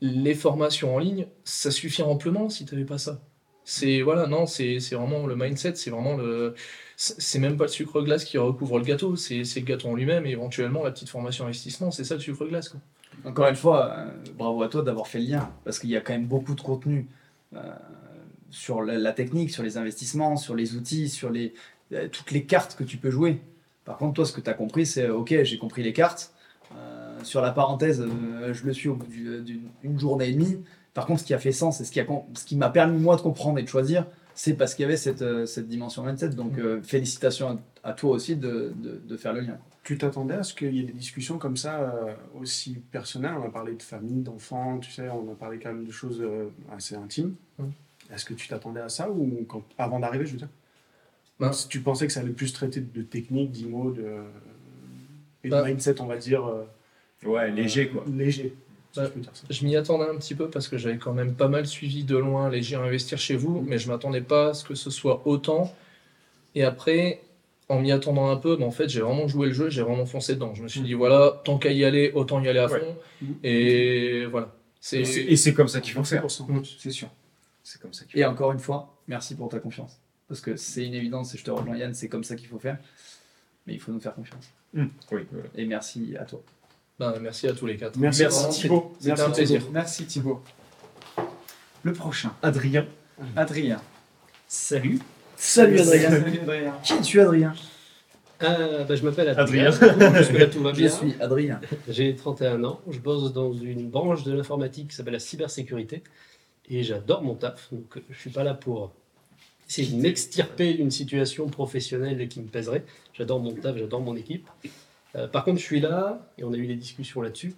les 0.00 0.34
formations 0.34 0.94
en 0.94 0.98
ligne, 0.98 1.26
ça 1.44 1.70
suffit 1.70 2.02
amplement 2.02 2.48
si 2.48 2.64
tu 2.64 2.74
n'avais 2.74 2.86
pas 2.86 2.98
ça. 2.98 3.20
C'est 3.64 4.00
voilà, 4.02 4.26
non, 4.26 4.46
c'est 4.46 4.78
vraiment 4.92 5.26
le 5.26 5.36
mindset, 5.36 5.76
c'est 5.76 5.90
vraiment 5.90 6.16
le. 6.16 6.54
C'est 6.96 7.38
même 7.38 7.56
pas 7.56 7.64
le 7.64 7.70
sucre 7.70 8.02
glace 8.02 8.24
qui 8.24 8.36
recouvre 8.36 8.78
le 8.78 8.84
gâteau, 8.84 9.16
c'est 9.16 9.42
le 9.42 9.60
gâteau 9.60 9.88
en 9.88 9.94
lui-même 9.94 10.26
et 10.26 10.30
éventuellement 10.30 10.82
la 10.82 10.90
petite 10.90 11.08
formation 11.08 11.46
investissement, 11.46 11.90
c'est 11.90 12.04
ça 12.04 12.14
le 12.14 12.20
sucre 12.20 12.44
glace. 12.46 12.74
Encore 13.24 13.48
une 13.48 13.56
fois, 13.56 13.90
euh, 13.90 14.10
bravo 14.36 14.62
à 14.62 14.68
toi 14.68 14.82
d'avoir 14.82 15.06
fait 15.06 15.18
le 15.18 15.26
lien, 15.26 15.50
parce 15.64 15.78
qu'il 15.78 15.90
y 15.90 15.96
a 15.96 16.00
quand 16.00 16.12
même 16.12 16.26
beaucoup 16.26 16.54
de 16.54 16.60
contenu 16.60 17.06
euh, 17.54 17.60
sur 18.50 18.82
la, 18.82 18.98
la 18.98 19.12
technique, 19.12 19.50
sur 19.50 19.62
les 19.62 19.76
investissements, 19.76 20.36
sur 20.36 20.54
les 20.54 20.74
outils, 20.74 21.08
sur 21.08 21.30
les, 21.30 21.54
euh, 21.92 22.08
toutes 22.08 22.32
les 22.32 22.44
cartes 22.44 22.76
que 22.76 22.84
tu 22.84 22.96
peux 22.96 23.10
jouer. 23.10 23.40
Par 23.84 23.96
contre, 23.96 24.14
toi, 24.14 24.24
ce 24.26 24.32
que 24.32 24.40
tu 24.40 24.50
as 24.50 24.54
compris, 24.54 24.86
c'est 24.86 25.04
euh, 25.06 25.16
ok, 25.16 25.42
j'ai 25.42 25.58
compris 25.58 25.82
les 25.82 25.92
cartes. 25.92 26.32
Euh, 26.76 27.18
sur 27.24 27.40
la 27.40 27.50
parenthèse, 27.50 28.00
euh, 28.00 28.52
je 28.54 28.64
le 28.64 28.72
suis 28.72 28.88
au 28.88 28.94
bout 28.94 29.06
du- 29.06 29.40
d'une 29.40 29.62
une 29.82 29.98
journée 29.98 30.28
et 30.28 30.32
demie. 30.32 30.58
Par 30.94 31.06
contre, 31.06 31.20
ce 31.20 31.24
qui 31.24 31.34
a 31.34 31.38
fait 31.38 31.52
sens 31.52 31.80
et 31.80 31.84
ce 31.84 31.90
qui 31.90 32.00
a 32.00 32.04
com- 32.04 32.22
ce 32.34 32.44
qui 32.44 32.56
m'a 32.56 32.70
permis 32.70 32.98
moi 32.98 33.16
de 33.16 33.20
comprendre 33.22 33.58
et 33.58 33.62
de 33.62 33.68
choisir, 33.68 34.06
c'est 34.34 34.54
parce 34.54 34.74
qu'il 34.74 34.84
y 34.84 34.86
avait 34.86 34.96
cette, 34.96 35.24
cette 35.46 35.68
dimension 35.68 36.04
mindset. 36.04 36.30
Donc, 36.30 36.58
euh, 36.58 36.80
félicitations 36.82 37.60
à, 37.82 37.90
à 37.90 37.92
toi 37.92 38.12
aussi 38.12 38.36
de, 38.36 38.72
de- 38.76 39.00
de 39.04 39.16
faire 39.16 39.32
le 39.32 39.40
lien. 39.40 39.58
Tu 39.82 39.98
t'attendais 39.98 40.34
à 40.34 40.42
ce 40.42 40.54
qu'il 40.54 40.74
y 40.74 40.80
ait 40.80 40.84
des 40.84 40.92
discussions 40.92 41.38
comme 41.38 41.56
ça 41.56 41.92
aussi 42.38 42.74
personnelles? 42.92 43.34
On 43.42 43.46
a 43.46 43.50
parlé 43.50 43.72
de 43.74 43.82
famille, 43.82 44.22
d'enfants, 44.22 44.78
tu 44.78 44.90
sais, 44.90 45.08
on 45.08 45.32
a 45.32 45.34
parlé 45.34 45.58
quand 45.58 45.72
même 45.72 45.86
de 45.86 45.90
choses 45.92 46.22
assez 46.70 46.94
intimes. 46.94 47.34
Mm. 47.58 47.64
Est-ce 48.12 48.24
que 48.24 48.34
tu 48.34 48.46
t'attendais 48.46 48.80
à 48.80 48.88
ça 48.88 49.10
ou 49.10 49.44
quand, 49.48 49.62
avant 49.78 49.98
d'arriver, 49.98 50.26
je 50.26 50.32
veux 50.32 50.38
dire? 50.38 50.48
Ben- 51.40 51.52
Si 51.52 51.68
Tu 51.68 51.80
pensais 51.80 52.06
que 52.06 52.12
ça 52.12 52.20
allait 52.20 52.30
plus 52.32 52.52
traiter 52.52 52.80
de 52.80 53.02
technique, 53.02 53.50
d'IMO, 53.50 53.90
de, 53.92 54.04
et 55.42 55.48
de 55.48 55.54
Ben- 55.54 55.64
mindset, 55.64 56.00
on 56.00 56.06
va 56.06 56.16
dire 56.16 56.46
euh, 56.46 56.64
Ouais, 57.24 57.50
léger 57.50 57.88
quoi. 57.88 58.04
léger, 58.14 58.54
si 58.92 59.00
Ben- 59.00 59.06
je 59.06 59.10
peux 59.10 59.20
dire 59.20 59.30
ça. 59.34 59.44
Je 59.50 59.64
m'y 59.64 59.74
attendais 59.76 60.04
un 60.08 60.16
petit 60.16 60.34
peu 60.34 60.48
parce 60.48 60.68
que 60.68 60.76
j'avais 60.78 60.98
quand 60.98 61.12
même 61.12 61.34
pas 61.34 61.48
mal 61.48 61.66
suivi 61.66 62.04
de 62.04 62.16
loin 62.16 62.48
les 62.50 62.62
géants 62.62 62.82
investir 62.82 63.18
chez 63.18 63.36
vous, 63.36 63.60
mais 63.66 63.78
je 63.78 63.88
m'attendais 63.88 64.20
pas 64.20 64.48
à 64.50 64.54
ce 64.54 64.64
que 64.64 64.74
ce 64.74 64.90
soit 64.90 65.22
autant. 65.26 65.74
Et 66.54 66.62
après, 66.64 67.22
en 67.68 67.78
m'y 67.80 67.92
attendant 67.92 68.28
un 68.30 68.36
peu, 68.36 68.56
ben 68.56 68.64
en 68.66 68.70
fait, 68.72 68.88
j'ai 68.88 69.00
vraiment 69.00 69.28
joué 69.28 69.46
le 69.48 69.52
jeu, 69.52 69.70
j'ai 69.70 69.82
vraiment 69.82 70.04
foncé 70.06 70.34
dedans. 70.34 70.54
Je 70.54 70.62
me 70.62 70.68
suis 70.68 70.80
dit, 70.80 70.94
voilà, 70.94 71.40
tant 71.44 71.56
qu'à 71.58 71.70
y 71.72 71.84
aller, 71.84 72.10
autant 72.14 72.42
y 72.42 72.48
aller 72.48 72.58
à 72.58 72.68
fond. 72.68 72.96
Ouais. 73.22 73.28
Et 73.44 74.26
voilà. 74.26 74.52
Et 74.92 75.04
c'est- 75.36 75.54
comme 75.54 75.68
ça 75.68 75.80
qu'il 75.80 75.92
faut 75.94 76.02
faire. 76.04 76.22
100%. 76.28 76.62
C'est 76.78 76.90
sûr. 76.90 77.08
C'est 77.62 77.80
comme 77.80 77.92
ça 77.92 78.04
qu'il 78.06 78.18
Et 78.18 78.24
faut 78.24 78.30
encore 78.30 78.50
une 78.52 78.58
fois, 78.58 78.96
merci 79.06 79.36
pour 79.36 79.48
ta 79.48 79.58
confiance. 79.60 80.00
Parce 80.30 80.40
que 80.40 80.54
c'est 80.54 80.86
une 80.86 80.94
évidence, 80.94 81.34
et 81.34 81.38
je 81.38 81.42
te 81.44 81.50
rejoins 81.50 81.76
Yann, 81.76 81.92
c'est 81.92 82.08
comme 82.08 82.22
ça 82.22 82.36
qu'il 82.36 82.46
faut 82.46 82.60
faire. 82.60 82.78
Mais 83.66 83.74
il 83.74 83.80
faut 83.80 83.90
nous 83.90 83.98
faire 83.98 84.14
confiance. 84.14 84.44
faire. 84.72 84.86
Oui, 85.10 85.26
oui. 85.32 85.40
Et 85.56 85.66
merci 85.66 86.16
à 86.16 86.24
toi. 86.24 86.40
ben, 87.00 87.14
merci 87.20 87.48
à 87.48 87.52
tous 87.52 87.66
les 87.66 87.76
quatre. 87.76 87.98
Merci, 87.98 88.22
Merci, 88.22 88.48
Thibaut. 88.60 88.92
C'était 88.98 89.08
Merci 89.08 89.22
un 89.24 89.30
plaisir. 89.32 89.62
Merci 89.72 90.06
Thibaut. 90.06 90.40
Le 91.82 91.92
prochain, 91.92 92.32
Adrien. 92.42 92.86
Adrien. 93.34 93.80
Salut. 94.46 95.00
Salut 95.36 95.80
Adrien. 95.80 96.12
Adrien. 96.12 96.78
Qui 96.84 96.92
es-tu 96.92 97.20
Adrien 97.20 97.52
Euh, 98.44 98.84
bah, 98.84 98.94
je 98.94 99.02
m'appelle 99.04 99.28
Adrien. 99.30 99.72
Adrien. 99.72 100.46
Tout 100.48 100.62
va 100.62 100.72
Je 100.72 100.78
bien. 100.78 100.88
suis 100.90 101.14
Adrien. 101.20 101.60
J'ai 101.88 102.14
31 102.14 102.62
ans. 102.62 102.80
Je 102.88 103.00
bosse 103.00 103.32
dans 103.32 103.52
une 103.52 103.90
branche 103.90 104.22
de 104.22 104.32
l'informatique 104.32 104.88
qui 104.90 104.94
s'appelle 104.94 105.14
la 105.14 105.18
cybersécurité. 105.18 106.04
Et 106.68 106.84
j'adore 106.84 107.22
mon 107.24 107.34
taf. 107.34 107.68
Donc, 107.72 107.96
euh, 107.96 108.00
je 108.10 108.16
suis 108.18 108.30
pas 108.30 108.44
là 108.44 108.54
pour 108.54 108.92
essayer 109.70 109.96
de 109.96 110.02
m'extirper 110.02 110.74
d'une 110.74 110.90
situation 110.90 111.48
professionnelle 111.48 112.28
qui 112.28 112.40
me 112.40 112.48
pèserait. 112.48 112.84
J'adore 113.14 113.38
mon 113.38 113.52
taf, 113.52 113.76
j'adore 113.76 114.00
mon 114.00 114.16
équipe. 114.16 114.48
Euh, 115.14 115.28
par 115.28 115.44
contre, 115.44 115.58
je 115.58 115.64
suis 115.64 115.80
là, 115.80 116.28
et 116.38 116.44
on 116.44 116.52
a 116.52 116.56
eu 116.56 116.66
des 116.66 116.74
discussions 116.74 117.22
là-dessus, 117.22 117.54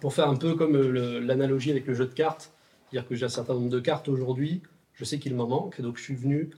pour 0.00 0.12
faire 0.12 0.28
un 0.28 0.34
peu 0.34 0.54
comme 0.56 0.74
euh, 0.74 1.20
l'analogie 1.20 1.70
avec 1.70 1.86
le 1.86 1.94
jeu 1.94 2.06
de 2.06 2.14
cartes. 2.14 2.52
C'est-à-dire 2.90 3.08
que 3.08 3.14
j'ai 3.14 3.26
un 3.26 3.30
certain 3.30 3.54
nombre 3.54 3.70
de 3.70 3.78
cartes 3.80 4.08
aujourd'hui. 4.08 4.60
Je 4.94 5.04
sais 5.04 5.18
qu'il 5.18 5.34
m'en 5.36 5.46
manque. 5.46 5.80
Donc, 5.80 5.98
je 5.98 6.02
suis 6.02 6.16
venu 6.16 6.50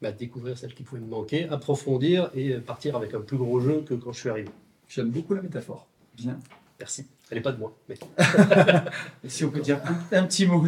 bah, 0.00 0.10
découvrir 0.10 0.58
celles 0.58 0.74
qui 0.74 0.82
pouvaient 0.82 1.00
me 1.00 1.08
manquer, 1.08 1.48
approfondir 1.48 2.30
et 2.34 2.54
partir 2.54 2.96
avec 2.96 3.14
un 3.14 3.20
plus 3.20 3.36
gros 3.36 3.60
jeu 3.60 3.84
que 3.86 3.94
quand 3.94 4.12
je 4.12 4.20
suis 4.20 4.28
arrivé. 4.28 4.48
J'aime 4.88 5.10
beaucoup 5.10 5.34
la 5.34 5.42
métaphore. 5.42 5.86
Bien. 6.16 6.38
Merci. 6.80 7.06
Elle 7.30 7.38
n'est 7.38 7.42
pas 7.42 7.52
de 7.52 7.58
moi. 7.58 7.76
Mais... 7.88 7.94
Si 9.28 9.44
on 9.44 9.50
peut 9.50 9.60
dire 9.60 9.80
un 10.10 10.24
petit 10.24 10.46
mot, 10.46 10.64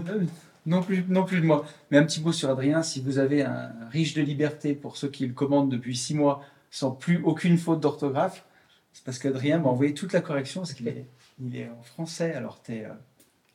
non 0.67 0.83
plus, 0.83 1.05
non 1.09 1.25
plus 1.25 1.41
de 1.41 1.47
moi, 1.47 1.65
mais 1.91 1.99
un 1.99 2.05
petit 2.05 2.21
mot 2.23 2.33
sur 2.33 2.49
Adrien, 2.51 2.83
si 2.83 3.01
vous 3.01 3.19
avez 3.19 3.43
un 3.43 3.73
riche 3.91 4.15
de 4.15 4.23
liberté 4.23 4.75
pour 4.75 4.97
ceux 4.97 5.09
qui 5.09 5.27
le 5.27 5.33
commandent 5.35 5.71
depuis 5.71 5.97
six 5.97 6.15
mois 6.15 6.43
sans 6.71 6.91
plus 6.91 7.21
aucune 7.25 7.59
faute 7.59 7.81
d'orthographe, 7.81 8.45
c'est 8.93 9.05
parce 9.05 9.19
qu'Adrien 9.19 9.59
m'a 9.59 9.69
envoyé 9.69 9.93
toute 9.95 10.13
la 10.13 10.21
correction 10.21 10.61
parce 10.63 10.73
qu'il 10.73 10.89
est, 10.89 11.07
il 11.41 11.57
est 11.57 11.69
en 11.69 11.83
français, 11.83 12.33
alors 12.35 12.61
t'es 12.63 12.85
euh, 12.85 12.93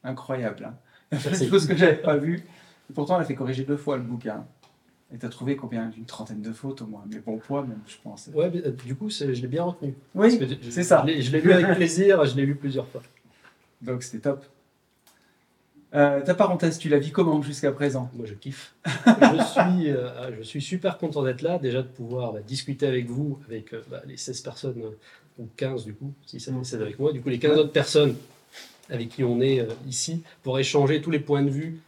incroyable. 0.04 0.65
Hein. 0.65 0.76
Merci. 1.12 1.48
Chose 1.50 1.67
que 1.67 1.76
j'avais 1.76 1.95
pas 1.95 2.17
vue. 2.17 2.43
Et 2.89 2.93
pourtant, 2.93 3.15
elle 3.15 3.22
a 3.24 3.26
fait 3.26 3.36
corriger 3.36 3.63
deux 3.63 3.78
fois 3.78 3.98
le 3.98 4.04
bouquin. 4.04 4.45
Et 5.13 5.17
t'as 5.17 5.30
trouvé 5.30 5.56
combien? 5.56 5.91
Une 5.98 6.06
trentaine 6.06 6.41
de 6.41 6.54
fautes 6.54 6.82
au 6.84 6.86
moins, 6.88 7.04
mais 7.12 7.19
bon 7.19 7.38
poids 7.38 7.63
même, 7.63 7.80
je 7.88 7.95
pense. 8.04 8.30
Ouais, 8.34 8.52
mais, 8.54 8.63
euh, 8.67 8.72
du 8.86 8.95
coup, 8.95 9.10
c'est- 9.10 9.34
je 9.34 9.41
l'ai 9.41 9.48
bien 9.48 9.63
retenu. 9.63 9.95
Oui, 10.13 10.39
c'est 10.69 10.84
ça. 10.84 11.02
Je 11.04 11.12
l'ai- 11.12 11.22
je 11.24 11.32
l'ai 11.32 11.41
lu 11.41 11.52
avec 11.52 11.65
plaisir, 11.78 12.24
je 12.26 12.36
l'ai 12.36 12.45
lu 12.45 12.56
plusieurs 12.56 12.88
fois. 12.88 13.02
Donc 13.82 14.04
c'était 14.04 14.19
top. 14.30 14.45
Euh, 15.95 16.21
ta 16.21 16.36
parenthèse, 16.36 16.78
tu 16.78 16.88
la 16.88 16.99
vis 16.99 17.12
comment 17.12 17.41
jusqu'à 17.41 17.71
présent? 17.71 18.12
Moi, 18.13 18.28
je 18.28 18.36
kiffe. 18.36 18.75
je, 18.86 19.43
suis, 19.43 19.91
euh, 19.91 20.36
je 20.38 20.43
suis 20.43 20.62
super 20.62 20.97
content 20.97 21.23
d'être 21.23 21.41
là, 21.41 21.58
déjà 21.58 21.82
de 21.82 21.88
pouvoir 21.88 22.34
bah, 22.34 22.41
discuter 22.41 22.86
avec 22.86 23.08
vous, 23.08 23.39
avec 23.47 23.73
euh, 23.73 23.82
bah, 23.89 24.02
les 24.06 24.17
16 24.17 24.41
personnes, 24.41 24.82
ou 25.39 25.47
15 25.56 25.86
du 25.86 25.93
coup, 25.93 26.13
si 26.25 26.39
ça 26.39 26.52
décède 26.52 26.82
avec 26.82 26.99
moi, 26.99 27.12
du 27.12 27.21
coup, 27.21 27.30
les 27.30 27.39
15 27.39 27.58
autres 27.58 27.71
personnes 27.71 28.15
avec 28.89 29.10
qui 29.10 29.23
on 29.23 29.39
est 29.39 29.67
ici, 29.88 30.23
pour 30.43 30.58
échanger 30.58 30.99
tous 30.99 31.12
les 31.12 31.19
points 31.19 31.43
de 31.43 31.49
vue 31.49 31.80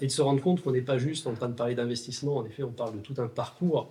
et 0.00 0.06
de 0.06 0.10
se 0.10 0.22
rendre 0.22 0.40
compte 0.40 0.62
qu'on 0.62 0.70
n'est 0.70 0.80
pas 0.80 0.98
juste 0.98 1.26
en 1.26 1.34
train 1.34 1.48
de 1.48 1.54
parler 1.54 1.74
d'investissement. 1.74 2.36
En 2.36 2.46
effet, 2.46 2.62
on 2.62 2.70
parle 2.70 2.94
de 2.94 3.00
tout 3.00 3.14
un 3.18 3.26
parcours. 3.26 3.90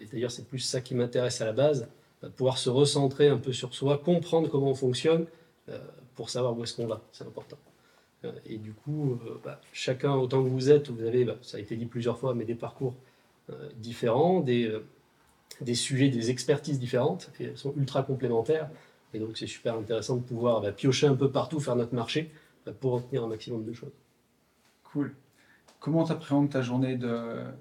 Et 0.00 0.06
d'ailleurs, 0.06 0.32
c'est 0.32 0.46
plus 0.46 0.58
ça 0.58 0.80
qui 0.80 0.94
m'intéresse 0.94 1.40
à 1.40 1.44
la 1.44 1.52
base, 1.52 1.86
euh, 2.24 2.28
pouvoir 2.28 2.58
se 2.58 2.68
recentrer 2.68 3.28
un 3.28 3.38
peu 3.38 3.52
sur 3.52 3.72
soi, 3.72 3.98
comprendre 3.98 4.50
comment 4.50 4.70
on 4.70 4.74
fonctionne 4.74 5.26
pour 6.14 6.30
savoir 6.30 6.56
où 6.56 6.62
est-ce 6.62 6.74
qu'on 6.74 6.86
va. 6.86 7.00
C'est 7.12 7.24
important. 7.24 7.56
Euh, 8.24 8.32
Et 8.46 8.58
du 8.58 8.72
coup, 8.72 9.18
euh, 9.26 9.34
bah, 9.44 9.60
chacun, 9.72 10.14
autant 10.14 10.42
que 10.42 10.48
vous 10.48 10.70
êtes, 10.70 10.88
vous 10.90 11.04
avez, 11.04 11.24
bah, 11.24 11.36
ça 11.42 11.58
a 11.58 11.60
été 11.60 11.76
dit 11.76 11.86
plusieurs 11.86 12.18
fois, 12.18 12.34
mais 12.34 12.44
des 12.44 12.54
parcours 12.54 12.94
euh, 13.50 13.68
différents, 13.76 14.40
des, 14.40 14.72
des 15.60 15.74
sujets, 15.74 16.08
des 16.08 16.30
expertises 16.30 16.78
différentes, 16.78 17.30
et 17.40 17.44
elles 17.44 17.58
sont 17.58 17.74
ultra 17.76 18.02
complémentaires. 18.02 18.68
Et 19.14 19.18
donc, 19.18 19.36
c'est 19.36 19.46
super 19.46 19.74
intéressant 19.74 20.16
de 20.16 20.22
pouvoir 20.22 20.60
bah, 20.60 20.72
piocher 20.72 21.06
un 21.06 21.14
peu 21.14 21.30
partout, 21.30 21.60
faire 21.60 21.76
notre 21.76 21.94
marché, 21.94 22.30
pour 22.80 22.94
obtenir 22.94 23.24
un 23.24 23.28
maximum 23.28 23.64
de 23.64 23.72
choses. 23.72 23.92
Cool. 24.92 25.14
Comment 25.78 26.04
t'appréhendes 26.04 26.50
ta 26.50 26.62
journée 26.62 26.96
de, 26.96 27.16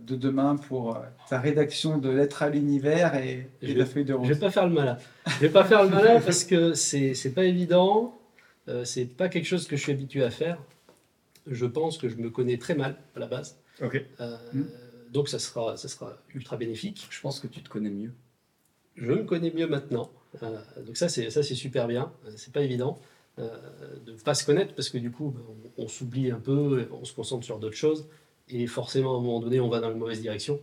de 0.08 0.16
demain 0.16 0.56
pour 0.56 0.98
ta 1.30 1.40
rédaction 1.40 2.00
de 2.00 2.10
Lettres 2.10 2.42
à 2.42 2.50
l'univers 2.50 3.14
et, 3.16 3.48
et 3.62 3.68
Je 3.68 3.78
la 3.78 3.86
feuille 3.86 4.06
de 4.06 4.14
Je 4.14 4.18
route? 4.18 4.28
vais 4.30 4.40
pas 4.40 4.50
faire 4.50 4.68
le 4.68 4.74
malin. 4.74 4.98
Je 5.28 5.40
vais 5.42 5.50
pas 5.50 5.64
faire 5.66 5.84
le 5.84 5.90
malin 5.90 6.20
parce 6.22 6.44
que 6.44 6.74
c'est 6.74 7.34
pas 7.36 7.44
évident. 7.44 8.18
Euh, 8.68 8.84
c'est 8.86 9.06
pas 9.06 9.30
quelque 9.30 9.46
chose 9.46 9.68
que 9.68 9.76
je 9.76 9.82
suis 9.82 9.92
habitué 9.92 10.24
à 10.24 10.32
faire. 10.32 10.62
Je 11.48 11.66
pense 11.66 11.98
que 11.98 12.10
je 12.10 12.16
me 12.16 12.30
connais 12.30 12.58
très 12.58 12.76
mal 12.76 12.98
à 13.16 13.20
la 13.20 13.28
base. 13.28 13.58
Ok. 13.82 14.04
Euh, 14.20 14.38
Donc 15.12 15.30
ça 15.30 15.40
sera, 15.40 15.78
ça 15.78 15.88
sera 15.88 16.18
ultra 16.34 16.58
bénéfique. 16.58 17.08
Je 17.10 17.22
pense 17.22 17.40
que 17.40 17.48
tu 17.48 17.62
te 17.62 17.70
connais 17.70 17.90
mieux. 17.92 18.12
Je 18.96 19.12
me 19.12 19.24
connais 19.24 19.52
mieux 19.52 19.68
maintenant. 19.68 20.10
Euh, 20.44 20.58
donc 20.86 20.98
ça 20.98 21.08
c'est 21.10 21.30
ça 21.30 21.44
c'est 21.44 21.56
super 21.56 21.88
bien. 21.88 22.12
C'est 22.36 22.52
pas 22.52 22.62
évident 22.62 23.00
euh, 23.40 23.50
de 24.06 24.14
pas 24.14 24.34
se 24.34 24.46
connaître 24.46 24.74
parce 24.74 24.90
que 24.90 24.98
du 24.98 25.12
coup 25.12 25.30
ben, 25.32 25.42
on, 25.78 25.84
on 25.84 25.88
s'oublie 25.88 26.32
un 26.32 26.40
peu, 26.40 26.88
on 26.92 27.06
se 27.06 27.14
concentre 27.14 27.46
sur 27.46 27.60
d'autres 27.60 27.76
choses 27.76 28.08
et 28.50 28.66
forcément 28.68 29.16
à 29.16 29.18
un 29.18 29.22
moment 29.22 29.40
donné 29.40 29.60
on 29.60 29.70
va 29.70 29.80
dans 29.80 29.90
la 29.90 29.96
mauvaise 29.96 30.22
direction. 30.22 30.60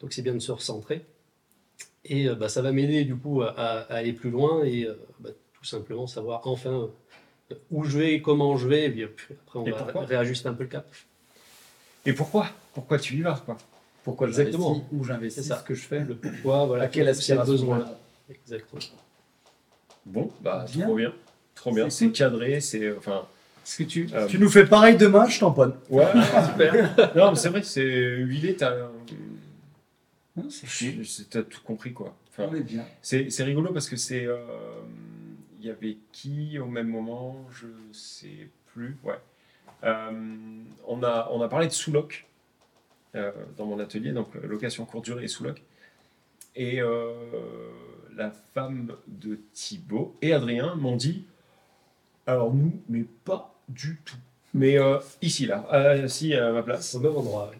Donc 0.00 0.12
c'est 0.12 0.22
bien 0.22 0.34
de 0.34 0.40
se 0.40 0.52
recentrer. 0.52 1.04
Et 2.04 2.28
euh, 2.28 2.34
bah, 2.34 2.48
ça 2.48 2.60
va 2.62 2.72
m'aider 2.72 3.04
du 3.04 3.16
coup 3.16 3.42
à, 3.42 3.48
à 3.50 3.94
aller 3.94 4.12
plus 4.12 4.30
loin 4.30 4.64
et 4.64 4.84
euh, 4.86 4.94
bah, 5.20 5.30
tout 5.54 5.64
simplement 5.64 6.06
savoir 6.06 6.46
enfin 6.46 6.72
euh, 6.82 6.86
où 7.70 7.84
je 7.84 7.98
vais, 7.98 8.20
comment 8.22 8.56
je 8.56 8.66
vais, 8.68 8.86
et 8.86 8.90
puis 8.90 9.02
après 9.04 9.58
on 9.58 9.66
Et 9.66 9.70
va 9.70 9.86
réajuster 10.06 10.48
un 10.48 10.54
peu 10.54 10.64
le 10.64 10.68
cap. 10.68 10.86
Et 12.04 12.12
pourquoi? 12.12 12.48
Pourquoi 12.74 12.98
tu 12.98 13.16
y 13.16 13.22
vas 13.22 13.40
quoi? 13.44 13.56
Pourquoi 14.04 14.28
Exactement. 14.28 14.86
où 14.92 15.04
j'investis, 15.04 15.42
C'est 15.42 15.48
ça. 15.48 15.58
ce 15.58 15.64
que 15.64 15.74
je 15.74 15.82
fais? 15.82 16.00
Le 16.04 16.14
pourquoi, 16.14 16.64
voilà, 16.66 16.84
À 16.84 16.88
quelle 16.88 17.08
aspiration 17.08 17.52
besoin. 17.52 17.84
Exactement. 18.30 18.80
Bon, 20.04 20.30
bah 20.40 20.64
Bien. 20.72 20.84
trop 20.86 20.94
bien. 20.94 21.12
Trop 21.54 21.72
bien. 21.74 21.90
C'est 21.90 22.10
cadré, 22.10 22.60
c'est. 22.60 22.96
Enfin. 22.96 23.26
Est-ce 23.64 23.78
que 23.78 23.82
tu. 23.82 24.08
euh, 24.14 24.26
Tu 24.28 24.38
nous 24.38 24.48
fais 24.48 24.64
pareil 24.66 24.96
demain, 24.96 25.26
je 25.28 25.40
tamponne. 25.40 25.74
Ouais, 25.90 26.04
super. 26.52 27.14
non, 27.16 27.30
mais 27.32 27.36
c'est 27.36 27.48
vrai, 27.48 27.62
c'est 27.64 27.82
huilé, 27.82 28.54
t'as. 28.54 28.72
T'as 31.30 31.42
tout 31.42 31.60
compris 31.64 31.92
quoi. 31.92 32.14
Enfin, 32.30 32.48
On 32.50 32.54
est 32.54 32.60
bien. 32.60 32.84
c'est 33.00 33.30
c'est 33.30 33.42
rigolo 33.42 33.72
parce 33.72 33.88
que 33.88 33.96
c'est. 33.96 34.24
euh, 34.26 34.36
y 35.66 35.70
avait 35.70 35.98
qui 36.12 36.58
au 36.58 36.66
même 36.66 36.88
moment 36.88 37.46
Je 37.50 37.66
sais 37.92 38.48
plus. 38.66 38.96
Ouais. 39.04 39.18
Euh, 39.84 40.10
on, 40.86 41.02
a, 41.02 41.28
on 41.32 41.40
a 41.42 41.48
parlé 41.48 41.66
de 41.66 41.72
sous-loc 41.72 42.26
euh, 43.14 43.32
dans 43.56 43.66
mon 43.66 43.78
atelier, 43.78 44.12
donc 44.12 44.34
euh, 44.36 44.46
location 44.46 44.84
courte 44.84 45.04
durée 45.04 45.24
et 45.24 45.28
sous-loc. 45.28 45.62
Et 46.54 46.80
la 48.16 48.30
femme 48.54 48.96
de 49.06 49.38
Thibaut 49.52 50.16
et 50.22 50.32
Adrien 50.32 50.74
m'ont 50.76 50.96
dit 50.96 51.26
alors 52.26 52.54
nous, 52.54 52.72
mais 52.88 53.04
pas 53.24 53.54
du 53.68 54.00
tout. 54.06 54.16
Mais 54.54 54.78
ici, 55.20 55.44
là, 55.44 55.66
à 55.68 56.52
ma 56.52 56.62
place. 56.62 56.94
Au 56.94 57.00
même 57.00 57.14
endroit. 57.14 57.50
ouais. 57.50 57.58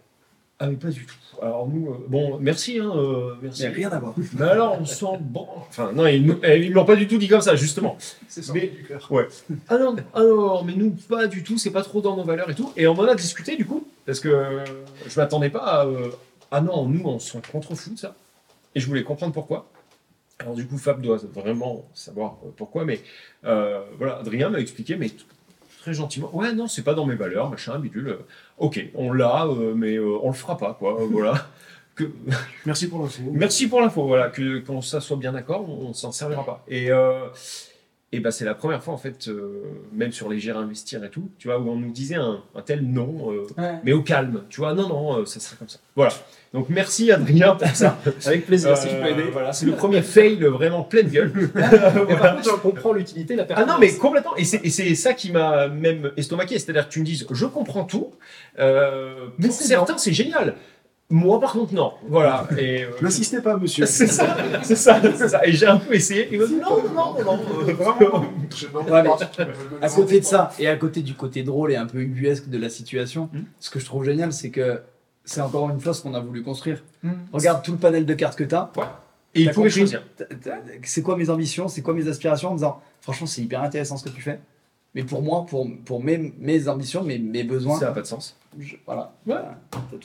Ah, 0.58 0.66
mais 0.68 0.76
pas 0.76 0.88
du 0.88 1.04
tout. 1.04 1.14
Alors 1.42 1.68
nous, 1.68 1.90
euh, 1.90 2.06
bon, 2.08 2.38
merci, 2.38 2.78
hein, 2.78 2.90
euh, 2.96 3.34
merci. 3.42 3.64
Mais 3.64 3.68
rien 3.68 3.90
à 3.90 3.98
voir. 3.98 4.14
Mais 4.38 4.46
alors, 4.46 4.78
on 4.80 4.86
sent 4.86 5.18
bon. 5.20 5.46
Enfin, 5.68 5.92
non, 5.92 6.06
ils 6.06 6.24
ne 6.26 6.72
l'ont 6.72 6.86
pas 6.86 6.96
du 6.96 7.06
tout 7.06 7.18
dit 7.18 7.28
comme 7.28 7.42
ça, 7.42 7.56
justement. 7.56 7.98
C'est 8.28 8.48
Mais- 8.54 8.72
Ouais. 9.10 9.28
Ah 9.68 9.76
non, 9.76 9.96
ah 10.14 10.22
non, 10.22 10.62
mais 10.64 10.74
nous, 10.74 10.90
pas 11.08 11.26
du 11.26 11.42
tout, 11.42 11.58
c'est 11.58 11.70
pas 11.70 11.82
trop 11.82 12.00
dans 12.00 12.16
nos 12.16 12.24
valeurs 12.24 12.48
et 12.48 12.54
tout. 12.54 12.72
Et 12.76 12.86
on 12.86 12.92
en 12.94 13.04
a 13.06 13.14
discuté, 13.14 13.56
du 13.56 13.66
coup, 13.66 13.86
parce 14.06 14.20
que 14.20 14.28
euh, 14.28 14.64
je 15.06 15.20
m'attendais 15.20 15.50
pas 15.50 15.82
à. 15.82 15.86
ah 16.50 16.60
non, 16.62 16.86
nous, 16.86 17.02
on 17.04 17.18
s'en 17.18 17.40
contre-fout 17.40 17.94
de 17.94 17.98
ça. 17.98 18.14
Et 18.74 18.80
je 18.80 18.86
voulais 18.86 19.02
comprendre 19.02 19.34
pourquoi. 19.34 19.68
Alors, 20.38 20.54
du 20.54 20.66
coup, 20.66 20.78
Fab 20.78 21.00
doit 21.02 21.18
vraiment 21.34 21.86
savoir 21.94 22.36
pourquoi, 22.56 22.84
mais 22.86 23.00
voilà, 23.42 24.18
Adrien 24.20 24.48
m'a 24.48 24.60
expliqué, 24.60 24.96
mais 24.96 25.10
très 25.86 25.94
gentiment. 25.94 26.34
Ouais, 26.34 26.52
non, 26.52 26.66
c'est 26.66 26.82
pas 26.82 26.94
dans 26.94 27.06
mes 27.06 27.14
valeurs, 27.14 27.48
machin, 27.48 27.78
bidule. 27.78 28.18
Ok, 28.58 28.84
on 28.96 29.12
l'a, 29.12 29.46
euh, 29.46 29.72
mais 29.76 29.94
euh, 29.94 30.18
on 30.20 30.26
le 30.28 30.34
fera 30.34 30.58
pas, 30.58 30.74
quoi. 30.74 31.00
euh, 31.00 31.06
voilà. 31.08 31.34
Que, 31.94 32.04
Merci 32.66 32.90
pour 32.90 32.98
l'info. 33.00 33.22
Merci 33.32 33.68
pour 33.68 33.80
l'info, 33.80 34.06
voilà, 34.06 34.28
que 34.28 34.58
qu'on 34.58 34.82
ça 34.82 35.00
soit 35.00 35.16
bien 35.16 35.32
d'accord, 35.32 35.66
on, 35.66 35.86
on 35.86 35.92
s'en 35.94 36.12
servira 36.12 36.44
pas. 36.44 36.62
Et, 36.68 36.90
et 38.16 38.20
bah, 38.20 38.30
c'est 38.30 38.44
la 38.44 38.54
première 38.54 38.82
fois, 38.82 38.94
en 38.94 38.96
fait, 38.98 39.28
euh, 39.28 39.62
même 39.92 40.10
sur 40.12 40.28
les 40.30 40.38
gérer 40.40 40.58
investir 40.58 41.04
et 41.04 41.10
tout, 41.10 41.28
tu 41.38 41.48
vois, 41.48 41.58
où 41.58 41.68
on 41.68 41.76
nous 41.76 41.90
disait 41.92 42.14
un, 42.14 42.40
un 42.54 42.62
tel 42.62 42.82
non, 42.82 43.30
euh, 43.30 43.46
Ouais. 43.58 43.74
mais 43.84 43.92
au 43.92 44.02
calme, 44.02 44.42
tu 44.48 44.60
vois, 44.60 44.72
non, 44.74 44.88
non, 44.88 45.18
euh, 45.18 45.24
ça 45.26 45.38
serait 45.40 45.56
comme 45.56 45.68
ça. 45.68 45.78
Voilà. 45.94 46.12
Donc 46.54 46.68
merci 46.70 47.12
Adrien 47.12 47.54
pour 47.56 47.68
ça. 47.68 47.98
Avec 48.26 48.46
plaisir, 48.46 48.76
si 48.78 48.88
je 48.88 48.96
peux 48.96 49.06
aider. 49.08 49.24
Voilà, 49.30 49.52
c'est 49.52 49.66
le 49.66 49.72
premier 49.72 50.00
fail 50.00 50.36
vraiment 50.44 50.82
pleine 50.84 51.08
gueule. 51.08 51.30
Mais 51.54 51.62
Voilà. 51.62 52.16
par 52.18 52.36
contre, 52.36 52.50
j'en 52.50 52.56
comprends 52.58 52.92
l'utilité, 52.94 53.36
la 53.36 53.42
Ah 53.42 53.46
pertinence. 53.46 53.72
non, 53.74 53.78
mais 53.80 53.92
complètement. 53.94 54.34
Et 54.36 54.44
c'est 54.44 54.94
ça 54.94 55.12
qui 55.12 55.32
m'a 55.32 55.68
même 55.68 56.12
estomaqué. 56.16 56.58
C'est-à-dire 56.58 56.88
que 56.88 56.92
tu 56.92 57.00
me 57.00 57.04
dises, 57.04 57.26
je 57.30 57.46
comprends 57.46 57.84
tout. 57.84 58.12
Euh, 58.58 59.26
Mais 59.38 59.48
pour 59.48 59.56
c'est 59.56 59.64
certains, 59.64 59.98
c'est 59.98 60.12
génial. 60.14 60.54
Moi, 61.08 61.38
par 61.40 61.52
contre, 61.52 61.72
non. 61.72 61.92
Voilà. 62.08 62.48
Et, 62.58 62.82
euh, 62.82 62.88
N'insistez 63.00 63.40
pas, 63.40 63.56
monsieur. 63.56 63.86
c'est 63.86 64.08
ça, 64.08 64.36
c'est 64.64 64.74
ça, 64.74 65.00
c'est 65.16 65.28
ça. 65.28 65.46
Et 65.46 65.52
j'ai 65.52 65.66
un 65.66 65.76
peu 65.76 65.94
essayé. 65.94 66.28
Il 66.32 66.40
m'a 66.40 66.46
dit, 66.46 66.56
non, 66.56 66.82
non, 66.92 67.14
non, 67.24 67.38
euh, 67.68 67.72
vraiment. 67.74 68.24
Ouais, 68.90 69.02
mais 69.02 69.10
à 69.82 69.88
côté 69.88 70.18
de 70.20 70.24
ça, 70.24 70.50
et 70.58 70.66
à 70.66 70.76
côté 70.76 71.02
du 71.02 71.14
côté 71.14 71.44
drôle 71.44 71.70
et 71.72 71.76
un 71.76 71.86
peu 71.86 71.98
ubuesque 72.00 72.48
de 72.48 72.58
la 72.58 72.68
situation, 72.68 73.30
Hmm. 73.32 73.42
ce 73.60 73.70
que 73.70 73.78
je 73.78 73.84
trouve 73.84 74.04
génial, 74.04 74.32
c'est 74.32 74.50
que 74.50 74.80
c'est 75.24 75.40
encore 75.40 75.68
une 75.70 75.80
fois 75.80 75.94
ce 75.94 76.02
qu'on 76.02 76.14
a 76.14 76.20
voulu 76.20 76.42
construire. 76.42 76.82
Hmm. 77.02 77.10
Regarde 77.32 77.62
tout 77.62 77.72
le 77.72 77.78
panel 77.78 78.04
de 78.04 78.14
cartes 78.14 78.36
que 78.36 78.44
tu 78.44 78.54
as. 78.54 78.70
Et 79.34 79.42
il 79.42 79.50
pouvait 79.50 79.70
choisir. 79.70 80.02
C'est 80.82 81.02
quoi 81.02 81.16
mes 81.16 81.30
ambitions, 81.30 81.68
c'est 81.68 81.82
quoi 81.82 81.94
mes 81.94 82.08
aspirations? 82.08 82.50
En 82.50 82.54
disant, 82.54 82.80
franchement, 83.00 83.26
c'est 83.26 83.42
hyper 83.42 83.62
intéressant 83.62 83.96
ce 83.96 84.04
que 84.04 84.08
tu 84.10 84.22
fais. 84.22 84.40
Mais 84.96 85.04
pour 85.04 85.20
moi, 85.22 85.44
pour, 85.44 85.68
pour 85.84 86.02
mes, 86.02 86.32
mes 86.38 86.68
ambitions, 86.68 87.04
mes, 87.04 87.18
mes 87.18 87.44
besoins, 87.44 87.78
Ça 87.78 87.84
n'a 87.86 87.92
pas 87.92 88.00
de 88.00 88.06
sens. 88.06 88.34
je- 88.58 88.76
voilà. 88.86 89.12
Ouais. 89.26 89.36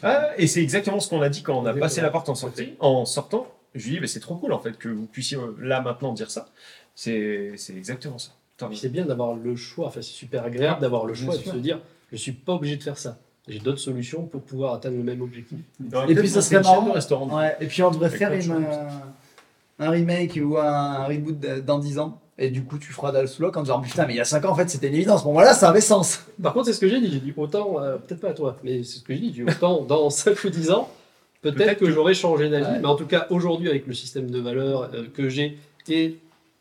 Ah, 0.04 0.32
et 0.38 0.48
c'est 0.48 0.62
exactement 0.62 1.00
ce 1.00 1.08
qu'on 1.10 1.22
a 1.22 1.30
dit 1.30 1.44
quand 1.44 1.58
on 1.58 1.66
a 1.66 1.74
passé 1.74 2.02
la 2.02 2.10
porte 2.10 2.28
en, 2.28 2.36
sortie, 2.36 2.74
en 2.82 3.06
sortant. 3.06 3.48
Je 3.74 3.88
lui 3.90 3.96
ai 3.96 4.00
dit, 4.02 4.08
c'est 4.10 4.20
trop 4.20 4.36
cool 4.36 4.52
en 4.52 4.60
fait 4.60 4.78
que 4.78 4.90
vous 4.90 5.06
puissiez 5.06 5.38
euh, 5.38 5.56
là 5.62 5.80
maintenant 5.80 6.12
dire 6.12 6.30
ça. 6.30 6.50
C'est 6.94 7.54
c'est 7.56 7.74
exactement 7.74 8.18
ça. 8.18 8.32
C'est 8.74 8.90
bien 8.92 9.06
d'avoir 9.06 9.34
le 9.34 9.56
choix, 9.56 9.88
enfin, 9.88 10.02
c'est 10.02 10.12
super 10.12 10.44
agréable 10.44 10.82
d'avoir 10.82 11.06
le 11.06 11.14
choix 11.14 11.38
de 11.38 11.42
se 11.42 11.56
dire 11.56 11.80
je 12.12 12.18
suis 12.18 12.34
pas 12.34 12.54
obligé 12.56 12.76
de 12.76 12.84
faire 12.84 12.98
ça. 12.98 13.18
J'ai 13.48 13.60
d'autres 13.60 13.80
solutions 13.80 14.24
pour 14.26 14.42
pouvoir 14.42 14.74
atteindre 14.74 14.98
le 14.98 15.04
même 15.04 15.22
objectif. 15.22 15.58
Et 16.10 16.16
puis 16.16 16.28
ça 16.30 16.42
serait 16.42 16.62
marrant. 16.62 16.92
restaurant. 16.92 17.38
Ouais, 17.40 17.56
et 17.62 17.66
puis 17.68 17.82
on 17.82 17.92
devrait 17.92 18.08
Avec 18.08 18.20
faire 18.20 18.34
une, 18.34 18.66
euh, 18.66 18.90
un 19.80 19.90
remake 19.90 20.38
ou 20.44 20.58
un 20.58 21.06
reboot 21.06 21.40
dans 21.66 21.80
10 21.80 21.98
ans. 21.98 22.20
Et 22.44 22.50
du 22.50 22.64
coup, 22.64 22.80
tu 22.80 22.92
feras 22.92 23.12
Dalslock 23.12 23.56
en 23.56 23.62
disant 23.62 23.80
putain, 23.82 24.08
mais 24.08 24.14
il 24.14 24.18
y 24.18 24.20
a 24.20 24.26
5 24.26 24.44
ans 24.46 24.52
en 24.52 24.56
fait, 24.56 24.68
c'était 24.68 24.88
une 24.88 24.96
évidence. 24.96 25.24
Bon, 25.24 25.32
voilà, 25.32 25.54
ça 25.54 25.70
avait 25.70 25.80
sens. 25.80 26.22
Par 26.42 26.54
contre, 26.54 26.66
c'est 26.66 26.74
ce 26.74 26.80
que 26.80 26.88
j'ai 26.88 27.00
dit. 27.00 27.12
J'ai 27.12 27.20
dit 27.20 27.34
autant, 27.38 27.80
euh, 27.80 27.98
peut-être 27.98 28.20
pas 28.22 28.30
à 28.30 28.34
toi, 28.34 28.58
mais 28.64 28.84
c'est 28.84 28.98
ce 28.98 29.04
que 29.04 29.14
j'ai 29.14 29.20
dit. 29.20 29.34
J'ai 29.36 29.44
dit 29.44 29.52
autant 29.52 29.84
dans 29.84 30.10
5 30.10 30.44
ou 30.44 30.50
10 30.50 30.72
ans, 30.72 30.90
peut-être 31.44 31.78
que, 31.80 31.86
que- 31.86 31.92
j'aurais 31.92 32.16
changé 32.16 32.50
d'avis. 32.50 32.66
Ouais. 32.66 32.80
Mais 32.80 32.88
en 32.88 32.96
tout 32.96 33.06
cas, 33.06 33.28
aujourd'hui, 33.30 33.70
avec 33.70 33.86
le 33.86 33.94
système 33.94 34.32
de 34.32 34.40
valeurs 34.40 34.90
euh, 34.94 35.06
que 35.14 35.30
j'ai 35.30 35.60
et 35.88 36.18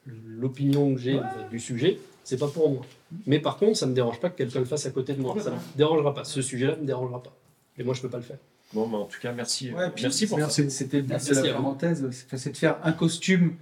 l'opinion 0.07 0.95
que 0.95 1.01
j'ai 1.01 1.17
euh, 1.19 1.23
du 1.51 1.59
sujet, 1.59 1.99
c'est 2.25 2.39
pas 2.39 2.49
pour 2.49 2.71
moi. 2.71 2.83
Mais 3.27 3.39
par 3.41 3.57
contre, 3.57 3.77
ça 3.79 3.87
me 3.87 3.95
dérange 3.95 4.21
pas 4.21 4.29
que 4.31 4.37
quelqu'un 4.37 4.59
le 4.61 4.65
fasse 4.67 4.85
à 4.87 4.91
côté 4.91 5.15
de 5.15 5.21
moi. 5.23 5.35
Ça 5.41 5.51
me 5.51 5.57
dérangera 5.77 6.15
pas. 6.15 6.25
Ce 6.25 6.43
sujet-là 6.43 6.77
me 6.77 6.87
dérangera 6.87 7.23
pas. 7.23 7.33
Et 7.79 7.85
moi, 7.85 7.95
je 7.95 8.03
peux 8.03 8.09
pas 8.11 8.19
le 8.19 8.23
faire. 8.23 8.39
Bon, 8.73 8.87
bah, 8.87 8.99
en 8.99 9.05
tout 9.07 9.19
cas, 9.21 9.33
merci. 9.33 9.73
Ouais, 9.73 9.91
puis 9.95 10.03
merci 10.05 10.27
pour 10.27 10.39
ça. 10.39 10.49
C'était 10.51 11.03
la 11.03 11.19
parenthèse. 11.55 12.07
C'est 12.37 12.53
de 12.53 12.57
faire 12.57 12.77
un 12.85 12.93
costume 12.93 13.55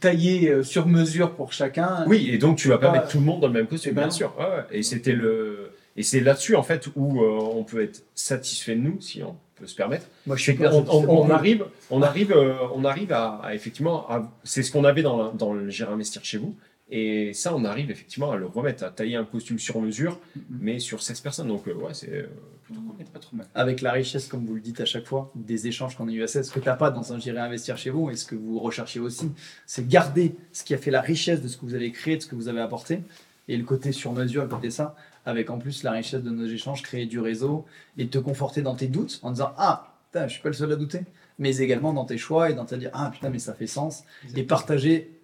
taillé 0.00 0.48
euh, 0.50 0.62
sur 0.62 0.86
mesure 0.86 1.32
pour 1.34 1.52
chacun. 1.52 2.04
Oui, 2.06 2.28
et 2.30 2.38
donc 2.38 2.56
tu 2.58 2.68
vas 2.68 2.78
pas 2.78 2.92
mettre 2.92 3.08
tout 3.08 3.18
le 3.18 3.24
monde 3.24 3.40
dans 3.40 3.46
le 3.48 3.52
même 3.52 3.66
costume, 3.66 3.92
Eh 3.92 3.94
ben 3.94 4.02
bien 4.02 4.10
sûr. 4.10 4.32
Ouais, 4.38 4.44
ouais. 4.44 4.64
Et 4.70 4.82
c'était 4.82 5.12
le, 5.12 5.70
et 5.96 6.02
c'est 6.02 6.20
là-dessus 6.20 6.54
en 6.56 6.62
fait 6.62 6.88
où 6.96 7.22
euh, 7.22 7.38
on 7.54 7.64
peut 7.64 7.82
être 7.82 8.04
satisfait 8.14 8.74
de 8.76 8.80
nous, 8.80 9.00
si 9.00 9.22
on 9.22 9.34
peut 9.56 9.66
se 9.66 9.74
permettre. 9.74 10.06
Moi, 10.26 10.36
je 10.36 10.42
suis 10.42 10.56
qu'on 10.56 10.66
on, 10.66 10.82
persuadé- 10.82 11.06
on 11.08 11.30
arrive, 11.30 11.64
on 11.90 12.02
arrive, 12.02 12.32
euh, 12.32 12.54
on 12.74 12.84
arrive 12.84 13.12
à, 13.12 13.40
à 13.42 13.54
effectivement, 13.54 14.08
à- 14.08 14.30
c'est 14.44 14.62
ce 14.62 14.70
qu'on 14.70 14.84
avait 14.84 15.02
dans, 15.02 15.16
la- 15.20 15.32
dans 15.34 15.52
le 15.52 15.68
gérer 15.68 15.92
investir 15.92 16.24
chez 16.24 16.38
vous. 16.38 16.54
Et 16.90 17.34
ça, 17.34 17.54
on 17.54 17.64
arrive 17.64 17.90
effectivement 17.90 18.30
à 18.32 18.36
le 18.36 18.46
remettre, 18.46 18.82
à 18.82 18.90
tailler 18.90 19.16
un 19.16 19.24
costume 19.24 19.58
sur 19.58 19.80
mesure, 19.80 20.18
mais 20.48 20.78
sur 20.78 21.02
16 21.02 21.20
personnes. 21.20 21.48
Donc, 21.48 21.68
euh, 21.68 21.74
ouais, 21.74 21.92
c'est 21.92 22.10
euh, 22.10 22.26
plutôt 22.64 22.80
cool. 22.80 23.04
Pas 23.12 23.18
trop 23.18 23.36
mal. 23.36 23.46
Avec 23.54 23.82
la 23.82 23.92
richesse, 23.92 24.26
comme 24.26 24.46
vous 24.46 24.54
le 24.54 24.60
dites 24.60 24.80
à 24.80 24.86
chaque 24.86 25.06
fois, 25.06 25.30
des 25.34 25.66
échanges 25.66 25.96
qu'on 25.96 26.08
a 26.08 26.12
eu 26.12 26.22
à 26.22 26.26
16, 26.26 26.48
ce 26.48 26.52
que 26.52 26.60
tu 26.60 26.66
n'as 26.66 26.76
pas 26.76 26.90
dans 26.90 27.12
un 27.12 27.18
gérer 27.18 27.40
investir 27.40 27.76
chez 27.76 27.90
vous 27.90 28.08
et 28.10 28.16
ce 28.16 28.24
que 28.24 28.34
vous 28.34 28.58
recherchez 28.58 29.00
aussi, 29.00 29.30
c'est 29.66 29.86
garder 29.86 30.34
ce 30.52 30.64
qui 30.64 30.72
a 30.72 30.78
fait 30.78 30.90
la 30.90 31.02
richesse 31.02 31.42
de 31.42 31.48
ce 31.48 31.58
que 31.58 31.66
vous 31.66 31.74
avez 31.74 31.92
créé, 31.92 32.16
de 32.16 32.22
ce 32.22 32.26
que 32.26 32.34
vous 32.34 32.48
avez 32.48 32.60
apporté, 32.60 33.00
et 33.48 33.56
le 33.56 33.64
côté 33.64 33.92
sur 33.92 34.12
mesure, 34.12 34.42
le 34.42 34.48
côté 34.48 34.70
ça, 34.70 34.96
avec 35.26 35.50
en 35.50 35.58
plus 35.58 35.82
la 35.82 35.92
richesse 35.92 36.22
de 36.22 36.30
nos 36.30 36.46
échanges, 36.46 36.82
créer 36.82 37.04
du 37.04 37.20
réseau 37.20 37.66
et 37.98 38.08
te 38.08 38.18
conforter 38.18 38.62
dans 38.62 38.74
tes 38.74 38.88
doutes 38.88 39.20
en 39.22 39.30
disant 39.30 39.52
Ah, 39.58 39.94
putain, 40.06 40.26
je 40.26 40.32
suis 40.32 40.42
pas 40.42 40.48
le 40.48 40.54
seul 40.54 40.72
à 40.72 40.76
douter, 40.76 41.00
mais 41.38 41.58
également 41.58 41.92
dans 41.92 42.06
tes 42.06 42.16
choix 42.18 42.50
et 42.50 42.54
dans 42.54 42.64
te 42.64 42.74
dire 42.74 42.90
Ah, 42.94 43.10
putain, 43.12 43.28
mais 43.28 43.38
ça 43.38 43.52
fait 43.52 43.66
sens. 43.66 44.04
Et 44.34 44.42
partager 44.42 45.17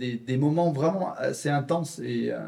des, 0.00 0.14
des 0.16 0.36
moments 0.36 0.72
vraiment 0.72 1.12
assez 1.14 1.48
intenses 1.50 1.98
et, 2.00 2.30
euh, 2.32 2.38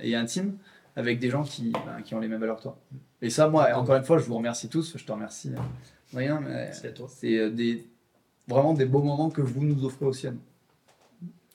et 0.00 0.14
intimes 0.14 0.56
avec 0.94 1.18
des 1.18 1.30
gens 1.30 1.42
qui, 1.42 1.72
ben, 1.72 2.02
qui 2.04 2.14
ont 2.14 2.20
les 2.20 2.28
mêmes 2.28 2.40
valeurs 2.40 2.58
que 2.58 2.62
toi. 2.62 2.78
Et 3.22 3.30
ça, 3.30 3.48
moi, 3.48 3.68
encore 3.74 3.96
une 3.96 4.04
fois, 4.04 4.18
je 4.18 4.24
vous 4.24 4.36
remercie 4.36 4.68
tous. 4.68 4.96
Je 4.96 5.04
te 5.04 5.10
remercie, 5.12 5.52
euh, 5.54 5.60
Rien, 6.16 6.40
mais 6.40 6.70
C'est 6.72 6.88
à 6.98 7.02
euh, 7.42 7.50
des, 7.50 7.86
vraiment 8.46 8.72
des 8.74 8.84
beaux 8.86 9.02
moments 9.02 9.30
que 9.30 9.42
vous 9.42 9.62
nous 9.64 9.84
offrez 9.84 10.06
aussi 10.06 10.26
à 10.26 10.30
nous. 10.32 10.40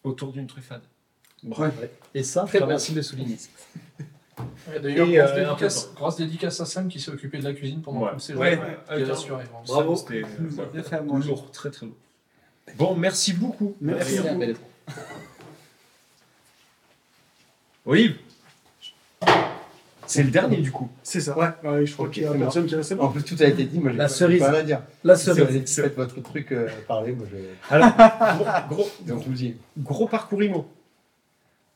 Autour 0.04 0.32
d'une 0.34 0.48
truffade. 0.48 0.82
Et 2.14 2.24
ça, 2.24 2.42
Très 2.44 2.48
je 2.48 2.54
te 2.54 2.60
bon. 2.60 2.66
remercie 2.66 2.92
de 2.92 2.98
le 2.98 3.04
souligner. 3.04 3.38
Ouais, 4.68 4.80
D'ailleurs, 4.80 5.08
Et, 5.08 5.16
grosse, 5.18 5.30
euh, 5.32 5.46
dédicace, 5.46 5.94
grosse 5.96 6.16
dédicace 6.18 6.62
à 6.62 6.66
Sam 6.66 6.88
qui 6.88 7.00
s'est 7.00 7.12
occupé 7.12 7.38
de 7.40 7.44
la 7.44 7.54
cuisine 7.54 7.82
pendant 7.82 8.02
Ouais. 8.04 8.14
tous 8.14 8.20
ces 8.20 8.34
Ouais, 8.36 8.56
jours. 8.56 8.64
ouais, 8.90 9.12
assuré, 9.12 9.44
vraiment. 9.44 9.64
Bravo. 9.68 9.96
C'était, 9.96 10.24
euh, 10.24 10.28
bien 10.72 10.82
à 10.82 10.86
très 11.54 11.70
très 11.70 11.86
lourd. 11.86 11.98
Bon, 12.78 12.96
merci 12.96 13.34
beaucoup. 13.34 13.76
Merci. 13.82 14.20
Merci, 14.24 14.38
belle 14.38 14.56
Oui. 17.86 18.16
C'est 20.06 20.24
le 20.24 20.32
dernier 20.32 20.58
du 20.58 20.72
coup. 20.72 20.90
C'est 21.02 21.22
ça. 21.22 21.38
Ouais. 21.38 21.48
Ouais, 21.64 21.86
je 21.86 21.94
crois 21.94 22.10
qu'il 22.10 22.24
y 22.24 22.26
a 22.26 22.32
c'est 22.34 22.38
personne 22.38 22.66
qui 22.66 22.76
restait. 22.76 23.00
En 23.00 23.08
plus, 23.08 23.24
tout 23.24 23.36
a 23.40 23.46
été 23.46 23.64
dit. 23.64 23.80
Moi, 23.80 23.92
j'ai 23.92 23.98
La 23.98 24.04
pas- 24.06 24.10
cerise. 24.10 24.40
pas 24.42 24.50
rien 24.52 24.60
à 24.60 24.64
dire. 24.64 24.82
La 25.04 25.16
Si 25.16 25.30
vous 25.30 25.36
cerise. 25.38 25.76
faites 25.76 25.96
votre 25.96 26.22
truc, 26.22 26.52
euh, 26.52 26.68
parler, 26.88 27.14
moi, 27.14 27.26
je. 27.32 27.38
Alors, 27.74 27.90
gros, 28.70 28.76
gros, 28.76 28.88
Donc, 29.08 29.24
gros 29.80 30.08
parcours 30.08 30.44
IMO. 30.44 30.66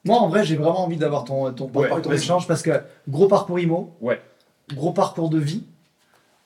Moi, 0.06 0.18
en 0.18 0.28
vrai, 0.28 0.44
j'ai 0.46 0.56
vraiment 0.56 0.82
envie 0.84 0.98
d'avoir 0.98 1.24
ton, 1.24 1.52
ton, 1.54 1.70
Ouais, 1.74 1.90
ton 1.90 2.10
vas-y. 2.10 2.18
échange 2.20 2.48
parce 2.48 2.62
que 2.62 2.72
gros 3.08 3.28
parcours 3.28 3.60
IMO, 3.60 3.94
Ouais. 4.02 4.22
gros 4.74 4.92
parcours 4.92 5.30
de 5.30 5.40
vie. 5.40 5.64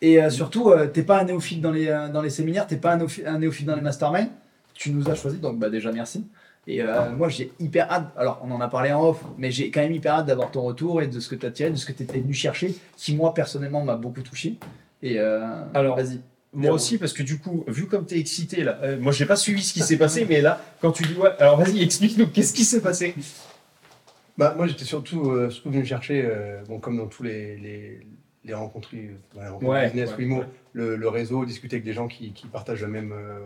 Et 0.01 0.21
euh, 0.21 0.29
surtout, 0.29 0.69
euh, 0.71 0.87
t'es 0.87 1.03
pas 1.03 1.19
un 1.19 1.25
néophyte 1.25 1.61
dans 1.61 1.71
les, 1.71 1.87
euh, 1.87 2.09
dans 2.09 2.21
les 2.21 2.29
séminaires, 2.31 2.65
t'es 2.67 2.77
pas 2.77 2.93
un 3.25 3.37
néophyte 3.39 3.65
dans 3.65 3.75
les 3.75 3.81
masterminds. 3.81 4.29
Tu 4.73 4.91
nous 4.91 5.09
as 5.09 5.15
choisi, 5.15 5.37
donc 5.37 5.59
bah, 5.59 5.69
déjà 5.69 5.91
merci. 5.91 6.25
Et 6.67 6.81
euh, 6.81 7.09
moi, 7.11 7.27
j'ai 7.27 7.51
hyper 7.59 7.91
hâte. 7.91 8.11
Alors, 8.15 8.39
on 8.43 8.51
en 8.51 8.61
a 8.61 8.67
parlé 8.67 8.91
en 8.91 9.03
off, 9.03 9.23
mais 9.37 9.49
j'ai 9.51 9.71
quand 9.71 9.81
même 9.81 9.93
hyper 9.93 10.13
hâte 10.13 10.27
d'avoir 10.27 10.51
ton 10.51 10.61
retour 10.61 11.01
et 11.01 11.07
de 11.07 11.19
ce 11.19 11.27
que 11.27 11.35
tu 11.35 11.45
as 11.45 11.51
tiré, 11.51 11.71
de 11.71 11.75
ce 11.75 11.85
que 11.85 11.91
tu 11.91 12.03
étais 12.03 12.19
venu 12.19 12.33
chercher, 12.33 12.75
qui 12.97 13.15
moi, 13.15 13.33
personnellement, 13.33 13.83
m'a 13.83 13.95
beaucoup 13.95 14.21
touché. 14.21 14.57
Et 15.01 15.19
euh, 15.19 15.41
Alors, 15.73 15.95
vas-y. 15.95 16.19
Moi 16.53 16.71
aussi, 16.71 16.97
parce 16.97 17.13
que 17.13 17.23
du 17.23 17.39
coup, 17.39 17.63
vu 17.67 17.87
comme 17.87 18.05
tu 18.05 18.15
es 18.15 18.19
excité 18.19 18.65
là, 18.65 18.77
euh, 18.83 18.99
moi 18.99 19.13
j'ai 19.13 19.25
pas 19.25 19.37
suivi 19.37 19.63
ce 19.63 19.71
qui 19.73 19.79
s'est 19.79 19.97
passé, 19.97 20.25
mais 20.27 20.41
là, 20.41 20.61
quand 20.81 20.91
tu 20.91 21.03
dis 21.03 21.13
ouais, 21.13 21.29
alors 21.39 21.57
vas-y, 21.57 21.81
explique-nous 21.81 22.27
qu'est-ce 22.27 22.51
qui 22.53 22.65
s'est 22.65 22.81
passé? 22.81 23.15
Bah, 24.37 24.53
moi, 24.57 24.67
j'étais 24.67 24.83
surtout, 24.83 25.29
euh, 25.31 25.49
surtout 25.49 25.71
venu 25.71 25.85
chercher, 25.85 26.25
euh, 26.25 26.61
bon, 26.67 26.79
comme 26.79 26.97
dans 26.97 27.07
tous 27.07 27.23
les, 27.23 27.55
les, 27.55 27.99
les 28.43 28.53
rencontres, 28.53 28.89
les 28.93 29.11
rencontres 29.47 29.65
Ouais, 29.65 29.85
business 29.87 30.09
ouais, 30.17 30.45
le, 30.73 30.97
le 30.97 31.07
réseau, 31.07 31.45
discuter 31.45 31.77
avec 31.77 31.85
des 31.85 31.93
gens 31.93 32.09
qui, 32.09 32.33
qui 32.33 32.47
partagent 32.47 32.81
la 32.81 32.87
même, 32.89 33.13
euh, 33.13 33.39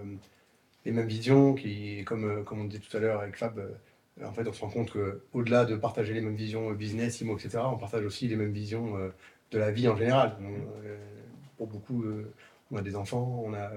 les 0.86 0.92
mêmes 0.92 1.08
visions, 1.08 1.54
qui, 1.54 2.04
comme, 2.06 2.26
euh, 2.26 2.44
comme 2.44 2.62
on 2.62 2.66
disait 2.66 2.82
tout 2.82 2.96
à 2.96 3.00
l'heure 3.00 3.22
avec 3.22 3.38
Fab, 3.38 3.58
euh, 3.58 4.26
en 4.26 4.32
fait, 4.32 4.48
on 4.48 4.54
se 4.54 4.62
rend 4.62 4.70
compte 4.70 4.92
qu'au-delà 4.92 5.66
de 5.66 5.76
partager 5.76 6.14
les 6.14 6.22
mêmes 6.22 6.36
visions 6.36 6.70
euh, 6.70 6.74
business, 6.74 7.20
IMO, 7.22 7.38
etc., 7.38 7.60
on 7.66 7.78
partage 7.78 8.06
aussi 8.06 8.28
les 8.28 8.36
mêmes 8.36 8.54
visions 8.54 8.94
de 9.52 9.58
la 9.58 9.72
vie 9.72 9.90
en 9.90 9.96
général. 9.98 10.38
On, 10.42 10.54
pour 11.58 11.68
beaucoup, 11.68 12.06
on 12.72 12.78
a 12.78 12.82
des 12.82 12.96
enfants, 12.96 13.44
on 13.46 13.54
a 13.54 13.72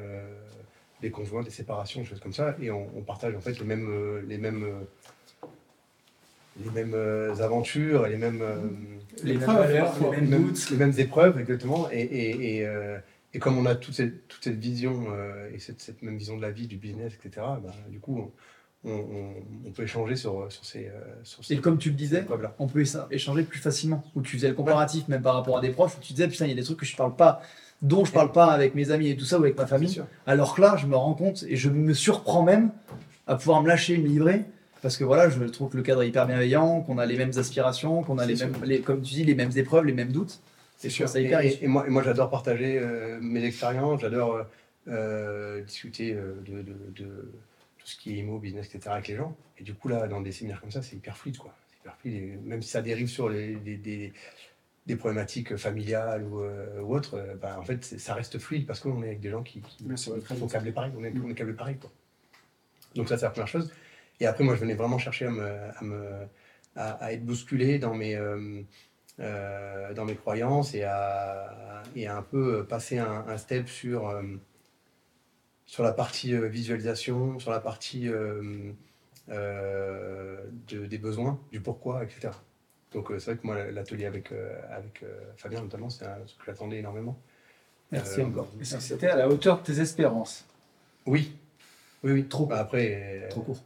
des 1.00 1.10
conjoints, 1.10 1.42
des 1.42 1.50
séparations, 1.50 2.00
des 2.00 2.06
choses 2.06 2.20
comme 2.20 2.32
ça, 2.32 2.56
et 2.60 2.70
on, 2.70 2.88
on 2.96 3.02
partage 3.02 3.34
en 3.34 3.40
fait 3.40 3.58
les 3.58 3.64
mêmes, 3.64 4.20
les 4.26 4.38
mêmes, 4.38 4.66
les 6.60 6.70
mêmes 6.70 6.94
aventures, 7.40 8.06
les 8.06 8.16
mêmes, 8.16 8.42
Les 9.22 9.34
mêmes 9.34 9.42
épreuves, 9.42 9.58
valeurs, 9.58 9.84
parfois, 9.86 10.16
les 10.16 10.22
mêmes 10.22 10.42
doutes. 10.42 10.70
les 10.70 10.76
mêmes 10.76 10.94
épreuves, 10.98 11.38
exactement. 11.38 11.88
Et, 11.90 12.00
et, 12.00 12.58
et, 12.58 12.68
et 13.34 13.38
comme 13.38 13.58
on 13.58 13.66
a 13.66 13.74
toute 13.74 13.94
cette, 13.94 14.26
toute 14.28 14.42
cette 14.44 14.58
vision 14.58 15.06
euh, 15.10 15.50
et 15.54 15.58
cette, 15.58 15.80
cette 15.80 16.02
même 16.02 16.16
vision 16.16 16.36
de 16.36 16.42
la 16.42 16.50
vie, 16.50 16.66
du 16.66 16.76
business, 16.76 17.12
etc., 17.14 17.46
bah, 17.62 17.74
du 17.90 18.00
coup, 18.00 18.30
on, 18.84 18.90
on, 18.90 19.34
on 19.66 19.70
peut 19.72 19.82
échanger 19.82 20.16
sur, 20.16 20.50
sur 20.50 20.64
ces, 20.64 20.86
euh, 20.86 20.92
sur 21.24 21.44
ces 21.44 21.54
Et 21.54 21.58
comme 21.58 21.78
tu 21.78 21.90
le 21.90 21.94
disais, 21.96 22.24
on 22.58 22.66
peut 22.66 22.80
écha- 22.82 23.06
échanger 23.10 23.42
plus 23.42 23.58
facilement. 23.58 24.02
Où 24.14 24.22
tu 24.22 24.36
faisais 24.36 24.48
le 24.48 24.54
comparatif, 24.54 25.08
même 25.08 25.22
par 25.22 25.34
rapport 25.34 25.58
à 25.58 25.60
des 25.60 25.70
proches, 25.70 25.96
où 25.96 26.00
tu 26.00 26.12
disais, 26.14 26.28
putain, 26.28 26.46
il 26.46 26.50
y 26.50 26.52
a 26.52 26.56
des 26.56 26.62
trucs 26.62 26.78
que 26.78 26.86
je 26.86 26.96
parle 26.96 27.14
pas, 27.16 27.42
dont 27.82 28.04
je 28.04 28.12
parle 28.12 28.32
pas 28.32 28.46
avec 28.46 28.74
mes 28.74 28.90
amis 28.90 29.08
et 29.10 29.16
tout 29.16 29.24
ça, 29.24 29.38
ou 29.38 29.42
avec 29.42 29.56
ma 29.58 29.66
famille. 29.66 29.90
Alors 30.26 30.54
que 30.54 30.60
là, 30.62 30.76
je 30.76 30.86
me 30.86 30.96
rends 30.96 31.14
compte 31.14 31.44
et 31.48 31.56
je 31.56 31.68
me 31.68 31.92
surprends 31.94 32.42
même 32.42 32.70
à 33.26 33.36
pouvoir 33.36 33.62
me 33.62 33.68
lâcher, 33.68 33.98
me 33.98 34.06
livrer. 34.08 34.44
Parce 34.80 34.96
que 34.96 35.02
voilà, 35.04 35.28
je 35.28 35.42
trouve 35.44 35.70
que 35.70 35.76
le 35.76 35.82
cadre 35.82 36.02
est 36.02 36.08
hyper 36.08 36.26
bienveillant, 36.26 36.82
qu'on 36.82 36.98
a 36.98 37.04
les 37.04 37.16
mêmes 37.16 37.32
aspirations, 37.36 38.04
qu'on 38.04 38.16
a 38.18 38.24
les 38.26 38.36
mêmes, 38.36 38.54
les, 38.64 38.80
comme 38.80 39.02
tu 39.02 39.14
dis, 39.14 39.24
les 39.24 39.34
mêmes 39.34 39.50
épreuves, 39.56 39.84
les 39.84 39.92
mêmes 39.92 40.12
doutes. 40.12 40.40
C'est 40.78 40.88
sûr. 40.90 41.08
ça 41.08 41.20
Et, 41.20 41.24
hyper 41.24 41.40
et- 41.42 41.66
moi, 41.66 41.86
et 41.86 41.90
moi 41.90 42.02
j'adore 42.02 42.30
partager 42.30 42.78
euh, 42.78 43.18
mes 43.20 43.44
expériences, 43.44 44.00
j'adore 44.00 44.34
euh, 44.36 44.44
euh, 44.88 45.60
discuter 45.62 46.14
de, 46.14 46.62
de- 46.62 46.76
de 46.94 47.32
tout 47.78 47.86
ce 47.86 47.96
qui 47.98 48.14
est 48.14 48.18
IMO, 48.20 48.38
business, 48.38 48.66
etc. 48.74 48.90
avec 48.94 49.08
les 49.08 49.16
gens. 49.16 49.36
Et 49.58 49.64
du 49.64 49.74
coup, 49.74 49.88
là, 49.88 50.06
dans 50.08 50.20
des 50.20 50.32
séminaires 50.32 50.60
comme 50.60 50.70
ça, 50.70 50.80
c'est 50.82 50.96
hyper 50.96 51.16
fluide. 51.16 51.36
Quoi. 51.36 51.54
C'est 51.68 51.76
hyper 51.80 51.96
fluide. 51.96 52.14
Et 52.14 52.48
même 52.48 52.62
si 52.62 52.70
ça 52.70 52.80
dérive 52.80 53.08
sur 53.08 53.28
les, 53.28 53.56
des, 53.56 53.76
des- 53.76 54.12
des 54.86 54.96
problématiques 54.96 55.56
familiales 55.56 56.22
ou, 56.24 56.40
euh, 56.40 56.80
ou 56.80 56.94
autres, 56.94 57.22
bah, 57.42 57.56
en 57.58 57.62
fait, 57.64 57.84
c'est- 57.84 57.98
ça 57.98 58.14
reste 58.14 58.38
fluide 58.38 58.66
parce 58.66 58.80
qu'on 58.80 59.02
est 59.02 59.08
avec 59.08 59.20
des 59.20 59.28
gens 59.30 59.42
qui, 59.42 59.60
c'est 59.96 59.96
sont 60.36 60.46
câblés 60.48 60.72
pareil. 60.72 60.92
On 60.96 61.04
est, 61.04 61.12
on 61.22 61.28
est 61.28 61.34
câblés 61.34 61.52
pareil. 61.54 61.76
Quoi. 61.76 61.90
Donc, 62.94 63.08
ça, 63.08 63.18
c'est 63.18 63.26
la 63.26 63.30
première 63.30 63.48
chose. 63.48 63.70
Et 64.20 64.26
après, 64.26 64.44
moi, 64.44 64.54
je 64.54 64.60
venais 64.60 64.74
vraiment 64.74 64.98
chercher 64.98 65.26
à, 65.26 65.30
me, 65.30 65.42
à, 65.76 65.82
me, 65.82 66.08
à, 66.76 66.90
à 67.04 67.12
être 67.12 67.24
bousculé 67.24 67.78
dans 67.78 67.94
mes, 67.94 68.16
euh, 69.20 69.92
dans 69.94 70.04
mes 70.04 70.14
croyances 70.14 70.74
et 70.74 70.84
à, 70.84 71.82
et 71.96 72.06
à 72.06 72.16
un 72.16 72.22
peu 72.22 72.64
passer 72.66 72.98
un, 72.98 73.24
un 73.26 73.36
step 73.38 73.68
sur, 73.68 74.08
euh, 74.08 74.22
sur 75.66 75.82
la 75.82 75.92
partie 75.92 76.34
euh, 76.34 76.46
visualisation, 76.48 77.38
sur 77.38 77.50
la 77.50 77.60
partie 77.60 78.08
euh, 78.08 78.72
euh, 79.30 80.38
de- 80.68 80.86
des 80.86 80.98
besoins, 80.98 81.38
du 81.52 81.60
pourquoi, 81.60 82.04
etc. 82.04 82.30
Donc, 82.92 83.10
euh, 83.10 83.18
c'est 83.18 83.32
vrai 83.32 83.40
que 83.40 83.46
moi, 83.46 83.64
l'atelier 83.70 84.06
avec, 84.06 84.32
euh, 84.32 84.58
avec 84.70 85.02
euh, 85.02 85.08
Fabien, 85.36 85.60
notamment, 85.62 85.90
c'est 85.90 86.04
truc 86.04 86.38
que 86.38 86.44
j'attendais 86.46 86.78
énormément. 86.78 87.18
Merci 87.92 88.20
Euh, 88.20 88.26
encore. 88.26 88.48
C'était 88.62 89.08
à 89.08 89.16
la 89.16 89.28
hauteur 89.28 89.60
de 89.60 89.64
tes 89.66 89.80
espérances. 89.80 90.46
Oui. 91.06 91.34
Oui, 92.04 92.12
oui. 92.12 92.24
Trop. 92.28 92.46
Bah, 92.46 92.60
après. 92.60 93.22
euh, 93.24 93.28
Trop 93.28 93.42
court. 93.42 93.62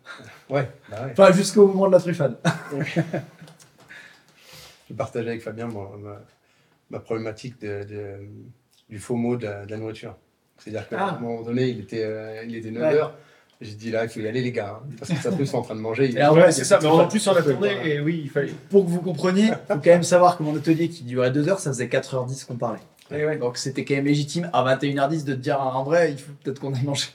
Ouais, 0.48 0.68
bah 0.88 1.04
ouais. 1.04 1.12
Enfin, 1.12 1.32
jusqu'au 1.32 1.66
moment 1.66 1.86
de 1.86 1.92
la 1.92 2.00
truffade. 2.00 2.38
Je 4.92 4.96
partageais 4.96 5.28
avec 5.30 5.42
Fabien 5.42 5.68
ma, 5.68 6.20
ma 6.90 6.98
problématique 7.00 7.58
de, 7.62 7.82
de- 7.84 8.28
du 8.90 8.98
faux 8.98 9.16
mot 9.16 9.36
de 9.36 9.46
la, 9.46 9.64
de 9.64 9.70
la 9.70 9.78
nourriture. 9.78 10.14
C'est-à-dire 10.58 10.86
qu'à 10.88 10.96
Ah. 11.00 11.16
un 11.16 11.20
moment 11.20 11.40
donné, 11.42 11.68
il 11.68 11.80
était, 11.80 12.04
euh, 12.04 12.44
il 12.46 12.54
était 12.54 12.70
9 12.70 12.82
Ouais. 12.82 12.98
heures. 12.98 13.14
J'ai 13.62 13.74
dit 13.74 13.90
là, 13.90 14.04
il 14.04 14.10
faut 14.10 14.20
y 14.20 14.28
aller, 14.28 14.42
les 14.42 14.52
gars. 14.52 14.80
hein, 14.82 14.86
parce 14.98 15.10
que 15.12 15.16
ça 15.16 15.32
peut, 15.32 15.44
sont 15.46 15.58
en 15.58 15.62
train 15.62 15.74
de 15.76 15.80
manger. 15.80 16.10
Il- 16.10 16.18
Et 16.18 16.22
en 16.24 16.34
vrai, 16.34 16.52
c'est 16.52 16.64
ça, 16.64 16.78
mais 16.82 16.88
en 16.88 17.08
plus 17.08 17.26
on 17.26 17.32
Ouais. 17.32 17.38
attendait 17.38 17.88
et 17.94 18.00
oui, 18.00 18.20
il 18.24 18.28
fallait. 18.30 18.52
Pour 18.70 18.84
que 18.84 18.90
vous 18.90 19.00
compreniez, 19.00 19.44
il 19.46 19.54
faut 19.54 19.74
quand 19.74 19.86
même 19.86 20.02
savoir 20.02 20.36
que 20.36 20.42
mon 20.42 20.54
atelier 20.56 20.88
qui 20.88 21.04
durait 21.04 21.30
2 21.30 21.48
heures, 21.48 21.58
ça 21.60 21.70
faisait 21.70 21.88
4h10 21.88 22.44
qu'on 22.44 22.56
parlait. 22.56 22.80
Ouais. 23.10 23.36
Donc 23.38 23.56
c'était 23.56 23.84
quand 23.84 23.94
même 23.94 24.04
légitime 24.06 24.50
à 24.52 24.62
21h10 24.62 25.24
de 25.24 25.34
te 25.34 25.38
dire 25.40 25.60
en 25.60 25.84
vrai, 25.84 26.12
il 26.12 26.18
faut 26.18 26.32
peut-être 26.42 26.60
qu'on 26.60 26.74
aille 26.74 26.84
manger. 26.84 27.08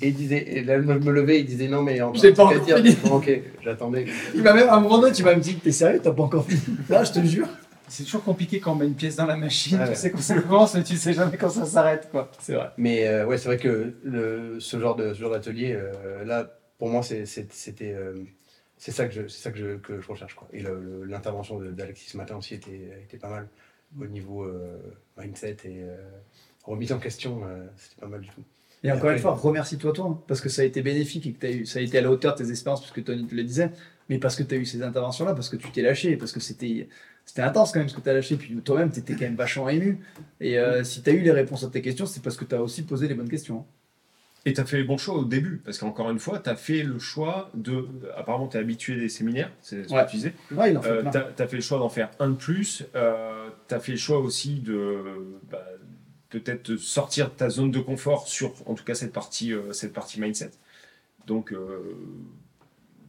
Et 0.00 0.08
il 0.08 0.14
disait, 0.14 0.44
et 0.46 0.62
là, 0.62 0.80
je 0.80 0.86
me 0.86 1.10
levais, 1.10 1.40
il 1.40 1.46
disait 1.46 1.66
non, 1.68 1.82
mais 1.82 2.00
en 2.00 2.14
J'ai 2.14 2.32
pas 2.32 2.44
encore 2.44 2.60
dire. 2.64 2.76
fini. 2.76 2.96
Bon, 3.02 3.16
ok, 3.16 3.28
j'attendais. 3.62 4.06
Il 4.34 4.42
m'a 4.42 4.52
même, 4.54 4.68
à 4.68 4.76
un 4.76 4.80
moment 4.80 4.98
donné, 5.00 5.12
tu 5.12 5.24
m'as 5.24 5.34
dit, 5.34 5.56
t'es 5.56 5.72
sérieux, 5.72 6.00
t'as 6.02 6.12
pas 6.12 6.22
encore 6.22 6.46
fini. 6.46 6.62
Là, 6.88 7.02
je 7.02 7.12
te 7.12 7.24
jure. 7.24 7.48
C'est 7.88 8.04
toujours 8.04 8.22
compliqué 8.22 8.60
quand 8.60 8.72
on 8.72 8.76
met 8.76 8.86
une 8.86 8.94
pièce 8.94 9.16
dans 9.16 9.26
la 9.26 9.36
machine. 9.36 9.78
Ah 9.80 9.84
tu 9.84 9.90
ouais. 9.90 9.96
sais 9.96 10.10
quand 10.12 10.20
ça 10.20 10.40
commence, 10.40 10.74
mais 10.74 10.84
tu 10.84 10.96
sais 10.96 11.12
jamais 11.12 11.36
quand 11.36 11.48
ça 11.50 11.64
s'arrête. 11.66 12.08
quoi. 12.12 12.30
C'est 12.38 12.54
vrai. 12.54 12.70
Mais 12.76 13.08
euh, 13.08 13.26
ouais, 13.26 13.36
c'est 13.36 13.46
vrai 13.48 13.58
que 13.58 13.94
le, 14.04 14.60
ce 14.60 14.78
genre 14.78 14.94
de 14.94 15.12
ce 15.12 15.20
genre 15.20 15.32
d'atelier, 15.32 15.72
euh, 15.76 16.24
là, 16.24 16.48
pour 16.78 16.88
moi, 16.88 17.02
c'était 17.02 17.92
euh, 17.92 18.14
c'est 18.76 18.92
ça 18.92 19.06
que 19.06 19.12
je 19.12 19.26
c'est 19.26 19.42
ça 19.42 19.50
que 19.50 19.58
je, 19.58 19.76
que 19.76 20.00
je 20.00 20.06
recherche 20.08 20.34
quoi. 20.34 20.46
Et 20.52 20.62
l'intervention 21.06 21.58
d'Alexis 21.60 22.10
ce 22.10 22.16
matin 22.16 22.36
aussi 22.36 22.54
était, 22.54 22.90
était 23.02 23.18
pas 23.18 23.28
mal 23.28 23.48
au 24.00 24.06
niveau 24.06 24.44
euh, 24.44 24.78
mindset 25.18 25.56
et 25.64 25.82
euh, 25.82 25.96
remise 26.64 26.92
en 26.92 26.98
question, 26.98 27.42
euh, 27.44 27.66
c'était 27.76 28.00
pas 28.00 28.06
mal 28.06 28.20
du 28.20 28.28
tout. 28.28 28.44
Et 28.82 28.90
encore 28.92 29.10
une 29.10 29.18
fois, 29.18 29.34
remercie-toi 29.34 29.92
toi, 29.92 30.06
hein, 30.10 30.18
parce 30.26 30.40
que 30.40 30.48
ça 30.48 30.62
a 30.62 30.64
été 30.64 30.80
bénéfique 30.82 31.26
et 31.26 31.32
que 31.32 31.38
t'as 31.38 31.50
eu, 31.50 31.66
ça 31.66 31.78
a 31.80 31.82
été 31.82 31.98
à 31.98 32.00
la 32.00 32.10
hauteur 32.10 32.34
de 32.34 32.42
tes 32.42 32.50
espérances, 32.50 32.80
puisque 32.80 33.04
Tony 33.04 33.26
te 33.26 33.34
le 33.34 33.44
disait, 33.44 33.70
mais 34.08 34.18
parce 34.18 34.36
que 34.36 34.42
tu 34.42 34.54
as 34.54 34.58
eu 34.58 34.64
ces 34.64 34.82
interventions-là, 34.82 35.34
parce 35.34 35.48
que 35.50 35.56
tu 35.56 35.70
t'es 35.70 35.82
lâché, 35.82 36.16
parce 36.16 36.32
que 36.32 36.40
c'était 36.40 36.88
c'était 37.26 37.42
intense 37.42 37.72
quand 37.72 37.78
même 37.78 37.88
ce 37.88 37.94
que 37.94 38.00
tu 38.00 38.08
as 38.08 38.14
lâché, 38.14 38.36
puis 38.36 38.56
toi-même, 38.56 38.90
tu 38.90 39.00
étais 39.00 39.12
quand 39.12 39.20
même 39.20 39.36
vachement 39.36 39.68
ému. 39.68 40.00
Et 40.40 40.58
euh, 40.58 40.82
si 40.82 41.02
tu 41.02 41.10
as 41.10 41.12
eu 41.12 41.20
les 41.20 41.30
réponses 41.30 41.62
à 41.62 41.68
tes 41.68 41.82
questions, 41.82 42.06
c'est 42.06 42.22
parce 42.22 42.36
que 42.36 42.44
tu 42.44 42.54
as 42.54 42.62
aussi 42.62 42.82
posé 42.82 43.06
les 43.06 43.14
bonnes 43.14 43.28
questions. 43.28 43.58
hein. 43.60 43.64
Et 44.46 44.54
tu 44.54 44.60
as 44.60 44.64
fait 44.64 44.78
les 44.78 44.84
bons 44.84 44.96
choix 44.96 45.16
au 45.16 45.24
début, 45.26 45.60
parce 45.62 45.76
qu'encore 45.76 46.10
une 46.10 46.18
fois, 46.18 46.38
tu 46.38 46.48
as 46.48 46.56
fait 46.56 46.82
le 46.82 46.98
choix 46.98 47.50
de. 47.54 47.86
Apparemment, 48.16 48.48
tu 48.48 48.56
es 48.56 48.60
habitué 48.60 48.96
des 48.96 49.10
séminaires, 49.10 49.52
c'est 49.60 49.86
ce 49.86 49.92
Ouais. 49.92 50.02
que 50.06 50.10
tu 50.10 50.16
disais. 50.16 50.32
Ouais, 50.50 50.70
il 50.70 50.78
en 50.78 50.82
faut 50.82 50.88
Euh, 50.88 51.02
tu 51.36 51.42
as, 51.42 51.46
fait 51.46 51.56
le 51.56 51.62
choix 51.62 51.78
d'en 51.78 51.90
faire 51.90 52.10
un 52.18 52.30
de 52.30 52.36
plus. 52.36 52.84
Euh, 52.96 53.48
tu 53.68 53.74
as 53.74 53.80
fait 53.80 53.92
le 53.92 53.98
choix 53.98 54.18
aussi 54.18 54.60
de 54.60 55.02
bah, 55.50 55.62
peut-être 56.30 56.76
sortir 56.76 57.30
de 57.30 57.34
ta 57.34 57.50
zone 57.50 57.70
de 57.70 57.80
confort 57.80 58.28
sur, 58.28 58.54
en 58.66 58.74
tout 58.74 58.84
cas, 58.84 58.94
cette 58.94 59.12
partie, 59.12 59.52
euh, 59.52 59.72
cette 59.72 59.92
partie 59.92 60.20
mindset. 60.20 60.52
Donc, 61.26 61.52
euh, 61.52 61.96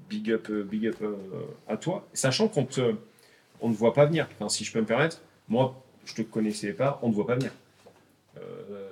big 0.10 0.32
up, 0.32 0.48
euh, 0.50 0.64
big 0.64 0.88
up 0.88 0.98
à 1.68 1.78
toi. 1.78 2.08
Sachant 2.14 2.48
qu'on 2.48 2.66
te, 2.66 2.96
on 3.62 3.70
ne 3.70 3.74
voit 3.74 3.94
pas 3.94 4.06
venir. 4.06 4.28
Enfin, 4.34 4.50
si 4.50 4.64
je 4.64 4.72
peux 4.74 4.82
me 4.82 4.86
permettre, 4.86 5.22
moi, 5.48 5.82
je 6.06 6.16
te 6.16 6.22
connaissais 6.22 6.74
pas, 6.74 7.00
on 7.04 7.10
ne 7.10 7.14
voit 7.14 7.28
pas 7.28 7.36
venir. 7.36 7.52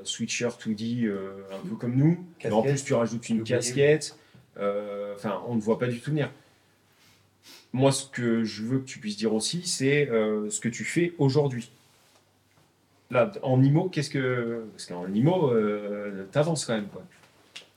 Switcher 0.03 0.49
2D, 0.59 1.05
euh, 1.05 1.41
un 1.51 1.67
peu 1.67 1.75
comme 1.75 1.95
nous, 1.95 2.23
en 2.51 2.61
plus 2.61 2.84
tu 2.84 2.93
rajoutes 2.93 3.30
une 3.30 3.43
casquette. 3.43 4.17
Enfin, 4.57 5.41
on 5.47 5.55
ne 5.55 5.61
voit 5.61 5.80
pas 5.80 5.88
du 5.88 5.99
tout 5.99 6.11
venir. 6.11 6.30
Moi, 7.71 7.91
ce 7.91 8.05
que 8.05 8.43
je 8.43 8.63
veux 8.63 8.80
que 8.80 8.86
tu 8.86 8.99
puisses 8.99 9.17
dire 9.17 9.34
aussi, 9.34 9.61
c'est 9.65 10.09
euh, 10.09 10.49
ce 10.49 10.59
que 10.59 10.69
tu 10.69 10.84
fais 10.84 11.13
aujourd'hui. 11.19 11.71
Là, 13.12 13.32
en 13.41 13.62
IMO, 13.64 13.89
qu'est-ce 13.89 14.10
que. 14.10 14.66
Parce 14.72 14.86
qu'en 14.86 15.07
IMO, 15.12 15.51
euh, 15.51 16.26
t'avances 16.32 16.66
quand 16.66 16.74
même. 16.76 16.88
Quoi. 16.88 17.01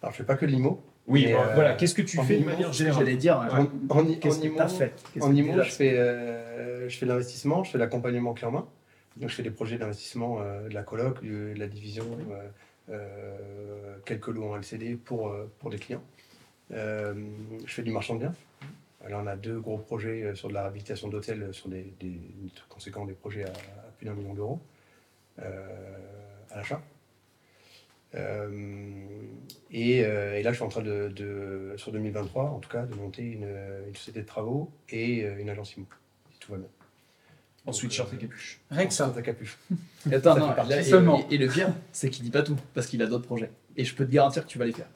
Alors, 0.03 0.13
je 0.13 0.19
fais 0.19 0.25
pas 0.25 0.37
que 0.37 0.45
de 0.45 0.51
l'IMO. 0.51 0.81
Oui, 1.09 1.25
mais, 1.27 1.35
euh, 1.35 1.39
euh, 1.39 1.55
voilà, 1.55 1.75
qu'est-ce 1.75 1.95
que 1.95 2.03
tu 2.03 2.19
fais 2.23 2.39
de 2.39 2.45
manière 2.45 2.73
générale 2.73 3.05
j'allais 3.05 3.17
dire, 3.17 3.37
En, 3.91 3.97
en, 3.99 4.07
i- 4.09 4.21
qu'est-ce 4.21 4.39
en 4.39 4.43
que 4.43 4.47
IMO, 4.47 4.57
t'as 4.59 4.69
fait 4.69 4.93
en 5.21 5.31
que 5.31 5.35
IMO, 5.35 5.53
tu 5.63 5.69
je 5.69 5.73
fais, 5.75 5.99
euh, 5.99 6.89
je 6.89 6.97
fais 6.99 7.07
de 7.07 7.11
l'investissement, 7.11 7.65
je 7.65 7.71
fais 7.73 7.79
de 7.79 7.83
l'accompagnement 7.83 8.35
clé 8.35 8.47
en 8.47 8.51
main. 8.53 8.67
Donc, 9.17 9.31
je 9.31 9.35
fais 9.35 9.43
des 9.43 9.51
projets 9.51 9.79
d'investissement 9.79 10.39
euh, 10.41 10.69
de 10.69 10.75
la 10.75 10.83
coloc, 10.83 11.25
de 11.25 11.55
la 11.57 11.67
division, 11.67 12.05
euh, 12.31 12.49
euh, 12.95 13.97
quelques 14.05 14.29
lots 14.29 14.53
en 14.53 14.57
LCD 14.57 14.97
pour, 14.97 15.29
euh, 15.29 15.51
pour 15.59 15.71
des 15.71 15.79
clients. 15.79 16.03
Euh, 16.73 17.15
je 17.67 17.73
fais 17.73 17.83
du 17.83 17.91
marchand 17.91 18.15
de 18.15 18.21
biens. 18.21 18.35
Là, 19.09 19.21
on 19.23 19.27
a 19.27 19.35
deux 19.37 19.59
gros 19.59 19.79
projets 19.79 20.35
sur 20.35 20.49
de 20.49 20.55
la 20.55 20.61
réhabilitation 20.63 21.09
d'hôtels, 21.09 21.49
sur 21.53 21.69
des, 21.69 21.93
des, 22.01 22.11
des 22.11 22.51
trucs 22.55 22.69
conséquents, 22.69 23.05
des 23.05 23.15
projets 23.15 23.45
à, 23.45 23.49
à 23.49 23.91
plus 23.99 24.07
d'un 24.07 24.15
million 24.15 24.35
d'euros 24.35 24.61
euh, 24.61 24.72
à 25.39 26.57
l'achat. 26.57 26.83
Euh, 28.15 28.51
et, 29.71 30.05
euh, 30.05 30.39
et 30.39 30.43
là, 30.43 30.51
je 30.51 30.57
suis 30.57 30.65
en 30.65 30.69
train 30.69 30.83
de, 30.83 31.09
de- 31.09 31.73
sur 31.77 31.93
2023, 31.93 32.45
en 32.45 32.59
tout 32.59 32.69
cas, 32.69 32.83
de 32.85 32.95
monter 32.95 33.23
une, 33.23 33.49
une 33.89 33.95
société 33.97 34.21
de 34.21 34.27
travaux 34.27 34.71
et 34.91 35.25
euh, 35.25 35.39
une 35.39 35.49
agence 35.49 35.75
IMO, 35.77 35.87
si 36.33 36.39
tout 36.39 36.53
va 36.53 36.59
bien. 36.59 36.69
En 37.65 37.73
sweatshirt 37.73 38.13
et 38.13 38.17
capuche. 38.19 38.61
Rien 38.71 38.87
que 38.87 38.93
ça. 38.93 39.11
Ta 39.15 39.23
capuche. 39.23 39.57
Et 40.11 40.15
Attends, 40.15 40.35
Ça 40.35 40.41
non, 40.41 40.49
fait 40.51 40.57
partie 40.57 40.71
là, 40.73 40.81
et, 40.81 40.85
seulement. 40.85 41.25
et- 41.31 41.35
et 41.35 41.39
le 41.39 41.47
pire, 41.49 41.73
c'est 41.93 42.11
qu'il 42.11 42.25
dit 42.25 42.31
pas 42.31 42.43
tout, 42.43 42.57
parce 42.75 42.87
qu'il 42.89 43.01
a 43.03 43.07
d'autres 43.07 43.25
projets. 43.27 43.51
Et 43.77 43.85
je 43.85 43.95
peux 43.95 44.05
te 44.05 44.11
garantir 44.13 44.43
que 44.45 44.49
tu 44.51 44.59
vas 44.59 44.67
les 44.67 44.73
faire. 44.73 44.89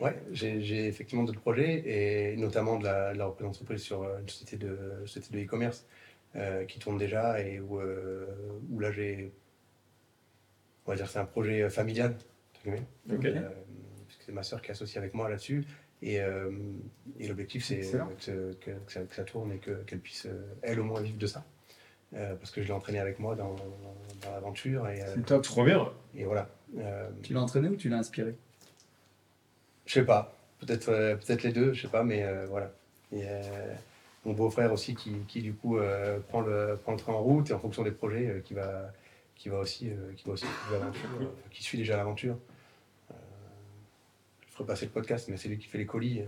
Ouais, 0.00 0.20
j'ai 0.32 0.88
effectivement 0.88 1.22
d'autres 1.22 1.40
projets, 1.40 1.82
et 2.32 2.36
notamment 2.36 2.76
de 2.78 2.84
la, 2.84 3.12
de 3.14 3.18
la 3.18 3.26
reprise 3.26 3.46
d'entreprise 3.46 3.82
sur 3.82 4.02
euh, 4.02 4.18
une 4.20 4.28
société 4.28 4.56
de 4.56 4.76
société 5.06 5.38
de 5.38 5.44
e-commerce 5.44 5.86
euh, 6.34 6.64
qui 6.64 6.80
tourne 6.80 6.98
déjà 6.98 7.40
et 7.40 7.60
où, 7.60 7.78
euh, 7.78 8.26
où 8.72 8.80
là 8.80 8.90
j'ai, 8.90 9.30
on 10.86 10.90
va 10.90 10.96
dire, 10.96 11.08
c'est 11.08 11.18
un 11.18 11.24
projet 11.24 11.62
euh, 11.62 11.70
familial, 11.70 12.14
entre 12.54 12.62
guillemets. 12.64 12.82
Ok. 13.12 13.24
Euh, 13.26 13.40
parce 14.06 14.16
que 14.18 14.24
c'est 14.26 14.32
ma 14.32 14.42
sœur 14.42 14.60
qui 14.62 14.68
est 14.68 14.72
associée 14.72 14.98
avec 14.98 15.14
moi 15.14 15.28
là-dessus. 15.28 15.64
Et, 16.02 16.20
euh, 16.20 16.50
et 17.20 17.28
l'objectif, 17.28 17.64
c'est 17.64 17.80
que, 18.26 18.52
que- 18.54 18.70
que 18.72 18.92
ça, 18.92 19.00
que 19.02 19.14
ça 19.14 19.22
tourne 19.24 19.52
et 19.52 19.58
que- 19.58 19.82
qu'elle 19.84 20.00
puisse, 20.00 20.26
elle 20.62 20.80
au 20.80 20.84
moins, 20.84 21.00
vivre 21.00 21.18
de 21.18 21.26
ça. 21.26 21.44
Euh, 22.14 22.34
parce 22.34 22.50
que 22.50 22.60
je 22.60 22.66
l'ai 22.66 22.72
entraînée 22.72 22.98
avec 22.98 23.18
moi 23.20 23.36
dans, 23.36 23.54
dans 24.22 24.32
l'aventure. 24.32 24.88
Et, 24.88 25.00
euh, 25.02 25.06
C'est 25.14 25.24
top. 25.26 25.42
Trop 25.44 25.64
bien. 25.64 25.88
et 26.16 26.24
voilà. 26.24 26.48
Euh, 26.78 27.08
Tu 27.22 27.32
l'as 27.32 27.40
entraîné 27.40 27.68
ou 27.68 27.76
tu 27.76 27.88
l'as 27.88 27.98
inspiré 27.98 28.34
je 29.86 29.94
sais 29.94 30.04
pas, 30.04 30.36
peut-être 30.60 30.86
peut-être 30.86 31.42
les 31.42 31.52
deux, 31.52 31.72
je 31.72 31.82
sais 31.82 31.88
pas, 31.88 32.04
mais 32.04 32.22
euh, 32.22 32.46
voilà. 32.48 32.70
Et, 33.12 33.22
euh, 33.26 33.42
mon 34.24 34.32
beau-frère 34.32 34.72
aussi 34.72 34.94
qui, 34.94 35.12
qui, 35.26 35.42
du 35.42 35.52
coup 35.54 35.76
euh, 35.78 36.20
prend, 36.28 36.40
le, 36.40 36.78
prend 36.82 36.92
le 36.92 36.98
train 36.98 37.12
en 37.12 37.20
route 37.22 37.50
et 37.50 37.52
en 37.52 37.58
fonction 37.58 37.82
des 37.82 37.90
projets 37.90 38.28
euh, 38.28 38.40
qui, 38.40 38.54
va, 38.54 38.92
qui 39.42 39.48
va 39.48 39.58
aussi, 39.58 39.90
euh, 39.90 40.12
qui 40.16 40.24
va 40.26 40.34
aussi 40.34 40.44
suivre 40.46 40.78
l'aventure, 40.78 41.08
euh, 41.20 41.24
qui 41.50 41.64
suit 41.64 41.76
déjà 41.78 41.96
l'aventure. 41.96 42.38
Euh, 43.10 43.14
je 44.46 44.52
ferai 44.52 44.64
passer 44.66 44.84
le 44.86 44.92
podcast, 44.92 45.26
mais 45.28 45.36
c'est 45.36 45.48
lui 45.48 45.58
qui 45.58 45.66
fait 45.66 45.78
les 45.78 45.86
colis 45.86 46.20
euh, 46.20 46.26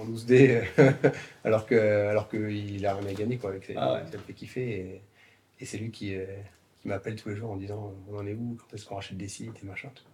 en 0.00 0.06
12D 0.06 0.62
euh, 0.78 0.92
alors 1.44 1.66
que 1.66 1.74
alors 1.74 2.28
qu'il 2.28 2.86
a 2.86 2.94
rien 2.94 3.08
à 3.08 3.12
gagner 3.14 3.36
quoi, 3.36 3.50
avec 3.50 3.64
ses- 3.64 3.74
Ah 3.76 3.94
ouais. 3.94 4.04
ça 4.06 4.12
le 4.12 4.18
fait 4.22 4.32
kiffer 4.32 4.70
et, 4.70 5.02
et 5.58 5.64
c'est 5.64 5.78
lui 5.78 5.90
qui, 5.90 6.14
euh, 6.14 6.24
qui 6.80 6.86
m'appelle 6.86 7.16
tous 7.16 7.30
les 7.30 7.34
jours 7.34 7.50
en 7.50 7.56
disant 7.56 7.92
on 8.08 8.16
en 8.16 8.24
est 8.28 8.34
où, 8.34 8.56
quand 8.60 8.72
est-ce 8.76 8.86
qu'on 8.86 8.94
rachète 8.94 9.16
des 9.16 9.26
sites 9.26 9.60
et 9.60 9.66
machin. 9.66 9.90
tout. 9.92 10.04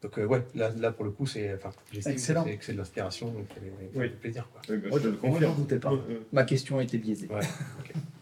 Donc 0.00 0.18
euh, 0.18 0.24
ouais, 0.24 0.42
là, 0.54 0.70
là 0.70 0.90
pour 0.92 1.04
le 1.04 1.10
coup, 1.10 1.26
c'est 1.26 1.52
enfin, 1.52 1.70
Excellent. 2.06 2.44
c'est- 2.46 2.56
que 2.56 2.64
c'est 2.64 2.72
de 2.72 2.78
l'inspiration, 2.78 3.30
donc 3.30 3.46
faut 3.52 3.60
Oui. 3.96 4.08
plaisir. 4.08 4.48
Quoi. 4.50 4.62
Oui, 4.70 4.78
bah, 4.78 4.88
je 4.94 4.98
je 5.02 5.08
moi, 5.10 5.20
confirme. 5.20 5.54
doutais 5.56 5.78
pas. 5.78 5.92
Ma 6.32 6.44
question 6.44 6.78
a 6.78 6.82
été 6.82 6.96
biaisée. 6.96 7.28
Ouais. 7.28 7.40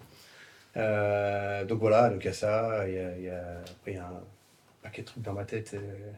Euh, 0.78 1.64
donc 1.64 1.80
voilà, 1.80 2.08
donc 2.08 2.22
il 2.22 2.26
y 2.26 2.30
a 2.30 2.32
ça, 2.32 2.88
il 2.88 2.94
y 2.94 2.98
a, 2.98 3.16
il 3.16 3.24
y 3.24 3.28
a- 3.28 3.60
après 3.60 3.92
il 3.92 3.94
y 3.94 3.98
a 3.98 4.06
un 4.06 4.22
paquet 4.82 5.02
de 5.02 5.06
trucs 5.06 5.22
dans 5.24 5.32
ma 5.32 5.44
tête 5.44 5.74
euh, 5.74 6.12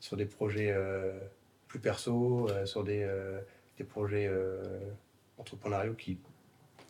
sur 0.00 0.16
des 0.16 0.26
projets 0.26 0.70
euh, 0.70 1.18
plus 1.66 1.80
perso, 1.80 2.48
sur 2.64 2.84
des, 2.84 3.08
projets 3.88 4.30
entrepreneuriaux 5.38 5.94
qui 5.94 6.18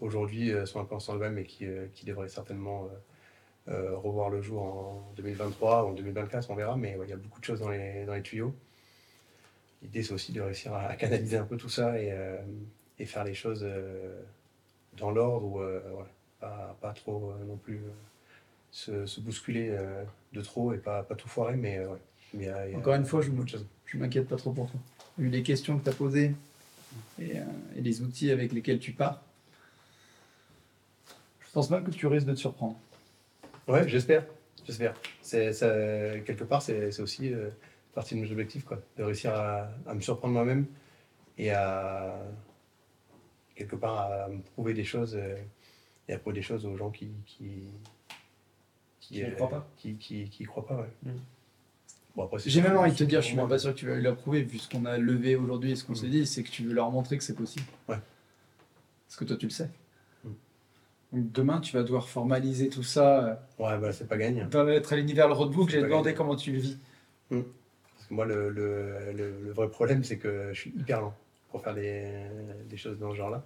aujourd'hui 0.01 0.53
sont 0.67 0.81
un 0.81 0.85
peu 0.85 0.95
en 0.95 1.01
stand-by 1.01 1.31
mais 1.31 1.45
qui, 1.45 1.67
qui 1.95 2.05
devraient 2.05 2.29
certainement 2.29 2.89
revoir 3.67 4.31
le 4.31 4.43
jour 4.43 4.63
en 4.63 5.13
2023 5.17 5.85
ou 5.85 5.89
en 5.89 5.93
2024, 5.95 6.51
on 6.51 6.55
verra, 6.55 6.77
mais 6.77 6.97
il 7.03 7.09
y 7.09 7.13
a 7.13 7.17
beaucoup 7.17 7.41
de 7.41 7.45
choses 7.45 7.61
dans 7.61 7.71
les, 7.71 8.23
tuyaux. 8.23 8.55
L'idée 9.83 10.03
c'est 10.03 10.13
aussi 10.13 10.33
de 10.33 10.43
réussir 10.43 10.75
à, 10.75 10.95
canaliser 10.97 11.39
un 11.39 11.47
peu 11.47 11.57
tout 11.57 11.71
ça 11.71 11.99
et, 11.99 12.13
faire 13.07 13.25
les 13.25 13.35
choses 13.35 13.67
dans 14.99 15.11
l'ordre 15.11 15.65
pas, 16.41 16.77
pas 16.81 16.93
trop 16.93 17.31
euh, 17.31 17.45
non 17.45 17.57
plus 17.57 17.77
euh, 17.77 17.91
se, 18.71 19.07
se 19.07 19.21
bousculer 19.21 19.69
euh, 19.71 20.05
de 20.33 20.41
trop 20.41 20.73
et 20.73 20.79
pas, 20.79 21.03
pas 21.03 21.15
tout 21.15 21.29
foirer, 21.29 21.57
mais 21.57 21.81
ouais. 22.35 22.75
Encore 22.75 22.95
une 22.95 23.07
fois, 23.07 23.23
je. 23.23 23.31
Je 23.89 23.99
m'inquiète 23.99 24.27
pas 24.27 24.35
trop 24.35 24.51
pour 24.51 24.69
toi. 24.69 24.81
Vu 25.17 25.29
les 25.29 25.45
questions 25.45 25.79
que 25.79 25.85
tu 25.85 25.91
as 25.91 25.93
posées 25.93 26.35
et, 27.21 27.37
et 27.77 27.81
les 27.81 28.03
outils 28.03 28.33
avec 28.33 28.53
lesquels 28.53 28.81
tu 28.81 28.91
pars, 28.91 29.23
je 31.39 31.47
pense 31.53 31.71
même 31.71 31.85
que 31.85 31.93
tu 31.93 32.09
risques 32.09 32.27
de 32.27 32.35
te 32.35 32.39
surprendre. 32.41 32.77
Ouais, 33.69 33.89
j'espère. 33.89 34.27
J'espère. 34.67 34.93
C'est, 35.23 35.53
ça, 35.53 35.69
quelque 36.27 36.43
part, 36.43 36.63
c'est, 36.63 36.91
c'est 36.91 37.01
aussi 37.01 37.33
euh, 37.33 37.49
partie 37.95 38.17
de 38.17 38.21
mes 38.21 38.31
objectifs, 38.33 38.65
quoi. 38.65 38.83
De 38.97 39.05
réussir 39.05 39.33
à, 39.33 39.69
à 39.87 39.95
me 39.95 40.01
surprendre 40.01 40.35
moi-même 40.35 40.67
et 41.39 41.53
à, 41.53 42.19
quelque 43.55 43.77
part, 43.77 44.11
à 44.11 44.29
me 44.29 44.43
prouver 44.43 44.75
des 44.75 44.85
choses 44.85 45.17
et 46.09 46.17
prouver 46.19 46.37
des 46.37 46.43
choses 46.43 46.65
aux 46.67 46.77
gens 46.77 46.91
qui. 46.91 47.11
qui 47.27 47.65
Qui 49.01 49.23
n'y 49.25 49.35
croient 49.35 49.49
pas. 49.49 49.69
Qui, 49.77 49.95
qui, 49.97 50.29
qui 50.31 50.45
croient 50.45 50.67
pas, 50.67 50.77
ouais. 50.77 50.93
Mm. 51.05 51.11
Bon, 52.17 52.25
après, 52.25 52.39
J'ai 52.47 52.63
même 52.63 52.77
envie 52.77 52.93
de 52.93 52.97
te 52.97 53.05
dire, 53.05 53.21
je 53.21 53.27
suis 53.27 53.37
même 53.37 53.49
pas 53.49 53.59
sûr 53.59 53.75
que 53.75 53.79
tu 53.79 53.87
vas 53.87 53.97
l'approuver, 53.97 54.43
vu 54.43 54.59
ce 54.59 54.69
qu'on 54.71 54.85
a 54.87 54.97
levé 54.97 55.37
aujourd'hui 55.37 55.73
et 55.73 55.77
ce 55.77 55.85
qu'on 55.85 55.95
s'est 55.95 56.09
dit, 56.09 56.27
c'est 56.27 56.43
que 56.43 56.49
tu 56.51 56.65
veux 56.65 56.73
leur 56.73 56.91
montrer 56.91 57.19
que 57.19 57.25
c'est 57.25 57.35
possible. 57.35 57.67
Ouais. 57.89 57.99
Parce 59.07 59.17
que 59.19 59.25
toi, 59.25 59.37
tu 59.37 59.47
le 59.47 59.51
sais. 59.51 59.69
Donc 61.13 61.31
demain, 61.33 61.61
tu 61.61 61.77
vas 61.77 61.83
devoir 61.83 62.09
formaliser 62.09 62.69
tout 62.69 62.83
ça 62.83 63.47
Ouais, 63.59 63.79
bah, 63.79 63.93
c'est 63.93 64.09
pas 64.09 64.17
gagné. 64.17 64.43
euh, 64.43 64.47
dans 64.47 64.65
l'être 64.65 64.93
à 64.93 64.97
l'univers 64.97 65.29
le 65.29 65.35
roadbook. 65.35 65.69
J'ai 65.69 65.83
demandé 65.83 66.07
gagné. 66.11 66.15
comment 66.17 66.35
tu 66.37 66.53
le 66.53 66.59
vis. 66.59 66.79
Parce 67.29 67.43
que 68.09 68.15
moi, 68.15 68.25
le, 68.25 68.49
le, 68.51 69.13
le, 69.13 69.41
le 69.45 69.53
vrai 69.53 69.69
problème, 69.69 70.03
c'est 70.03 70.17
que 70.19 70.51
je 70.53 70.61
suis 70.61 70.71
hyper 70.71 71.01
lent 71.03 71.15
pour 71.51 71.63
faire 71.63 71.75
des, 71.75 72.13
des 72.69 72.77
choses 72.77 72.99
dans 72.99 73.13
ce 73.13 73.17
genre-là. 73.17 73.45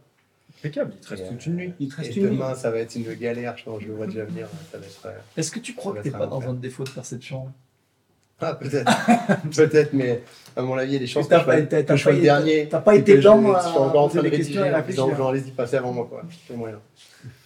Impeccable, 0.58 0.92
il 0.94 1.00
te 1.00 1.08
reste 1.08 1.24
Et, 1.24 1.28
toute 1.28 1.46
une 1.46 1.54
nuit. 1.56 1.72
Il 1.80 1.88
te 1.88 1.96
reste 1.96 2.10
Et 2.10 2.20
une 2.20 2.26
nuit. 2.26 2.32
demain, 2.36 2.54
ça 2.54 2.70
va 2.70 2.78
être 2.78 2.94
une 2.94 3.12
galère, 3.14 3.56
je 3.56 3.64
pense, 3.64 3.80
je 3.82 3.88
le 3.88 3.94
vois 3.94 4.06
déjà 4.06 4.24
venir. 4.24 4.46
Ça 4.72 4.78
va 4.78 4.84
être, 4.84 5.06
euh, 5.06 5.10
Est-ce 5.36 5.50
que 5.50 5.58
tu 5.60 5.74
crois 5.74 5.94
que 5.94 6.00
t'es 6.00 6.10
pas 6.10 6.26
dans 6.26 6.42
un 6.48 6.54
défaut 6.54 6.84
de 6.84 6.90
perception 6.90 7.48
Ah, 8.40 8.54
peut-être. 8.54 8.90
peut-être, 9.56 9.92
mais 9.92 10.22
à 10.56 10.62
mon 10.62 10.76
avis, 10.76 10.90
il 10.90 10.94
y 10.94 10.96
a 10.96 10.98
des 11.00 11.06
chances 11.06 11.28
que 11.28 11.38
je 11.38 11.44
pas- 11.44 11.60
que 11.62 11.96
je 11.96 12.02
sois 12.02 12.10
pas 12.10 12.10
le 12.12 12.16
été- 12.18 12.22
dernier. 12.22 12.68
t'as 12.68 12.80
pas 12.80 12.94
été 12.96 13.12
que 13.14 13.16
je- 13.18 13.22
je 13.22 13.28
à 13.28 13.60
suis 13.60 13.78
encore 13.78 14.02
en 14.04 14.08
train 14.08 14.18
de 14.22 14.28
des 14.28 14.36
questions 14.36 14.62
rédiger 14.62 14.76
et 14.76 14.80
en 14.82 14.86
disant, 14.86 15.04
réfléchir. 15.06 15.16
genre, 15.16 15.28
allez-y, 15.30 15.50
passez 15.52 15.76
avant 15.76 15.92
moi, 15.92 16.06
quoi. 16.08 16.22
C'est 16.48 16.56
moyen. 16.56 16.80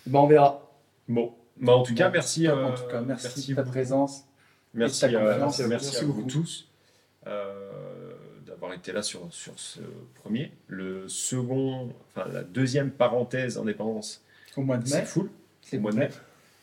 Ben, 0.07 0.19
on 0.21 0.27
verra. 0.27 0.63
Bon, 1.09 1.33
bah, 1.61 1.73
en 1.75 1.83
tout 1.83 1.95
cas, 1.95 2.11
merci. 2.11 2.47
Euh, 2.49 2.67
en 2.67 2.73
tout 2.75 2.85
cas, 2.91 3.01
merci, 3.01 3.51
de 3.51 3.55
ta 3.57 3.63
présence. 3.65 4.25
Merci, 4.73 5.05
euh, 5.07 5.35
confiance. 5.35 5.59
merci, 5.61 5.69
Merci 5.69 5.97
à 5.99 6.05
vous 6.07 6.23
tous 6.23 6.69
euh, 7.27 7.53
d'avoir 8.65 8.79
été 8.79 8.93
là 8.93 9.03
sur, 9.03 9.21
sur 9.33 9.53
ce 9.59 9.81
premier. 10.23 10.51
Le 10.69 11.09
second, 11.09 11.91
enfin 12.15 12.29
la 12.33 12.43
deuxième 12.43 12.91
parenthèse 12.91 13.59
indépendance, 13.59 14.23
Au 14.57 14.63
mois 14.63 14.77
de 14.79 14.87
c'est 14.87 15.05
full. 15.05 15.31
c'est 15.63 15.79
mois 15.79 15.93
de 15.93 15.99
mai. 15.99 16.09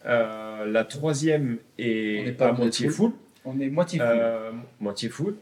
Euh, 0.06 0.66
la 0.66 0.84
troisième 0.84 1.58
On 1.78 1.84
est, 1.84 2.36
pas 2.38 2.49
à 2.49 2.52
moitié 2.54 2.89
full. 2.89 3.12
full. 3.12 3.14
on 3.45 3.60
est 3.60 3.70
moitié 3.70 3.99
full. 3.99 4.08
Euh, 4.10 4.52
moitié 4.80 5.10
full. 5.10 5.36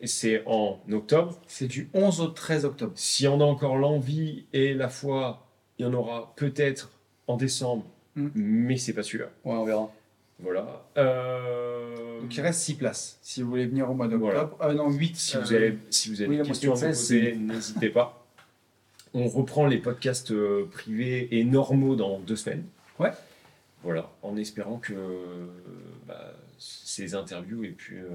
Et 0.00 0.06
c'est 0.06 0.42
en 0.46 0.78
octobre. 0.92 1.38
C'est 1.48 1.66
du 1.66 1.88
11 1.94 2.20
au 2.20 2.26
13 2.28 2.64
octobre. 2.66 2.92
Si 2.94 3.26
on 3.26 3.40
a 3.40 3.44
encore 3.44 3.76
l'envie 3.76 4.44
et 4.52 4.74
la 4.74 4.88
foi, 4.88 5.46
il 5.78 5.86
y 5.86 5.88
en 5.88 5.94
aura 5.94 6.32
peut-être 6.36 6.90
en 7.26 7.36
décembre, 7.36 7.84
Mm. 8.16 8.28
mais 8.34 8.76
c'est 8.76 8.92
pas 8.92 9.02
sûr. 9.02 9.26
Ouais, 9.44 9.54
on 9.54 9.64
verra. 9.64 9.90
Voilà. 10.40 10.84
Euh, 10.96 12.20
Donc 12.20 12.34
il 12.36 12.40
reste 12.40 12.60
6 12.60 12.74
places. 12.74 13.18
Si 13.22 13.42
vous 13.42 13.50
voulez 13.50 13.66
venir 13.66 13.90
au 13.90 13.94
mois 13.94 14.08
d'octobre. 14.08 14.32
Voilà. 14.32 14.50
Ah 14.60 14.74
non, 14.74 14.90
8. 14.90 15.16
Si 15.16 15.36
vous 15.36 15.52
avez, 15.52 15.78
si 15.90 16.10
vous 16.10 16.20
avez 16.20 16.30
oui, 16.30 16.38
des 16.38 16.48
questions 16.48 16.72
à 16.74 16.86
poser, 16.86 17.36
n'hésitez 17.36 17.88
pas. 17.90 18.24
On 19.14 19.28
reprend 19.28 19.66
les 19.66 19.78
podcasts 19.78 20.32
euh, 20.32 20.68
privés 20.72 21.28
et 21.38 21.44
normaux 21.44 21.94
dans 21.94 22.18
deux 22.18 22.36
semaines. 22.36 22.64
Ouais. 22.98 23.12
Voilà, 23.84 24.10
en 24.22 24.36
espérant 24.36 24.78
que 24.78 24.94
bah, 26.08 26.32
ces 26.58 27.14
interviews 27.14 27.64
aient 27.64 27.68
pu 27.68 27.98
euh, 27.98 28.08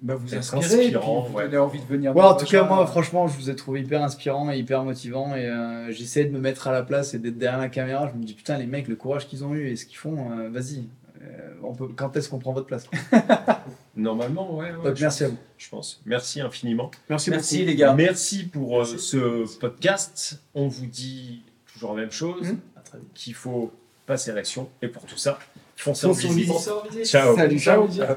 Bah, 0.00 0.14
vous 0.14 0.34
inspirez, 0.34 0.64
et 0.64 0.68
puis 0.68 0.84
inspirant, 0.96 1.22
vous 1.22 1.36
ouais. 1.38 1.56
envie 1.56 1.80
de 1.80 1.86
venir. 1.86 2.14
Ouais, 2.14 2.22
en 2.22 2.36
tout 2.36 2.44
cas, 2.46 2.64
moi, 2.64 2.86
franchement, 2.86 3.26
je 3.26 3.36
vous 3.36 3.48
ai 3.50 3.56
trouvé 3.56 3.80
hyper 3.80 4.02
inspirant 4.04 4.50
et 4.52 4.58
hyper 4.58 4.84
motivant. 4.84 5.34
Et 5.34 5.46
euh, 5.46 5.90
j'essaie 5.90 6.26
de 6.26 6.30
me 6.30 6.38
mettre 6.38 6.68
à 6.68 6.72
la 6.72 6.82
place 6.82 7.14
et 7.14 7.18
d'être 7.18 7.38
derrière 7.38 7.58
la 7.60 7.68
caméra. 7.70 8.08
Je 8.12 8.18
me 8.18 8.24
dis, 8.24 8.34
putain, 8.34 8.58
les 8.58 8.66
mecs, 8.66 8.88
le 8.88 8.96
courage 8.96 9.26
qu'ils 9.26 9.42
ont 9.42 9.54
eu 9.54 9.68
et 9.68 9.76
ce 9.76 9.86
qu'ils 9.86 9.96
font, 9.96 10.30
euh, 10.38 10.48
vas-y. 10.50 10.84
Euh, 11.22 11.26
on 11.62 11.74
peut... 11.74 11.88
Quand 11.94 12.16
est-ce 12.16 12.28
qu'on 12.28 12.38
prend 12.38 12.52
votre 12.52 12.66
place 12.66 12.86
Normalement, 13.96 14.56
ouais. 14.56 14.70
ouais, 14.72 14.84
Donc, 14.84 14.96
je 14.96 15.02
merci 15.02 15.24
à 15.24 15.28
vous. 15.28 15.36
Je 15.58 15.68
pense. 15.68 16.00
Merci 16.06 16.40
infiniment. 16.40 16.90
Merci, 17.08 17.30
Merci 17.30 17.56
beaucoup. 17.58 17.66
les 17.68 17.76
gars. 17.76 17.94
Merci 17.94 18.44
pour 18.44 18.80
euh, 18.82 18.84
ce 18.84 19.58
podcast. 19.58 20.40
On 20.54 20.68
vous 20.68 20.86
dit 20.86 21.42
toujours 21.72 21.94
la 21.94 22.02
même 22.02 22.12
chose 22.12 22.48
Mhm. 22.52 22.58
qu'il 23.14 23.34
faut 23.34 23.70
passer 24.06 24.30
à 24.30 24.34
l'action. 24.34 24.68
Et 24.82 24.88
pour 24.88 25.04
tout 25.04 25.18
ça, 25.18 25.38
foncez 25.76 26.06
en 26.06 26.12
visite. 26.12 26.48
visite. 26.90 27.04
Ciao. 27.06 27.36
Salut, 27.36 27.58
ciao. 27.58 27.88
Ciao. 27.88 28.16